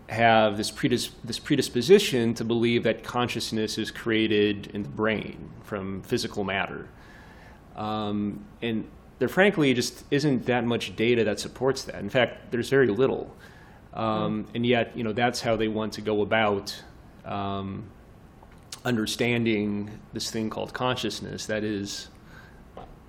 have 0.09 0.57
this, 0.57 0.69
predis- 0.69 1.11
this 1.23 1.39
predisposition 1.39 2.33
to 2.33 2.43
believe 2.43 2.83
that 2.83 3.03
consciousness 3.03 3.77
is 3.77 3.91
created 3.91 4.67
in 4.73 4.83
the 4.83 4.89
brain 4.89 5.49
from 5.63 6.01
physical 6.03 6.43
matter. 6.43 6.89
Um, 7.77 8.45
and 8.61 8.85
there 9.19 9.29
frankly 9.29 9.73
just 9.73 10.03
isn't 10.11 10.45
that 10.47 10.65
much 10.65 10.95
data 10.95 11.23
that 11.23 11.39
supports 11.39 11.83
that. 11.85 11.99
In 11.99 12.09
fact, 12.09 12.51
there's 12.51 12.69
very 12.69 12.87
little. 12.87 13.33
Um, 13.93 14.47
and 14.53 14.65
yet, 14.65 14.95
you 14.97 15.03
know, 15.03 15.13
that's 15.13 15.41
how 15.41 15.55
they 15.55 15.69
want 15.69 15.93
to 15.93 16.01
go 16.01 16.21
about 16.21 16.81
um, 17.23 17.85
understanding 18.83 19.91
this 20.11 20.29
thing 20.29 20.49
called 20.49 20.73
consciousness. 20.73 21.45
That 21.45 21.63
is, 21.63 22.09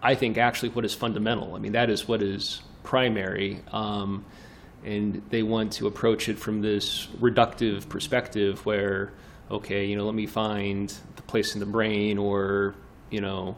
I 0.02 0.14
think, 0.14 0.36
actually 0.36 0.70
what 0.70 0.84
is 0.84 0.94
fundamental. 0.94 1.54
I 1.54 1.58
mean, 1.58 1.72
that 1.72 1.88
is 1.88 2.08
what 2.08 2.22
is 2.22 2.62
primary. 2.82 3.60
Um, 3.70 4.24
and 4.84 5.22
they 5.30 5.42
want 5.42 5.72
to 5.74 5.86
approach 5.86 6.28
it 6.28 6.38
from 6.38 6.60
this 6.60 7.06
reductive 7.20 7.88
perspective 7.88 8.64
where, 8.66 9.12
okay, 9.50 9.84
you 9.84 9.96
know, 9.96 10.04
let 10.04 10.14
me 10.14 10.26
find 10.26 10.92
the 11.16 11.22
place 11.22 11.54
in 11.54 11.60
the 11.60 11.66
brain 11.66 12.18
or, 12.18 12.74
you 13.10 13.20
know, 13.20 13.56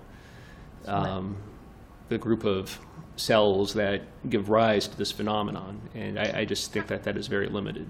um, 0.87 1.37
the 2.09 2.19
group 2.19 2.45
of 2.45 2.79
cells 3.17 3.75
that 3.75 4.03
give 4.29 4.51
rise 4.51 4.87
to 4.89 4.99
this 4.99 5.13
phenomenon. 5.13 5.81
And 5.95 6.19
I, 6.19 6.41
I, 6.41 6.45
just 6.45 6.73
think 6.73 6.89
that 6.89 7.05
that 7.05 7.17
is 7.17 7.27
very 7.27 7.49
limited. 7.49 7.89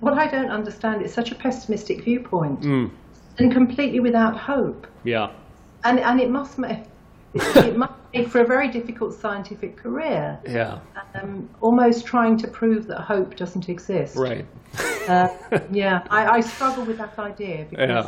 What 0.00 0.14
I 0.14 0.26
don't 0.26 0.50
understand 0.50 1.02
is 1.02 1.14
such 1.14 1.30
a 1.30 1.34
pessimistic 1.34 2.04
viewpoint 2.04 2.60
mm. 2.62 2.90
and 3.38 3.52
completely 3.52 4.00
without 4.00 4.36
hope. 4.36 4.86
Yeah. 5.04 5.30
And, 5.84 6.00
and 6.00 6.20
it 6.20 6.30
must 6.30 6.58
make 6.58 6.80
it 7.34 7.76
must 7.76 7.92
make 8.12 8.28
for 8.28 8.40
a 8.40 8.46
very 8.46 8.68
difficult 8.68 9.14
scientific 9.14 9.76
career. 9.76 10.38
Yeah. 10.46 10.80
Um, 11.14 11.48
almost 11.60 12.06
trying 12.06 12.36
to 12.38 12.48
prove 12.48 12.86
that 12.88 13.00
hope 13.00 13.36
doesn't 13.36 13.68
exist. 13.68 14.16
Right. 14.16 14.46
uh, 15.08 15.28
yeah, 15.70 16.06
I, 16.10 16.26
I, 16.26 16.40
struggle 16.40 16.84
with 16.84 16.98
that 16.98 17.18
idea 17.18 17.66
because 17.68 18.06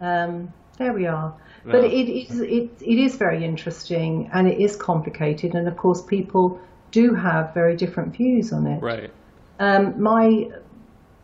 yeah. 0.00 0.24
um, 0.24 0.52
there 0.76 0.92
we 0.92 1.06
are. 1.06 1.34
But 1.64 1.84
it 1.84 2.08
is 2.08 2.40
it, 2.40 2.70
it 2.80 2.98
is 2.98 3.16
very 3.16 3.44
interesting 3.44 4.30
and 4.32 4.48
it 4.48 4.58
is 4.58 4.74
complicated, 4.76 5.54
and 5.54 5.68
of 5.68 5.76
course 5.76 6.02
people 6.02 6.58
do 6.92 7.14
have 7.14 7.52
very 7.52 7.76
different 7.76 8.16
views 8.16 8.52
on 8.52 8.66
it. 8.66 8.80
Right. 8.80 9.10
Um, 9.58 10.00
my 10.00 10.50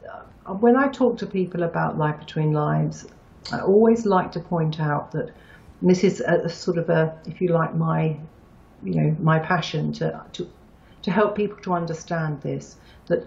uh, 0.07 0.55
when 0.55 0.77
I 0.77 0.89
talk 0.89 1.17
to 1.19 1.27
people 1.27 1.63
about 1.63 1.97
life 1.97 2.19
between 2.19 2.53
lives, 2.53 3.07
I 3.53 3.61
always 3.61 4.05
like 4.05 4.33
to 4.33 4.41
point 4.41 4.81
out 4.81 5.13
that 5.13 5.33
this 5.91 6.05
is 6.05 6.21
a, 6.21 6.43
a 6.45 6.49
sort 6.49 6.79
of 6.79 6.89
a, 6.89 7.19
if 7.27 7.41
you 7.41 7.49
like, 7.49 7.75
my 7.75 8.17
you 8.83 8.95
know 8.95 9.17
my 9.21 9.39
passion 9.39 9.93
to 9.95 10.23
to 10.33 10.49
to 11.03 11.11
help 11.11 11.35
people 11.35 11.57
to 11.63 11.73
understand 11.73 12.41
this 12.43 12.77
that 13.07 13.27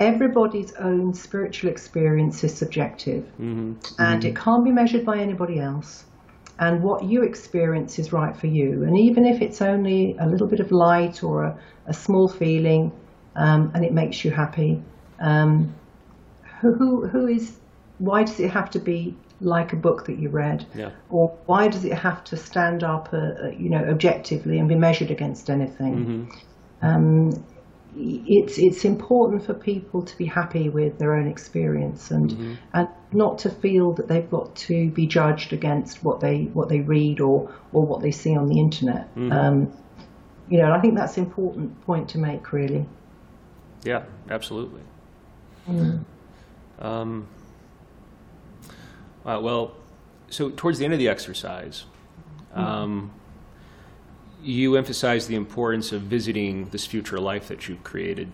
everybody's 0.00 0.72
own 0.74 1.14
spiritual 1.14 1.70
experience 1.70 2.42
is 2.42 2.56
subjective 2.56 3.24
mm-hmm. 3.24 3.74
and 3.98 4.22
mm-hmm. 4.22 4.26
it 4.26 4.36
can't 4.36 4.64
be 4.64 4.70
measured 4.70 5.04
by 5.04 5.18
anybody 5.18 5.58
else 5.58 6.04
and 6.58 6.82
what 6.82 7.04
you 7.04 7.22
experience 7.22 7.98
is 7.98 8.12
right 8.12 8.36
for 8.36 8.48
you. 8.48 8.82
And 8.82 8.98
even 8.98 9.24
if 9.24 9.40
it's 9.40 9.62
only 9.62 10.16
a 10.18 10.26
little 10.26 10.46
bit 10.46 10.60
of 10.60 10.72
light 10.72 11.22
or 11.22 11.44
a, 11.44 11.58
a 11.86 11.94
small 11.94 12.28
feeling 12.28 12.90
um, 13.36 13.70
and 13.74 13.84
it 13.84 13.92
makes 13.92 14.24
you 14.24 14.32
happy, 14.32 14.82
um, 15.20 15.72
who, 16.60 17.06
who 17.06 17.28
is, 17.28 17.56
why 17.98 18.24
does 18.24 18.40
it 18.40 18.50
have 18.50 18.70
to 18.70 18.80
be 18.80 19.16
like 19.40 19.72
a 19.72 19.76
book 19.76 20.06
that 20.06 20.18
you 20.18 20.28
read? 20.28 20.66
Yeah. 20.74 20.90
Or 21.10 21.28
why 21.46 21.68
does 21.68 21.84
it 21.84 21.92
have 21.92 22.24
to 22.24 22.36
stand 22.36 22.82
up, 22.82 23.10
uh, 23.12 23.16
uh 23.16 23.50
you 23.56 23.70
know, 23.70 23.84
objectively 23.84 24.58
and 24.58 24.68
be 24.68 24.74
measured 24.74 25.10
against 25.10 25.50
anything? 25.50 26.28
Mm-hmm. 26.82 26.86
Um, 26.86 27.44
it's 27.96 28.58
it's 28.58 28.84
important 28.84 29.44
for 29.44 29.54
people 29.54 30.02
to 30.02 30.16
be 30.18 30.26
happy 30.26 30.68
with 30.68 30.98
their 30.98 31.14
own 31.14 31.26
experience 31.26 32.10
and 32.10 32.30
mm-hmm. 32.30 32.54
and 32.74 32.88
not 33.12 33.38
to 33.38 33.50
feel 33.50 33.92
that 33.94 34.06
they've 34.06 34.30
got 34.30 34.54
to 34.54 34.90
be 34.90 35.06
judged 35.06 35.52
against 35.52 36.04
what 36.04 36.20
they 36.20 36.44
what 36.44 36.68
they 36.68 36.80
read 36.80 37.20
or 37.20 37.52
or 37.72 37.84
what 37.84 38.02
they 38.02 38.10
see 38.10 38.36
on 38.36 38.48
the 38.48 38.58
internet. 38.58 39.12
Mm-hmm. 39.16 39.32
Um, 39.32 39.72
you 40.48 40.58
know, 40.58 40.72
I 40.72 40.80
think 40.80 40.94
that's 40.94 41.16
an 41.16 41.24
important 41.24 41.80
point 41.84 42.08
to 42.10 42.18
make, 42.18 42.52
really. 42.52 42.86
Yeah, 43.84 44.04
absolutely. 44.30 44.80
Mm. 45.68 46.04
Um, 46.78 47.28
uh, 49.24 49.40
well, 49.42 49.72
so 50.30 50.50
towards 50.50 50.78
the 50.78 50.84
end 50.84 50.94
of 50.94 50.98
the 50.98 51.08
exercise, 51.08 51.84
um, 52.54 53.10
you 54.42 54.76
emphasize 54.76 55.26
the 55.26 55.34
importance 55.34 55.92
of 55.92 56.02
visiting 56.02 56.66
this 56.66 56.86
future 56.86 57.18
life 57.18 57.48
that 57.48 57.68
you've 57.68 57.82
created. 57.84 58.30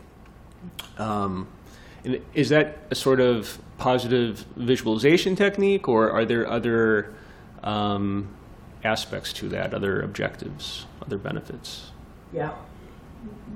Um, 0.98 1.48
and 2.04 2.20
is 2.34 2.50
that 2.50 2.78
a 2.90 2.94
sort 2.94 3.20
of 3.20 3.58
positive 3.78 4.44
visualization 4.56 5.34
technique, 5.36 5.88
or 5.88 6.10
are 6.10 6.24
there 6.24 6.48
other 6.48 7.14
um, 7.62 8.28
aspects 8.84 9.32
to 9.34 9.48
that, 9.48 9.72
other 9.72 10.02
objectives, 10.02 10.86
other 11.02 11.16
benefits? 11.16 11.90
Yeah, 12.32 12.52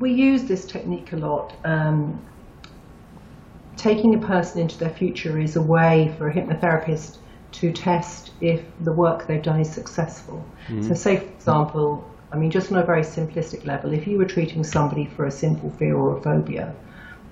we 0.00 0.12
use 0.12 0.44
this 0.44 0.64
technique 0.64 1.12
a 1.12 1.16
lot. 1.16 1.54
Um, 1.64 2.20
taking 3.78 4.14
a 4.14 4.26
person 4.26 4.60
into 4.60 4.76
their 4.76 4.90
future 4.90 5.38
is 5.38 5.56
a 5.56 5.62
way 5.62 6.14
for 6.18 6.28
a 6.28 6.34
hypnotherapist 6.34 7.16
to 7.52 7.72
test 7.72 8.32
if 8.40 8.62
the 8.80 8.92
work 8.92 9.26
they've 9.26 9.42
done 9.42 9.60
is 9.60 9.70
successful. 9.70 10.44
Mm-hmm. 10.66 10.88
So, 10.88 10.94
say, 10.94 11.16
for 11.18 11.32
example, 11.32 12.10
I 12.30 12.36
mean, 12.36 12.50
just 12.50 12.70
on 12.70 12.78
a 12.78 12.84
very 12.84 13.02
simplistic 13.02 13.64
level, 13.64 13.92
if 13.92 14.06
you 14.06 14.18
were 14.18 14.26
treating 14.26 14.62
somebody 14.64 15.06
for 15.06 15.24
a 15.24 15.30
simple 15.30 15.70
fear 15.70 15.96
or 15.96 16.18
a 16.18 16.20
phobia, 16.20 16.74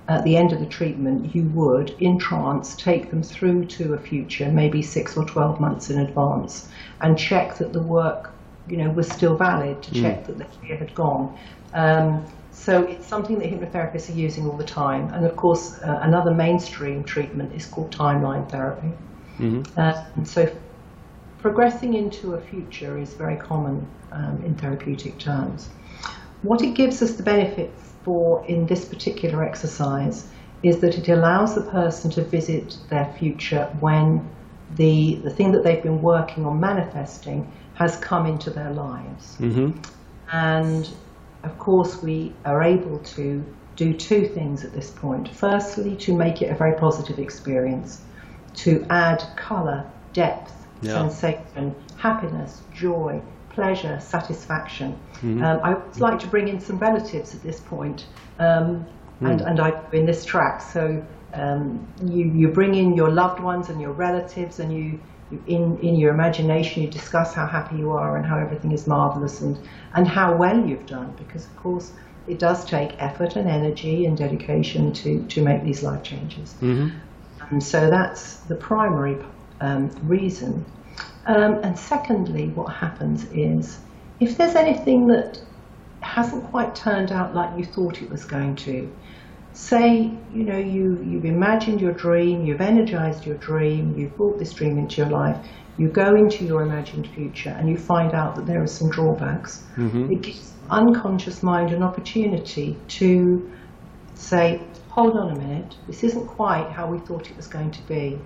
at 0.08 0.22
the 0.24 0.36
end 0.36 0.52
of 0.52 0.60
the 0.60 0.66
treatment, 0.66 1.34
you 1.34 1.42
would, 1.48 1.90
in 1.98 2.18
trance, 2.18 2.76
take 2.76 3.10
them 3.10 3.22
through 3.22 3.66
to 3.66 3.94
a 3.94 3.98
future, 3.98 4.48
maybe 4.50 4.80
six 4.80 5.16
or 5.16 5.24
12 5.24 5.60
months 5.60 5.90
in 5.90 5.98
advance, 5.98 6.68
and 7.00 7.18
check 7.18 7.58
that 7.58 7.72
the 7.72 7.82
work, 7.82 8.30
you 8.68 8.76
know, 8.76 8.88
was 8.90 9.08
still 9.08 9.36
valid, 9.36 9.82
to 9.82 9.90
mm. 9.90 10.02
check 10.02 10.26
that 10.26 10.38
the 10.38 10.44
fear 10.44 10.76
had 10.76 10.94
gone. 10.94 11.36
Um, 11.74 12.24
so 12.56 12.82
it's 12.84 13.06
something 13.06 13.38
that 13.38 13.50
hypnotherapists 13.50 14.08
are 14.08 14.18
using 14.18 14.48
all 14.48 14.56
the 14.56 14.64
time. 14.64 15.12
And 15.12 15.26
of 15.26 15.36
course, 15.36 15.78
uh, 15.82 16.00
another 16.02 16.32
mainstream 16.32 17.04
treatment 17.04 17.54
is 17.54 17.66
called 17.66 17.90
timeline 17.90 18.50
therapy. 18.50 18.92
Mm-hmm. 19.38 19.78
Uh, 19.78 20.24
so 20.24 20.50
progressing 21.38 21.94
into 21.94 22.34
a 22.34 22.40
future 22.40 22.98
is 22.98 23.12
very 23.12 23.36
common 23.36 23.86
um, 24.10 24.42
in 24.44 24.54
therapeutic 24.54 25.18
terms. 25.18 25.68
What 26.42 26.62
it 26.62 26.74
gives 26.74 27.02
us 27.02 27.12
the 27.12 27.22
benefit 27.22 27.72
for 28.02 28.44
in 28.46 28.66
this 28.66 28.86
particular 28.86 29.44
exercise 29.44 30.26
is 30.62 30.78
that 30.80 30.96
it 30.96 31.08
allows 31.10 31.54
the 31.54 31.62
person 31.62 32.10
to 32.12 32.22
visit 32.22 32.78
their 32.88 33.14
future 33.18 33.66
when 33.80 34.26
the, 34.76 35.16
the 35.16 35.30
thing 35.30 35.52
that 35.52 35.62
they've 35.62 35.82
been 35.82 36.00
working 36.00 36.46
on 36.46 36.58
manifesting 36.58 37.52
has 37.74 37.96
come 37.98 38.24
into 38.26 38.48
their 38.48 38.70
lives. 38.70 39.36
Mm-hmm. 39.38 39.78
And 40.32 40.90
of 41.46 41.58
course, 41.58 42.02
we 42.02 42.32
are 42.44 42.62
able 42.62 42.98
to 42.98 43.44
do 43.76 43.92
two 43.92 44.26
things 44.26 44.64
at 44.64 44.72
this 44.72 44.90
point. 44.90 45.28
Firstly, 45.28 45.96
to 45.96 46.16
make 46.16 46.42
it 46.42 46.50
a 46.50 46.54
very 46.54 46.76
positive 46.78 47.18
experience, 47.18 48.02
to 48.56 48.84
add 48.90 49.22
colour, 49.36 49.88
depth, 50.12 50.52
yeah. 50.82 50.92
sensation, 50.92 51.74
happiness, 51.96 52.62
joy, 52.74 53.20
pleasure, 53.50 53.98
satisfaction. 54.00 54.98
Mm-hmm. 55.14 55.42
Um, 55.42 55.60
I 55.62 55.74
would 55.74 56.00
like 56.00 56.18
to 56.20 56.26
bring 56.26 56.48
in 56.48 56.60
some 56.60 56.78
relatives 56.78 57.34
at 57.34 57.42
this 57.42 57.60
point, 57.60 58.06
um, 58.38 58.86
mm. 59.20 59.30
and, 59.30 59.40
and 59.40 59.60
I 59.60 59.80
in 59.92 60.06
this 60.06 60.24
track. 60.24 60.60
So 60.60 61.04
um, 61.34 61.86
you, 62.02 62.26
you 62.26 62.48
bring 62.48 62.74
in 62.74 62.94
your 62.94 63.10
loved 63.10 63.40
ones 63.40 63.68
and 63.68 63.80
your 63.80 63.92
relatives, 63.92 64.58
and 64.58 64.72
you, 64.72 64.82
you, 64.82 65.00
in, 65.46 65.78
in 65.80 65.96
your 65.96 66.12
imagination 66.12 66.82
you 66.82 66.88
discuss 66.88 67.34
how 67.34 67.46
happy 67.46 67.76
you 67.76 67.90
are 67.92 68.16
and 68.16 68.24
how 68.24 68.38
everything 68.38 68.72
is 68.72 68.86
marvelous 68.86 69.40
and, 69.40 69.58
and 69.94 70.06
how 70.06 70.36
well 70.36 70.64
you've 70.64 70.86
done, 70.86 71.14
because 71.18 71.46
of 71.46 71.56
course 71.56 71.92
it 72.26 72.38
does 72.38 72.64
take 72.64 73.00
effort 73.00 73.36
and 73.36 73.48
energy 73.48 74.06
and 74.06 74.16
dedication 74.16 74.92
to, 74.92 75.24
to 75.26 75.42
make 75.42 75.62
these 75.62 75.82
life 75.82 76.02
changes. 76.02 76.54
Mm-hmm. 76.60 76.96
And 77.50 77.62
so 77.62 77.90
that's 77.90 78.36
the 78.48 78.56
primary 78.56 79.16
um, 79.60 79.90
reason. 80.02 80.64
Um, 81.26 81.54
and 81.62 81.78
secondly, 81.78 82.48
what 82.48 82.72
happens 82.72 83.24
is 83.32 83.78
if 84.20 84.36
there's 84.36 84.54
anything 84.54 85.06
that 85.08 85.40
hasn't 86.00 86.44
quite 86.50 86.74
turned 86.74 87.12
out 87.12 87.34
like 87.34 87.56
you 87.58 87.64
thought 87.64 88.02
it 88.02 88.10
was 88.10 88.24
going 88.24 88.56
to, 88.56 88.90
say, 89.56 90.10
you 90.34 90.44
know, 90.44 90.58
you, 90.58 91.02
you've 91.02 91.24
imagined 91.24 91.80
your 91.80 91.92
dream, 91.92 92.44
you've 92.44 92.60
energized 92.60 93.24
your 93.24 93.36
dream, 93.36 93.98
you've 93.98 94.14
brought 94.14 94.38
this 94.38 94.52
dream 94.52 94.76
into 94.78 95.00
your 95.00 95.10
life, 95.10 95.36
you 95.78 95.88
go 95.88 96.14
into 96.14 96.44
your 96.44 96.62
imagined 96.62 97.08
future 97.08 97.54
and 97.58 97.68
you 97.68 97.76
find 97.76 98.12
out 98.12 98.36
that 98.36 98.46
there 98.46 98.62
are 98.62 98.66
some 98.66 98.90
drawbacks. 98.90 99.64
Mm-hmm. 99.76 100.12
It 100.12 100.20
gives 100.20 100.52
unconscious 100.68 101.42
mind 101.42 101.72
an 101.72 101.82
opportunity 101.82 102.76
to 102.88 103.50
say, 104.14 104.60
hold 104.90 105.16
on 105.16 105.32
a 105.32 105.38
minute, 105.38 105.74
this 105.86 106.04
isn't 106.04 106.26
quite 106.26 106.68
how 106.70 106.86
we 106.86 106.98
thought 106.98 107.30
it 107.30 107.36
was 107.36 107.46
going 107.46 107.70
to 107.70 107.82
be. 107.88 108.18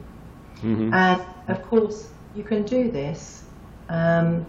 Mm-hmm. 0.62 0.92
And 0.92 1.22
of 1.46 1.62
course, 1.62 2.08
you 2.34 2.42
can 2.42 2.64
do 2.64 2.90
this 2.90 3.44
um, 3.88 4.44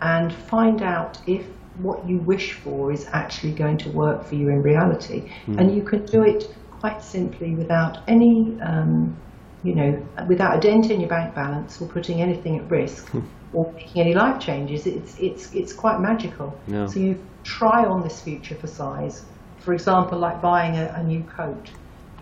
and 0.00 0.32
find 0.32 0.82
out 0.82 1.18
if 1.28 1.46
what 1.78 2.08
you 2.08 2.18
wish 2.18 2.52
for 2.52 2.92
is 2.92 3.06
actually 3.12 3.52
going 3.52 3.78
to 3.78 3.90
work 3.90 4.24
for 4.24 4.34
you 4.34 4.48
in 4.48 4.62
reality. 4.62 5.22
Mm-hmm. 5.22 5.58
And 5.58 5.74
you 5.74 5.82
can 5.82 6.06
do 6.06 6.22
it 6.22 6.54
quite 6.70 7.02
simply 7.02 7.54
without 7.54 7.98
any, 8.08 8.58
um, 8.60 9.16
you 9.62 9.74
know, 9.74 10.06
without 10.28 10.58
a 10.58 10.60
dent 10.60 10.90
in 10.90 11.00
your 11.00 11.08
bank 11.08 11.34
balance 11.34 11.80
or 11.80 11.88
putting 11.88 12.20
anything 12.20 12.58
at 12.58 12.70
risk. 12.70 13.06
Mm-hmm 13.08 13.26
or 13.54 13.72
making 13.72 14.02
any 14.02 14.14
life 14.14 14.40
changes. 14.40 14.86
It's 14.86 15.18
it's 15.18 15.54
it's 15.54 15.72
quite 15.72 16.00
magical. 16.00 16.58
Yeah. 16.66 16.86
So 16.86 16.98
you 17.00 17.18
try 17.44 17.84
on 17.84 18.02
this 18.02 18.20
future 18.20 18.56
for 18.56 18.66
size. 18.66 19.24
For 19.58 19.72
example, 19.72 20.18
like 20.18 20.42
buying 20.42 20.76
a, 20.76 20.92
a 20.96 21.02
new 21.02 21.22
coat, 21.22 21.70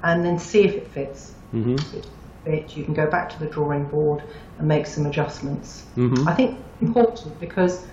and 0.02 0.24
then 0.24 0.38
see 0.38 0.64
if 0.64 0.74
it 0.74 0.88
fits. 0.88 1.34
Mm-hmm. 1.52 1.76
Fit, 2.44 2.76
you 2.76 2.84
can 2.84 2.94
go 2.94 3.08
back 3.08 3.30
to 3.30 3.38
the 3.38 3.46
drawing 3.46 3.84
board 3.86 4.22
and 4.58 4.68
make 4.68 4.86
some 4.86 5.06
adjustments. 5.06 5.84
Mm-hmm. 5.96 6.28
I 6.28 6.34
think 6.34 6.58
important 6.80 7.38
because, 7.40 7.84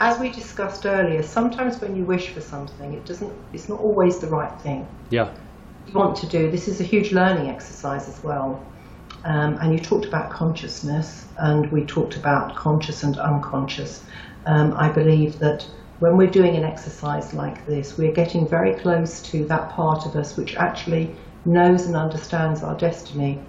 as 0.00 0.18
we 0.18 0.30
discussed 0.30 0.86
earlier, 0.86 1.22
sometimes 1.22 1.80
when 1.80 1.96
you 1.96 2.04
wish 2.04 2.28
for 2.28 2.40
something, 2.40 2.94
it 2.94 3.04
doesn't. 3.04 3.32
It's 3.52 3.68
not 3.68 3.80
always 3.80 4.18
the 4.18 4.26
right 4.26 4.60
thing. 4.60 4.86
Yeah. 5.10 5.32
You 5.86 5.94
want 5.94 6.16
to 6.16 6.26
do 6.26 6.50
this 6.50 6.66
is 6.66 6.80
a 6.80 6.84
huge 6.84 7.12
learning 7.12 7.48
exercise 7.48 8.08
as 8.08 8.22
well. 8.24 8.64
Um, 9.24 9.56
and 9.60 9.72
you 9.72 9.78
talked 9.78 10.04
about 10.04 10.30
consciousness, 10.30 11.26
and 11.38 11.70
we 11.70 11.84
talked 11.84 12.16
about 12.16 12.56
conscious 12.56 13.02
and 13.02 13.18
unconscious. 13.18 14.04
Um, 14.46 14.74
I 14.76 14.90
believe 14.90 15.38
that 15.38 15.66
when 16.00 16.16
we're 16.16 16.30
doing 16.30 16.56
an 16.56 16.64
exercise 16.64 17.32
like 17.32 17.64
this, 17.66 17.96
we're 17.96 18.12
getting 18.12 18.46
very 18.46 18.74
close 18.74 19.22
to 19.30 19.44
that 19.46 19.70
part 19.70 20.04
of 20.06 20.16
us 20.16 20.36
which 20.36 20.56
actually 20.56 21.14
knows 21.44 21.86
and 21.86 21.96
understands 21.96 22.62
our 22.62 22.76
destiny. 22.76 23.40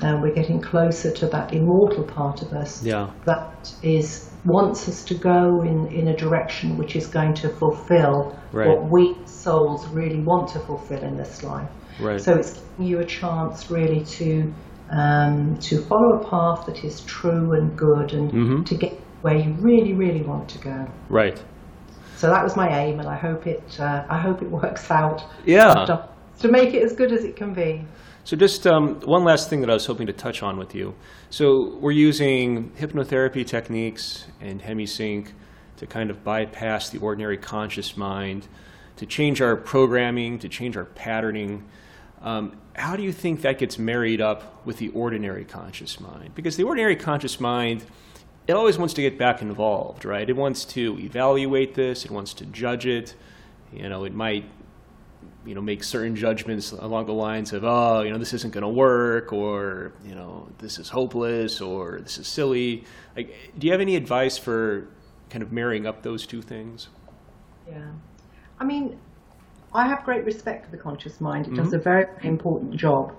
And 0.00 0.22
we're 0.22 0.34
getting 0.34 0.60
closer 0.60 1.10
to 1.10 1.26
that 1.28 1.52
immortal 1.52 2.04
part 2.04 2.42
of 2.42 2.52
us 2.52 2.84
yeah. 2.84 3.10
that 3.24 3.72
is 3.82 4.30
wants 4.44 4.88
us 4.88 5.04
to 5.04 5.14
go 5.14 5.62
in, 5.62 5.86
in 5.88 6.08
a 6.08 6.16
direction 6.16 6.76
which 6.78 6.96
is 6.96 7.06
going 7.06 7.34
to 7.34 7.48
fulfill 7.48 8.38
right. 8.52 8.68
what 8.68 8.90
we 8.90 9.16
souls 9.26 9.86
really 9.88 10.20
want 10.20 10.48
to 10.50 10.60
fulfill 10.60 11.02
in 11.02 11.16
this 11.16 11.42
life. 11.42 11.68
Right. 12.00 12.20
So 12.20 12.34
it's 12.34 12.52
giving 12.52 12.86
you 12.86 13.00
a 13.00 13.04
chance 13.04 13.70
really 13.70 14.04
to 14.04 14.52
um, 14.90 15.58
to 15.58 15.82
follow 15.82 16.20
a 16.20 16.30
path 16.30 16.66
that 16.66 16.82
is 16.84 17.00
true 17.02 17.52
and 17.52 17.76
good 17.76 18.14
and 18.14 18.30
mm-hmm. 18.30 18.64
to 18.64 18.74
get 18.74 18.98
where 19.20 19.36
you 19.36 19.52
really, 19.54 19.92
really 19.92 20.22
want 20.22 20.48
to 20.50 20.58
go. 20.58 20.86
Right. 21.08 21.42
So 22.16 22.28
that 22.30 22.42
was 22.42 22.56
my 22.56 22.68
aim, 22.84 22.98
and 23.00 23.08
I 23.08 23.16
hope 23.16 23.46
it. 23.46 23.78
Uh, 23.78 24.04
I 24.08 24.18
hope 24.18 24.42
it 24.42 24.50
works 24.50 24.90
out. 24.90 25.22
Yeah. 25.44 26.06
To 26.40 26.48
make 26.48 26.72
it 26.72 26.82
as 26.82 26.92
good 26.92 27.12
as 27.12 27.24
it 27.24 27.36
can 27.36 27.52
be. 27.52 27.84
So 28.28 28.36
just 28.36 28.66
um, 28.66 29.00
one 29.06 29.24
last 29.24 29.48
thing 29.48 29.62
that 29.62 29.70
I 29.70 29.72
was 29.72 29.86
hoping 29.86 30.06
to 30.08 30.12
touch 30.12 30.42
on 30.42 30.58
with 30.58 30.74
you. 30.74 30.94
So 31.30 31.78
we're 31.80 31.92
using 31.92 32.68
hypnotherapy 32.72 33.46
techniques 33.46 34.26
and 34.42 34.60
HemiSync 34.60 35.32
to 35.78 35.86
kind 35.86 36.10
of 36.10 36.22
bypass 36.24 36.90
the 36.90 36.98
ordinary 36.98 37.38
conscious 37.38 37.96
mind, 37.96 38.46
to 38.96 39.06
change 39.06 39.40
our 39.40 39.56
programming, 39.56 40.38
to 40.40 40.48
change 40.50 40.76
our 40.76 40.84
patterning. 40.84 41.64
Um, 42.20 42.60
how 42.76 42.96
do 42.96 43.02
you 43.02 43.12
think 43.12 43.40
that 43.40 43.56
gets 43.58 43.78
married 43.78 44.20
up 44.20 44.62
with 44.66 44.76
the 44.76 44.90
ordinary 44.90 45.46
conscious 45.46 45.98
mind? 45.98 46.34
Because 46.34 46.58
the 46.58 46.64
ordinary 46.64 46.96
conscious 46.96 47.40
mind, 47.40 47.82
it 48.46 48.52
always 48.52 48.76
wants 48.76 48.92
to 48.92 49.00
get 49.00 49.16
back 49.16 49.40
involved, 49.40 50.04
right? 50.04 50.28
It 50.28 50.36
wants 50.36 50.66
to 50.66 50.98
evaluate 50.98 51.76
this, 51.76 52.04
it 52.04 52.10
wants 52.10 52.34
to 52.34 52.44
judge 52.44 52.84
it. 52.84 53.14
You 53.72 53.88
know, 53.88 54.04
it 54.04 54.12
might, 54.12 54.44
you 55.48 55.54
know, 55.54 55.62
make 55.62 55.82
certain 55.82 56.14
judgments 56.14 56.72
along 56.72 57.06
the 57.06 57.14
lines 57.14 57.54
of, 57.54 57.64
oh, 57.64 58.02
you 58.02 58.10
know, 58.10 58.18
this 58.18 58.34
isn't 58.34 58.52
going 58.52 58.62
to 58.62 58.68
work, 58.68 59.32
or 59.32 59.92
you 60.04 60.14
know, 60.14 60.46
this 60.58 60.78
is 60.78 60.90
hopeless, 60.90 61.62
or 61.62 62.00
this 62.00 62.18
is 62.18 62.26
silly. 62.28 62.84
Like, 63.16 63.34
do 63.58 63.66
you 63.66 63.72
have 63.72 63.80
any 63.80 63.96
advice 63.96 64.36
for 64.36 64.88
kind 65.30 65.42
of 65.42 65.50
marrying 65.50 65.86
up 65.86 66.02
those 66.02 66.26
two 66.26 66.42
things? 66.42 66.88
Yeah, 67.66 67.92
I 68.60 68.64
mean, 68.64 68.98
I 69.72 69.88
have 69.88 70.04
great 70.04 70.24
respect 70.26 70.66
for 70.66 70.70
the 70.70 70.76
conscious 70.76 71.18
mind. 71.18 71.46
It 71.46 71.50
mm-hmm. 71.50 71.62
does 71.62 71.72
a 71.72 71.78
very 71.78 72.06
important 72.22 72.76
job. 72.76 73.14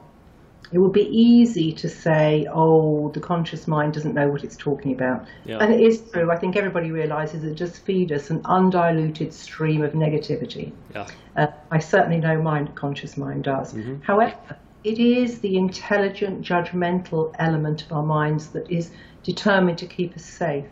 It 0.71 0.77
would 0.77 0.93
be 0.93 1.07
easy 1.09 1.73
to 1.73 1.89
say, 1.89 2.47
oh, 2.51 3.09
the 3.09 3.19
conscious 3.19 3.67
mind 3.67 3.93
doesn't 3.93 4.13
know 4.13 4.29
what 4.29 4.43
it's 4.43 4.55
talking 4.55 4.93
about. 4.93 5.27
Yeah. 5.43 5.57
And 5.57 5.73
it 5.73 5.81
is 5.81 6.01
true. 6.11 6.31
I 6.31 6.37
think 6.37 6.55
everybody 6.55 6.91
realizes 6.91 7.43
it 7.43 7.55
just 7.55 7.83
feeds 7.85 8.11
us 8.11 8.29
an 8.29 8.41
undiluted 8.45 9.33
stream 9.33 9.81
of 9.81 9.93
negativity. 9.93 10.71
Yeah. 10.93 11.07
Uh, 11.35 11.47
I 11.71 11.79
certainly 11.79 12.19
know 12.19 12.39
my 12.39 12.65
conscious 12.75 13.17
mind 13.17 13.45
does. 13.45 13.73
Mm-hmm. 13.73 14.01
However, 14.01 14.35
it 14.83 14.99
is 14.99 15.39
the 15.39 15.57
intelligent, 15.57 16.45
judgmental 16.45 17.33
element 17.39 17.83
of 17.83 17.91
our 17.91 18.03
minds 18.03 18.49
that 18.49 18.69
is 18.69 18.91
determined 19.23 19.79
to 19.79 19.87
keep 19.87 20.15
us 20.15 20.23
safe. 20.23 20.65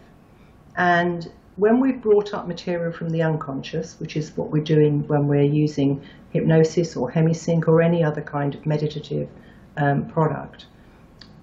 And 0.76 1.30
when 1.56 1.80
we've 1.80 2.02
brought 2.02 2.36
up 2.36 2.48
material 2.48 2.92
from 2.92 3.10
the 3.10 3.24
unconscious, 3.24 4.00
which 4.00 4.16
is 4.16 4.38
what 4.38 4.52
we're 4.52 4.64
doing 4.64 5.08
when 5.08 5.28
we're 5.28 5.42
using 5.42 6.04
hypnosis 6.30 6.96
or 6.96 7.12
hemisync 7.12 7.68
or 7.68 7.82
any 7.82 8.04
other 8.04 8.22
kind 8.22 8.54
of 8.54 8.66
meditative 8.66 9.28
um, 9.78 10.08
product, 10.08 10.66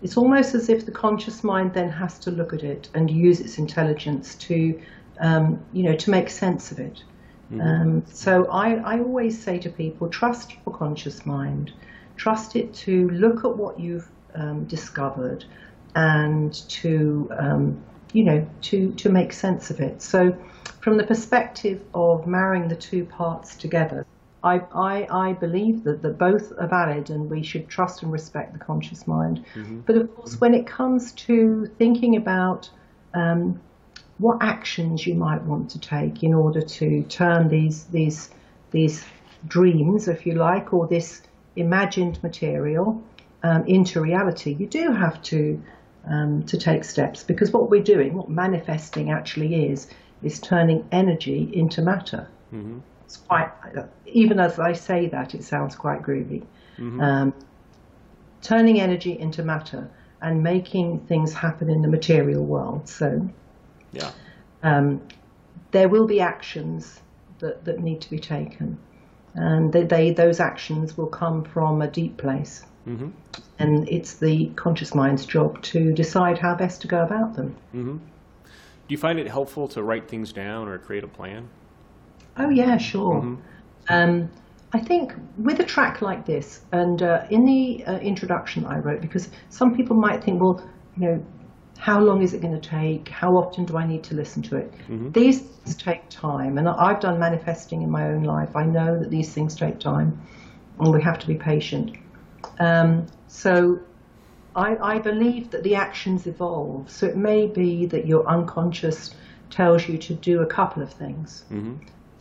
it's 0.02 0.16
almost 0.16 0.54
as 0.54 0.68
if 0.68 0.84
the 0.84 0.92
conscious 0.92 1.42
mind 1.42 1.72
then 1.72 1.88
has 1.88 2.18
to 2.20 2.30
look 2.30 2.52
at 2.52 2.62
it 2.62 2.90
and 2.94 3.10
use 3.10 3.40
its 3.40 3.58
intelligence 3.58 4.34
to, 4.36 4.80
um, 5.20 5.64
you 5.72 5.82
know, 5.82 5.96
to 5.96 6.10
make 6.10 6.28
sense 6.28 6.70
of 6.72 6.78
it. 6.78 7.02
Mm-hmm. 7.50 7.60
Um, 7.60 8.04
so 8.06 8.46
I, 8.46 8.74
I 8.74 8.98
always 9.00 9.40
say 9.42 9.58
to 9.58 9.70
people, 9.70 10.08
trust 10.08 10.54
your 10.64 10.76
conscious 10.76 11.24
mind, 11.24 11.72
trust 12.16 12.56
it 12.56 12.74
to 12.74 13.08
look 13.10 13.44
at 13.44 13.56
what 13.56 13.80
you've 13.80 14.08
um, 14.34 14.64
discovered 14.64 15.44
and 15.94 16.52
to 16.68 17.30
um, 17.38 17.82
you 18.14 18.22
know, 18.22 18.46
to, 18.62 18.92
to 18.92 19.10
make 19.10 19.32
sense 19.32 19.70
of 19.70 19.80
it. 19.80 20.00
So 20.00 20.34
from 20.80 20.96
the 20.96 21.04
perspective 21.04 21.82
of 21.94 22.26
marrying 22.26 22.68
the 22.68 22.76
two 22.76 23.04
parts 23.04 23.56
together, 23.56 24.06
I, 24.44 24.60
I, 24.74 25.28
I 25.28 25.32
believe 25.32 25.84
that, 25.84 26.02
that 26.02 26.18
both 26.18 26.52
are 26.58 26.68
valid 26.68 27.08
and 27.08 27.30
we 27.30 27.42
should 27.42 27.66
trust 27.68 28.02
and 28.02 28.12
respect 28.12 28.52
the 28.52 28.58
conscious 28.58 29.06
mind. 29.06 29.44
Mm-hmm. 29.54 29.80
But 29.80 29.96
of 29.96 30.14
course, 30.14 30.40
when 30.40 30.52
it 30.52 30.66
comes 30.66 31.12
to 31.12 31.66
thinking 31.78 32.16
about 32.16 32.68
um, 33.14 33.60
what 34.18 34.38
actions 34.42 35.06
you 35.06 35.14
might 35.14 35.42
want 35.42 35.70
to 35.70 35.80
take 35.80 36.22
in 36.22 36.34
order 36.34 36.60
to 36.60 37.02
turn 37.04 37.48
these, 37.48 37.84
these, 37.84 38.30
these 38.70 39.04
dreams, 39.48 40.08
if 40.08 40.26
you 40.26 40.34
like, 40.34 40.74
or 40.74 40.86
this 40.86 41.22
imagined 41.56 42.22
material 42.22 43.02
um, 43.42 43.64
into 43.66 44.00
reality, 44.00 44.54
you 44.58 44.66
do 44.66 44.92
have 44.92 45.22
to 45.22 45.60
um, 46.06 46.42
to 46.44 46.58
take 46.58 46.84
steps 46.84 47.22
because 47.22 47.50
what 47.50 47.70
we're 47.70 47.82
doing, 47.82 48.12
what 48.12 48.28
manifesting 48.28 49.10
actually 49.10 49.68
is, 49.70 49.88
is 50.22 50.38
turning 50.38 50.86
energy 50.92 51.48
into 51.52 51.80
matter. 51.80 52.28
Mm-hmm. 52.52 52.80
It's 53.04 53.16
quite, 53.18 53.50
even 54.06 54.40
as 54.40 54.58
I 54.58 54.72
say 54.72 55.08
that, 55.08 55.34
it 55.34 55.44
sounds 55.44 55.76
quite 55.76 56.02
groovy. 56.02 56.42
Mm-hmm. 56.78 57.00
Um, 57.00 57.34
turning 58.42 58.80
energy 58.80 59.18
into 59.18 59.42
matter 59.42 59.90
and 60.20 60.42
making 60.42 61.00
things 61.06 61.32
happen 61.32 61.68
in 61.68 61.82
the 61.82 61.88
material 61.88 62.44
world. 62.44 62.88
So, 62.88 63.28
yeah, 63.92 64.10
um, 64.62 65.02
there 65.70 65.88
will 65.88 66.06
be 66.06 66.20
actions 66.20 67.00
that, 67.40 67.64
that 67.64 67.80
need 67.80 68.00
to 68.00 68.10
be 68.10 68.18
taken, 68.18 68.78
and 69.34 69.72
they, 69.72 69.84
they 69.84 70.10
those 70.12 70.40
actions 70.40 70.96
will 70.96 71.08
come 71.08 71.44
from 71.44 71.82
a 71.82 71.88
deep 71.88 72.16
place. 72.16 72.64
Mm-hmm. 72.86 73.08
And 73.58 73.88
it's 73.88 74.14
the 74.14 74.46
conscious 74.56 74.94
mind's 74.94 75.24
job 75.26 75.62
to 75.62 75.92
decide 75.92 76.38
how 76.38 76.54
best 76.54 76.82
to 76.82 76.88
go 76.88 77.02
about 77.02 77.34
them. 77.34 77.56
Mm-hmm. 77.74 77.96
Do 77.96 78.92
you 78.92 78.98
find 78.98 79.18
it 79.18 79.26
helpful 79.26 79.68
to 79.68 79.82
write 79.82 80.08
things 80.08 80.32
down 80.32 80.68
or 80.68 80.78
create 80.78 81.04
a 81.04 81.08
plan? 81.08 81.48
Oh, 82.36 82.50
yeah, 82.50 82.76
sure. 82.76 83.20
Mm-hmm. 83.20 83.34
Um, 83.88 84.30
I 84.72 84.80
think 84.80 85.12
with 85.38 85.60
a 85.60 85.64
track 85.64 86.02
like 86.02 86.26
this, 86.26 86.62
and 86.72 87.00
uh, 87.02 87.26
in 87.30 87.44
the 87.44 87.84
uh, 87.86 87.98
introduction 87.98 88.64
I 88.66 88.78
wrote, 88.78 89.00
because 89.00 89.28
some 89.50 89.76
people 89.76 89.96
might 89.96 90.24
think, 90.24 90.42
well, 90.42 90.68
you 90.96 91.06
know, 91.06 91.26
how 91.78 92.00
long 92.00 92.22
is 92.22 92.34
it 92.34 92.40
going 92.40 92.58
to 92.58 92.68
take? 92.68 93.08
How 93.08 93.36
often 93.36 93.64
do 93.64 93.76
I 93.76 93.86
need 93.86 94.02
to 94.04 94.14
listen 94.14 94.42
to 94.44 94.56
it? 94.56 94.72
Mm-hmm. 94.88 95.12
These 95.12 95.42
things 95.42 95.76
take 95.76 96.08
time, 96.08 96.58
and 96.58 96.68
I've 96.68 97.00
done 97.00 97.18
manifesting 97.18 97.82
in 97.82 97.90
my 97.90 98.08
own 98.08 98.24
life. 98.24 98.56
I 98.56 98.64
know 98.64 98.98
that 98.98 99.10
these 99.10 99.32
things 99.32 99.54
take 99.54 99.78
time, 99.78 100.20
and 100.80 100.92
we 100.92 101.02
have 101.02 101.18
to 101.20 101.26
be 101.26 101.34
patient. 101.34 101.96
Um, 102.58 103.06
so 103.28 103.80
I, 104.56 104.76
I, 104.76 104.98
believe 104.98 105.50
that 105.50 105.62
the 105.62 105.74
actions 105.74 106.26
evolve. 106.26 106.90
So 106.90 107.06
it 107.06 107.16
may 107.16 107.46
be 107.46 107.86
that 107.86 108.06
your 108.06 108.26
unconscious 108.28 109.14
tells 109.50 109.88
you 109.88 109.98
to 109.98 110.14
do 110.14 110.42
a 110.42 110.46
couple 110.46 110.82
of 110.82 110.92
things. 110.92 111.44
Mm-hmm. 111.50 111.74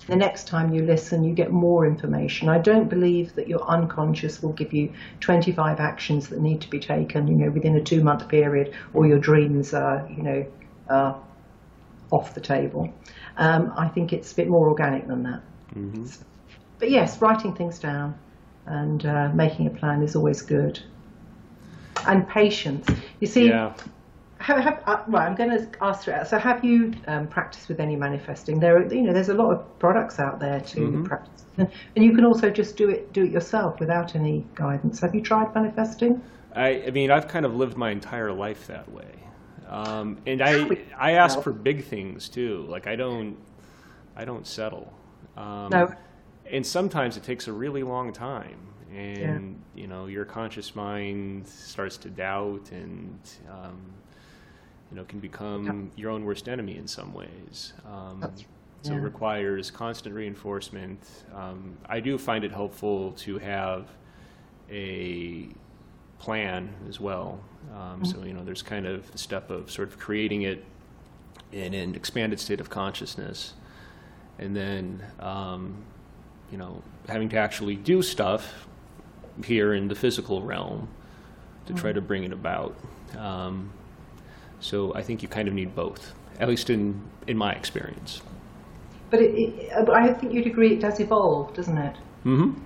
The 0.08 0.16
next 0.18 0.48
time 0.48 0.74
you 0.74 0.84
listen, 0.84 1.24
you 1.24 1.34
get 1.34 1.52
more 1.52 1.86
information. 1.86 2.50
I 2.50 2.58
don't 2.58 2.90
believe 2.90 3.36
that 3.36 3.48
your 3.48 3.62
unconscious 3.64 4.44
will 4.44 4.52
give 4.52 4.74
you 4.74 4.92
25 5.22 5.80
actions 5.80 6.28
that 6.30 6.42
need 6.42 6.60
to 6.62 6.70
be 6.70 6.80
taken, 6.80 7.28
you 7.28 7.36
know, 7.36 7.50
within 7.50 7.76
a 7.78 7.82
two-month 7.82 8.28
period, 8.28 8.74
or 8.94 9.08
your 9.08 9.20
dreams 9.20 9.74
are, 9.74 10.06
you 10.10 10.24
know, 10.24 10.46
are 10.90 11.18
off 12.12 12.36
the 12.36 12.42
table. 12.42 12.94
Um, 13.38 13.74
I 13.78 13.88
think 13.88 14.12
it's 14.12 14.32
a 14.34 14.36
bit 14.36 14.48
more 14.50 14.68
organic 14.68 15.08
than 15.08 15.24
that. 15.24 15.42
hmm 15.74 16.06
But 16.80 16.90
yes, 16.90 17.22
writing 17.22 17.56
things 17.56 17.80
down 17.80 18.16
and 18.66 19.06
uh, 19.06 19.30
making 19.34 19.68
a 19.68 19.70
plan 19.70 20.04
is 20.04 20.16
always 20.16 20.42
good. 20.42 20.82
And 22.06 22.28
patience. 22.28 22.88
You 23.22 23.28
see, 23.28 23.48
Yeah. 23.48 23.74
Have, 24.44 24.64
have, 24.64 24.84
uh, 24.86 25.04
well, 25.08 25.22
I'm 25.22 25.36
going 25.36 25.50
to 25.52 25.68
ask 25.82 26.08
you. 26.08 26.14
So, 26.26 26.38
have 26.38 26.64
you 26.64 26.94
um, 27.08 27.28
practiced 27.28 27.70
with 27.70 27.80
any 27.80 27.96
manifesting? 27.96 28.60
There, 28.60 28.78
are, 28.78 28.94
you 28.94 29.02
know, 29.02 29.14
there's 29.14 29.30
a 29.30 29.34
lot 29.34 29.52
of 29.52 29.80
products 29.80 30.20
out 30.20 30.40
there 30.40 30.60
to 30.60 30.80
Mhm. 30.80 31.06
practice, 31.06 31.46
and, 31.58 31.68
and 31.96 32.04
you 32.06 32.14
can 32.14 32.26
also 32.26 32.50
just 32.50 32.76
do 32.76 32.90
it, 32.90 33.14
do 33.14 33.24
it 33.24 33.32
yourself 33.32 33.80
without 33.80 34.16
any 34.16 34.46
guidance. 34.56 35.00
Have 35.00 35.16
you 35.16 35.22
tried 35.22 35.54
manifesting? 35.56 36.22
I, 36.56 36.84
I 36.88 36.92
mean, 36.92 37.10
I've 37.10 37.28
kind 37.28 37.46
of 37.46 37.56
lived 37.56 37.78
my 37.78 37.92
entire 37.92 38.32
life 38.32 38.68
that 38.68 38.92
way, 38.92 39.14
um, 39.70 40.18
and 40.28 40.42
I 40.42 40.66
I 41.00 41.12
ask 41.12 41.42
for 41.42 41.52
big 41.52 41.86
things 41.86 42.30
too. 42.30 42.66
Like 42.68 42.86
I 42.86 42.96
don't 42.96 43.38
I 44.16 44.26
don't 44.26 44.46
settle. 44.46 44.94
Um, 45.38 45.70
No. 45.72 45.94
And 46.52 46.66
sometimes 46.66 47.18
it 47.18 47.24
takes 47.24 47.48
a 47.48 47.54
really 47.54 47.84
long 47.84 48.12
time, 48.14 48.60
and 48.94 49.60
you 49.74 49.88
know 49.88 50.06
your 50.08 50.26
conscious 50.26 50.76
mind 50.76 51.48
starts 51.48 51.98
to 51.98 52.10
doubt, 52.10 52.70
and 52.72 53.18
um, 53.50 53.80
you 54.92 54.98
know 54.98 55.04
can 55.06 55.20
become 55.20 55.92
your 55.96 56.12
own 56.12 56.24
worst 56.26 56.48
enemy 56.48 56.78
in 56.78 56.88
some 56.88 57.14
ways. 57.14 57.74
Um, 57.86 58.20
That's- 58.20 58.46
so 58.82 58.92
it 58.94 58.98
requires 58.98 59.72
constant 59.72 60.14
reinforcement. 60.14 61.00
Um, 61.34 61.78
I 61.88 62.02
do 62.02 62.18
find 62.18 62.44
it 62.44 62.52
helpful 62.52 63.14
to 63.14 63.38
have 63.38 63.88
a 64.70 65.48
plan 66.20 66.70
as 66.90 67.00
well. 67.00 67.40
Um, 67.74 68.04
So, 68.04 68.24
you 68.26 68.34
know, 68.34 68.44
there's 68.44 68.62
kind 68.62 68.86
of 68.86 69.10
the 69.14 69.18
step 69.18 69.50
of 69.50 69.72
sort 69.72 69.88
of 69.88 69.98
creating 69.98 70.42
it 70.42 70.66
in 71.54 71.74
an 71.74 71.96
expanded 71.96 72.42
state 72.42 72.60
of 72.60 72.70
consciousness. 72.70 73.54
And 74.38 74.54
then, 74.54 75.02
um, 75.22 75.78
you 76.52 76.58
know, 76.58 76.82
having 77.08 77.30
to 77.30 77.38
actually 77.38 77.78
do 77.78 78.02
stuff 78.02 78.68
here 79.46 79.74
in 79.74 79.88
the 79.88 79.96
physical 79.96 80.42
realm 80.42 80.90
to 81.68 81.74
try 81.74 81.94
to 81.94 82.02
bring 82.02 82.26
it 82.26 82.34
about. 82.34 82.76
Um, 83.18 83.72
so 84.64 84.94
I 84.96 85.02
think 85.04 85.22
you 85.22 85.28
kind 85.28 85.48
of 85.48 85.54
need 85.54 85.76
both, 85.76 86.14
at 86.40 86.48
least 86.48 86.70
in, 86.70 87.02
in 87.28 87.38
my 87.38 87.52
experience. 87.54 88.22
But 89.10 89.22
it, 89.22 89.36
it, 89.36 89.72
uh, 89.74 89.92
I 89.92 90.14
think 90.14 90.34
you'd 90.34 90.48
agree 90.48 90.74
it 90.74 90.80
does 90.82 91.00
evolve, 91.00 91.54
doesn't 91.54 91.78
it? 91.78 91.96
Mm-hmm. 92.26 92.60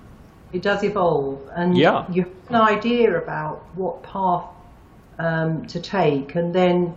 It 0.54 0.62
does 0.62 0.84
evolve, 0.84 1.42
and 1.56 1.78
Yeah. 1.78 2.06
you 2.10 2.24
have 2.24 2.50
an 2.50 2.56
idea 2.56 3.18
about 3.18 3.66
what 3.76 4.02
path 4.04 4.46
um, 5.20 5.66
to 5.66 5.82
take, 5.82 6.36
and 6.36 6.54
then 6.54 6.96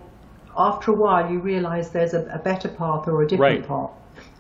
after 0.57 0.93
a 0.93 0.95
while 0.95 1.31
you 1.31 1.41
realise 1.41 1.89
there's 1.89 2.15
a, 2.15 2.23
a 2.33 2.39
better 2.39 2.69
path 2.69 3.09
or 3.09 3.23
a 3.23 3.27
different 3.27 3.61
Right. 3.61 3.69
path. 3.69 3.91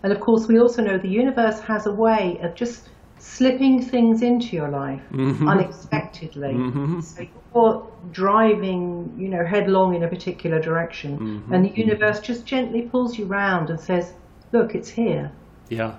And 0.02 0.12
of 0.12 0.20
course, 0.20 0.46
we 0.46 0.58
also 0.60 0.82
know 0.82 0.98
the 0.98 1.08
universe 1.08 1.60
has 1.60 1.86
a 1.86 1.92
way 1.92 2.38
of 2.42 2.54
just 2.54 2.88
slipping 3.20 3.82
things 3.82 4.22
into 4.22 4.56
your 4.56 4.68
life 4.68 5.02
Mhm. 5.12 5.46
unexpectedly. 5.48 6.54
Mhm. 6.54 7.02
So 7.02 7.22
you're 7.54 7.86
driving, 8.12 9.12
you 9.18 9.28
know, 9.28 9.44
headlong 9.44 9.94
in 9.94 10.02
a 10.02 10.08
particular 10.08 10.58
direction, 10.60 11.18
Mhm. 11.18 11.54
and 11.54 11.64
the 11.66 11.70
universe 11.70 12.20
just 12.20 12.46
gently 12.46 12.82
pulls 12.82 13.18
you 13.18 13.26
round 13.26 13.70
and 13.70 13.78
says, 13.78 14.14
"Look, 14.52 14.74
it's 14.74 14.88
here." 14.88 15.30
Yeah, 15.68 15.92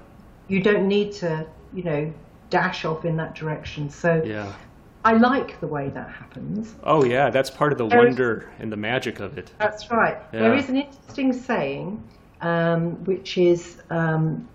you 0.47 0.61
don't 0.61 0.87
need 0.87 1.11
to, 1.13 1.45
you 1.73 1.83
know, 1.83 2.11
dash 2.49 2.85
off 2.85 3.05
in 3.05 3.17
that 3.17 3.35
direction. 3.35 3.89
So 3.89 4.21
yeah. 4.25 4.51
I 5.05 5.13
like 5.13 5.59
the 5.59 5.67
way 5.67 5.89
that 5.89 6.09
happens. 6.09 6.75
Oh, 6.83 7.03
yeah, 7.03 7.29
that's 7.29 7.49
part 7.49 7.71
of 7.71 7.77
the 7.77 7.87
There 7.87 8.05
is- 8.07 8.15
wonder 8.17 8.49
and 8.59 8.71
the 8.71 8.77
magic 8.77 9.19
of 9.19 9.37
it. 9.37 9.51
That's 9.59 9.89
right. 9.91 10.17
There 10.31 10.53
Yeah. 10.53 10.59
is 10.59 10.69
an 10.69 10.75
interesting 10.77 11.33
saying, 11.33 12.03
um, 12.41 13.03
which 13.05 13.37
is 13.37 13.77
um, 13.89 14.47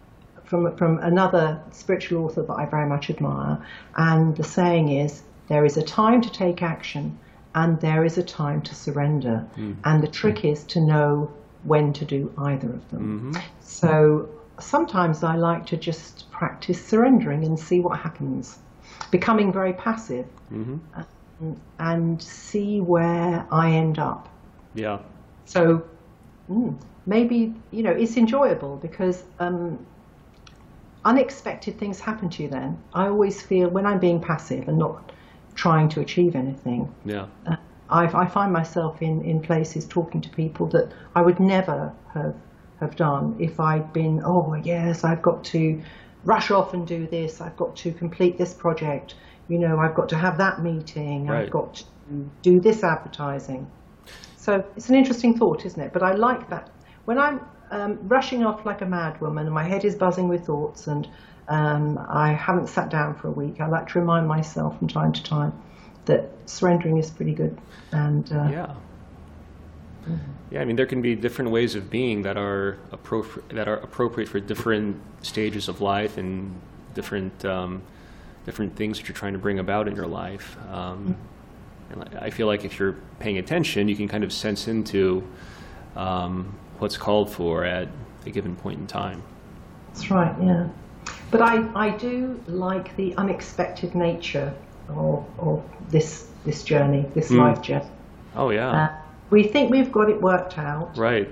from 0.46 0.76
from 0.76 0.98
another 0.98 1.60
spiritual 1.72 2.24
author 2.24 2.42
that 2.42 2.54
I 2.54 2.66
very 2.66 2.86
much 2.88 3.10
admire, 3.10 3.58
and 3.96 4.36
the 4.36 4.44
saying 4.44 4.88
is, 4.88 5.22
"There 5.48 5.64
is 5.64 5.76
a 5.76 5.82
time 5.82 6.20
to 6.22 6.30
take 6.30 6.62
action, 6.62 7.18
and 7.54 7.80
there 7.80 8.04
is 8.04 8.18
a 8.18 8.22
time 8.22 8.62
to 8.62 8.74
surrender." 8.74 9.44
And 9.84 10.02
the 10.02 10.08
trick 10.08 10.44
is 10.44 10.64
to 10.64 10.80
know 10.80 11.30
when 11.64 11.92
to 11.94 12.04
do 12.04 12.32
either 12.38 12.68
of 12.68 12.90
them. 12.90 13.18
hmm 13.18 13.40
So 13.60 14.28
sometimes 14.60 15.22
I 15.22 15.36
like 15.36 15.66
to 15.66 15.76
just 15.76 16.30
practice 16.30 16.84
surrendering 16.84 17.44
and 17.44 17.58
see 17.58 17.80
what 17.80 17.98
happens, 17.98 18.58
becoming 19.10 19.52
very 19.52 19.72
passive 19.72 20.26
hmm 20.48 20.76
and 21.78 22.22
see 22.22 22.80
where 22.80 23.46
I 23.50 23.72
end 23.72 23.98
up. 23.98 24.28
Yeah. 24.74 24.98
So 25.44 25.84
mm, 26.50 26.74
maybe, 27.04 27.54
you 27.70 27.82
know, 27.82 27.90
it's 27.90 28.16
enjoyable 28.16 28.76
because 28.76 29.24
um, 29.38 29.84
unexpected 31.06 31.78
things 31.78 32.00
happen 32.00 32.28
to 32.28 32.42
you 32.42 32.48
then. 32.48 32.76
I 32.92 33.06
always 33.06 33.40
feel 33.40 33.68
when 33.70 33.86
I'm 33.86 34.00
being 34.00 34.20
passive 34.20 34.66
and 34.68 34.76
not 34.76 35.12
trying 35.54 35.88
to 35.90 36.00
achieve 36.00 36.34
anything, 36.34 36.92
Yeah. 37.04 37.26
Uh, 37.46 37.56
I, 37.88 38.06
I 38.22 38.26
find 38.26 38.52
myself 38.52 39.00
in, 39.00 39.22
in 39.22 39.40
places 39.40 39.86
talking 39.86 40.20
to 40.20 40.28
people 40.30 40.66
that 40.70 40.90
I 41.14 41.22
would 41.22 41.38
never 41.38 41.92
have 42.12 42.34
have 42.80 42.94
done 42.96 43.36
if 43.38 43.58
I'd 43.58 43.90
been, 43.92 44.20
oh 44.22 44.54
yes, 44.54 45.02
I've 45.02 45.22
got 45.22 45.44
to 45.44 45.80
rush 46.24 46.50
off 46.50 46.74
and 46.74 46.86
do 46.86 47.06
this, 47.06 47.40
I've 47.40 47.56
got 47.56 47.74
to 47.76 47.92
complete 47.92 48.36
this 48.36 48.52
project, 48.52 49.14
you 49.48 49.58
know, 49.58 49.78
I've 49.78 49.94
got 49.94 50.10
to 50.10 50.16
have 50.16 50.36
that 50.38 50.62
meeting, 50.62 51.26
Right. 51.26 51.44
I've 51.44 51.50
got 51.50 51.74
to 51.76 51.84
do 52.42 52.60
this 52.60 52.84
advertising. 52.84 53.70
So 54.36 54.62
it's 54.76 54.90
an 54.90 54.96
interesting 54.96 55.38
thought, 55.38 55.64
isn't 55.64 55.80
it? 55.80 55.92
But 55.92 56.02
I 56.02 56.12
like 56.12 56.50
that. 56.50 56.70
When 57.06 57.18
I'm 57.18 57.40
um, 57.70 57.98
rushing 58.08 58.44
off 58.44 58.64
like 58.64 58.82
a 58.82 58.86
madwoman 58.86 59.42
and 59.42 59.52
my 59.52 59.64
head 59.64 59.84
is 59.84 59.94
buzzing 59.94 60.28
with 60.28 60.46
thoughts 60.46 60.86
and 60.86 61.08
um, 61.48 61.98
I 62.08 62.32
haven't 62.32 62.68
sat 62.68 62.90
down 62.90 63.14
for 63.14 63.28
a 63.28 63.30
week, 63.32 63.60
I 63.60 63.68
like 63.68 63.88
to 63.88 64.00
remind 64.00 64.26
myself 64.26 64.78
from 64.78 64.88
time 64.88 65.12
to 65.12 65.22
time 65.22 65.52
that 66.06 66.30
surrendering 66.46 66.96
is 66.96 67.10
pretty 67.10 67.32
good. 67.34 67.58
And 67.92 68.30
uh, 68.32 68.48
Yeah. 68.50 68.74
Yeah, 70.50 70.60
I 70.60 70.64
mean, 70.64 70.76
there 70.76 70.86
can 70.86 71.02
be 71.02 71.16
different 71.16 71.50
ways 71.50 71.74
of 71.74 71.90
being 71.90 72.22
that 72.22 72.36
are 72.36 72.78
appropriate 72.92 73.48
that 73.48 73.66
are 73.66 73.78
appropriate 73.78 74.28
for 74.28 74.38
different 74.38 75.00
stages 75.22 75.68
of 75.68 75.80
life 75.80 76.18
and 76.18 76.54
different 76.94 77.44
um, 77.44 77.82
different 78.44 78.76
things 78.76 78.98
that 78.98 79.08
you're 79.08 79.16
trying 79.16 79.32
to 79.32 79.40
bring 79.40 79.58
about 79.58 79.88
in 79.88 79.96
your 79.96 80.06
life. 80.06 80.56
Um, 80.70 81.16
and 81.90 82.04
I 82.14 82.26
I 82.26 82.30
feel 82.30 82.46
like 82.46 82.64
if 82.64 82.78
you're 82.78 82.94
paying 83.18 83.38
attention, 83.38 83.88
you 83.88 83.96
can 83.96 84.06
kind 84.06 84.22
of 84.22 84.32
sense 84.32 84.68
into 84.68 85.26
um, 85.96 86.56
what's 86.78 86.96
called 86.96 87.30
for 87.30 87.64
at 87.64 87.88
a 88.24 88.30
given 88.30 88.54
point 88.56 88.78
in 88.80 88.86
time. 88.86 89.22
That's 89.88 90.10
right, 90.10 90.34
yeah. 90.42 90.68
But 91.30 91.42
I, 91.42 91.68
I 91.74 91.90
do 91.90 92.40
like 92.46 92.94
the 92.96 93.14
unexpected 93.16 93.94
nature 93.94 94.52
of, 94.88 95.24
of 95.38 95.62
this 95.90 96.28
this 96.44 96.62
journey, 96.62 97.04
this 97.14 97.30
Mm. 97.30 97.38
life 97.38 97.62
journey. 97.62 97.86
Oh 98.36 98.50
yeah, 98.50 98.70
Uh, 98.70 98.88
we 99.30 99.42
think 99.42 99.70
we've 99.70 99.90
got 99.90 100.08
it 100.08 100.20
worked 100.20 100.58
out. 100.58 100.96
right. 100.96 101.28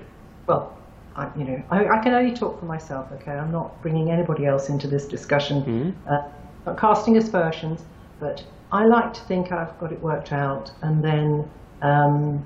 Well, 0.47 0.73
I, 1.15 1.29
you 1.37 1.45
know, 1.45 1.61
I, 1.71 1.87
I 1.87 2.03
can 2.03 2.13
only 2.13 2.33
talk 2.35 2.59
for 2.59 2.65
myself. 2.65 3.07
Okay, 3.13 3.31
I'm 3.31 3.51
not 3.51 3.81
bringing 3.81 4.11
anybody 4.11 4.45
else 4.45 4.67
into 4.69 4.87
this 4.87 5.05
discussion. 5.07 5.63
Mhm. 6.07 6.11
Uh, 6.11 6.27
not 6.65 6.77
casting 6.77 7.15
aspersions, 7.17 7.83
but 8.19 8.43
I 8.71 8.85
like 8.85 9.13
to 9.13 9.21
think 9.21 9.51
I've 9.53 9.77
got 9.79 9.91
it 9.93 10.01
worked 10.01 10.33
out, 10.33 10.71
and 10.81 11.01
then, 11.03 11.47
um, 11.81 12.43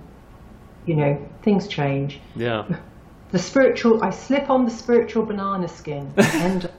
you 0.86 0.96
know, 0.96 1.18
things 1.42 1.68
change. 1.68 2.20
Yeah, 2.36 2.66
the 3.32 3.40
spiritual 3.40 4.04
I 4.04 4.10
slip 4.10 4.50
on 4.50 4.66
the 4.66 4.72
spiritual 4.72 5.26
banana 5.26 5.68
skin 5.68 6.12
and 6.18 6.70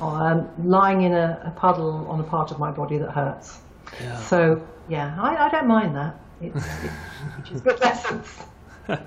um, 0.00 0.48
lying 0.64 1.02
in 1.02 1.12
a, 1.12 1.40
a 1.44 1.50
puddle 1.50 2.06
on 2.08 2.20
a 2.20 2.24
part 2.24 2.50
of 2.50 2.58
my 2.58 2.70
body 2.70 2.98
that 2.98 3.10
hurts. 3.10 3.58
yeah. 4.00 4.16
So 4.16 4.66
yeah, 4.88 5.16
I, 5.20 5.46
I 5.46 5.50
don't 5.50 5.66
mind 5.66 5.96
that. 5.96 6.20
It's, 6.40 6.66
it, 6.84 6.90
it's 7.50 7.60
good 7.60 7.80
lessons. 7.80 8.28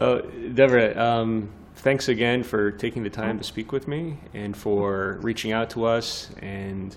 Well, 0.00 0.22
Deborah, 0.54 0.98
um, 0.98 1.50
thanks 1.76 2.08
again 2.08 2.42
for 2.42 2.70
taking 2.70 3.02
the 3.02 3.10
time 3.10 3.36
to 3.36 3.44
speak 3.44 3.70
with 3.70 3.86
me 3.86 4.16
and 4.32 4.56
for 4.56 5.18
reaching 5.20 5.52
out 5.52 5.68
to 5.70 5.84
us 5.84 6.30
and 6.40 6.96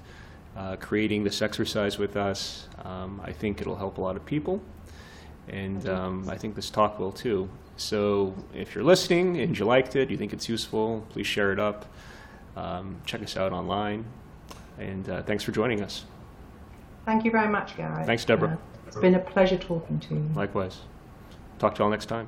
uh, 0.55 0.77
creating 0.77 1.25
this 1.25 1.41
exercise 1.41 1.97
with 1.97 2.15
us. 2.15 2.69
Um, 2.85 3.19
I 3.21 3.33
think 3.33 3.59
it'll 3.59 3.75
help 3.75 3.97
a 3.97 4.01
lot 4.01 4.15
of 4.15 4.25
people, 4.25 4.61
and 5.49 5.85
um, 5.89 6.29
I 6.29 6.37
think 6.37 6.55
this 6.55 6.69
talk 6.69 6.97
will 6.97 7.11
too. 7.11 7.49
So 7.78 8.36
if 8.53 8.76
you're 8.76 8.84
listening 8.84 9.39
and 9.39 9.57
you 9.57 9.65
liked 9.65 9.95
it, 9.95 10.09
you 10.09 10.17
think 10.17 10.34
it's 10.34 10.47
useful, 10.47 11.05
please 11.09 11.28
share 11.28 11.51
it 11.51 11.59
up. 11.59 11.86
Um, 12.55 12.97
check 13.05 13.24
us 13.24 13.36
out 13.36 13.51
online, 13.51 14.05
and 14.78 15.09
uh, 15.09 15.24
thanks 15.24 15.43
for 15.43 15.51
joining 15.51 15.82
us. 15.82 16.05
Thank 17.05 17.26
you 17.26 17.32
very 17.32 17.49
much, 17.49 17.76
Gareth. 17.76 18.05
Thanks, 18.05 18.26
Deborah. 18.26 18.49
Uh, 18.49 18.88
it's 18.88 18.97
been 18.97 19.15
a 19.15 19.19
pleasure 19.19 19.57
talking 19.57 19.99
to 20.01 20.15
you. 20.15 20.30
Likewise. 20.36 20.82
Talk 21.57 21.76
to 21.76 21.80
you 21.80 21.86
all 21.86 21.91
next 21.91 22.05
time. 22.05 22.28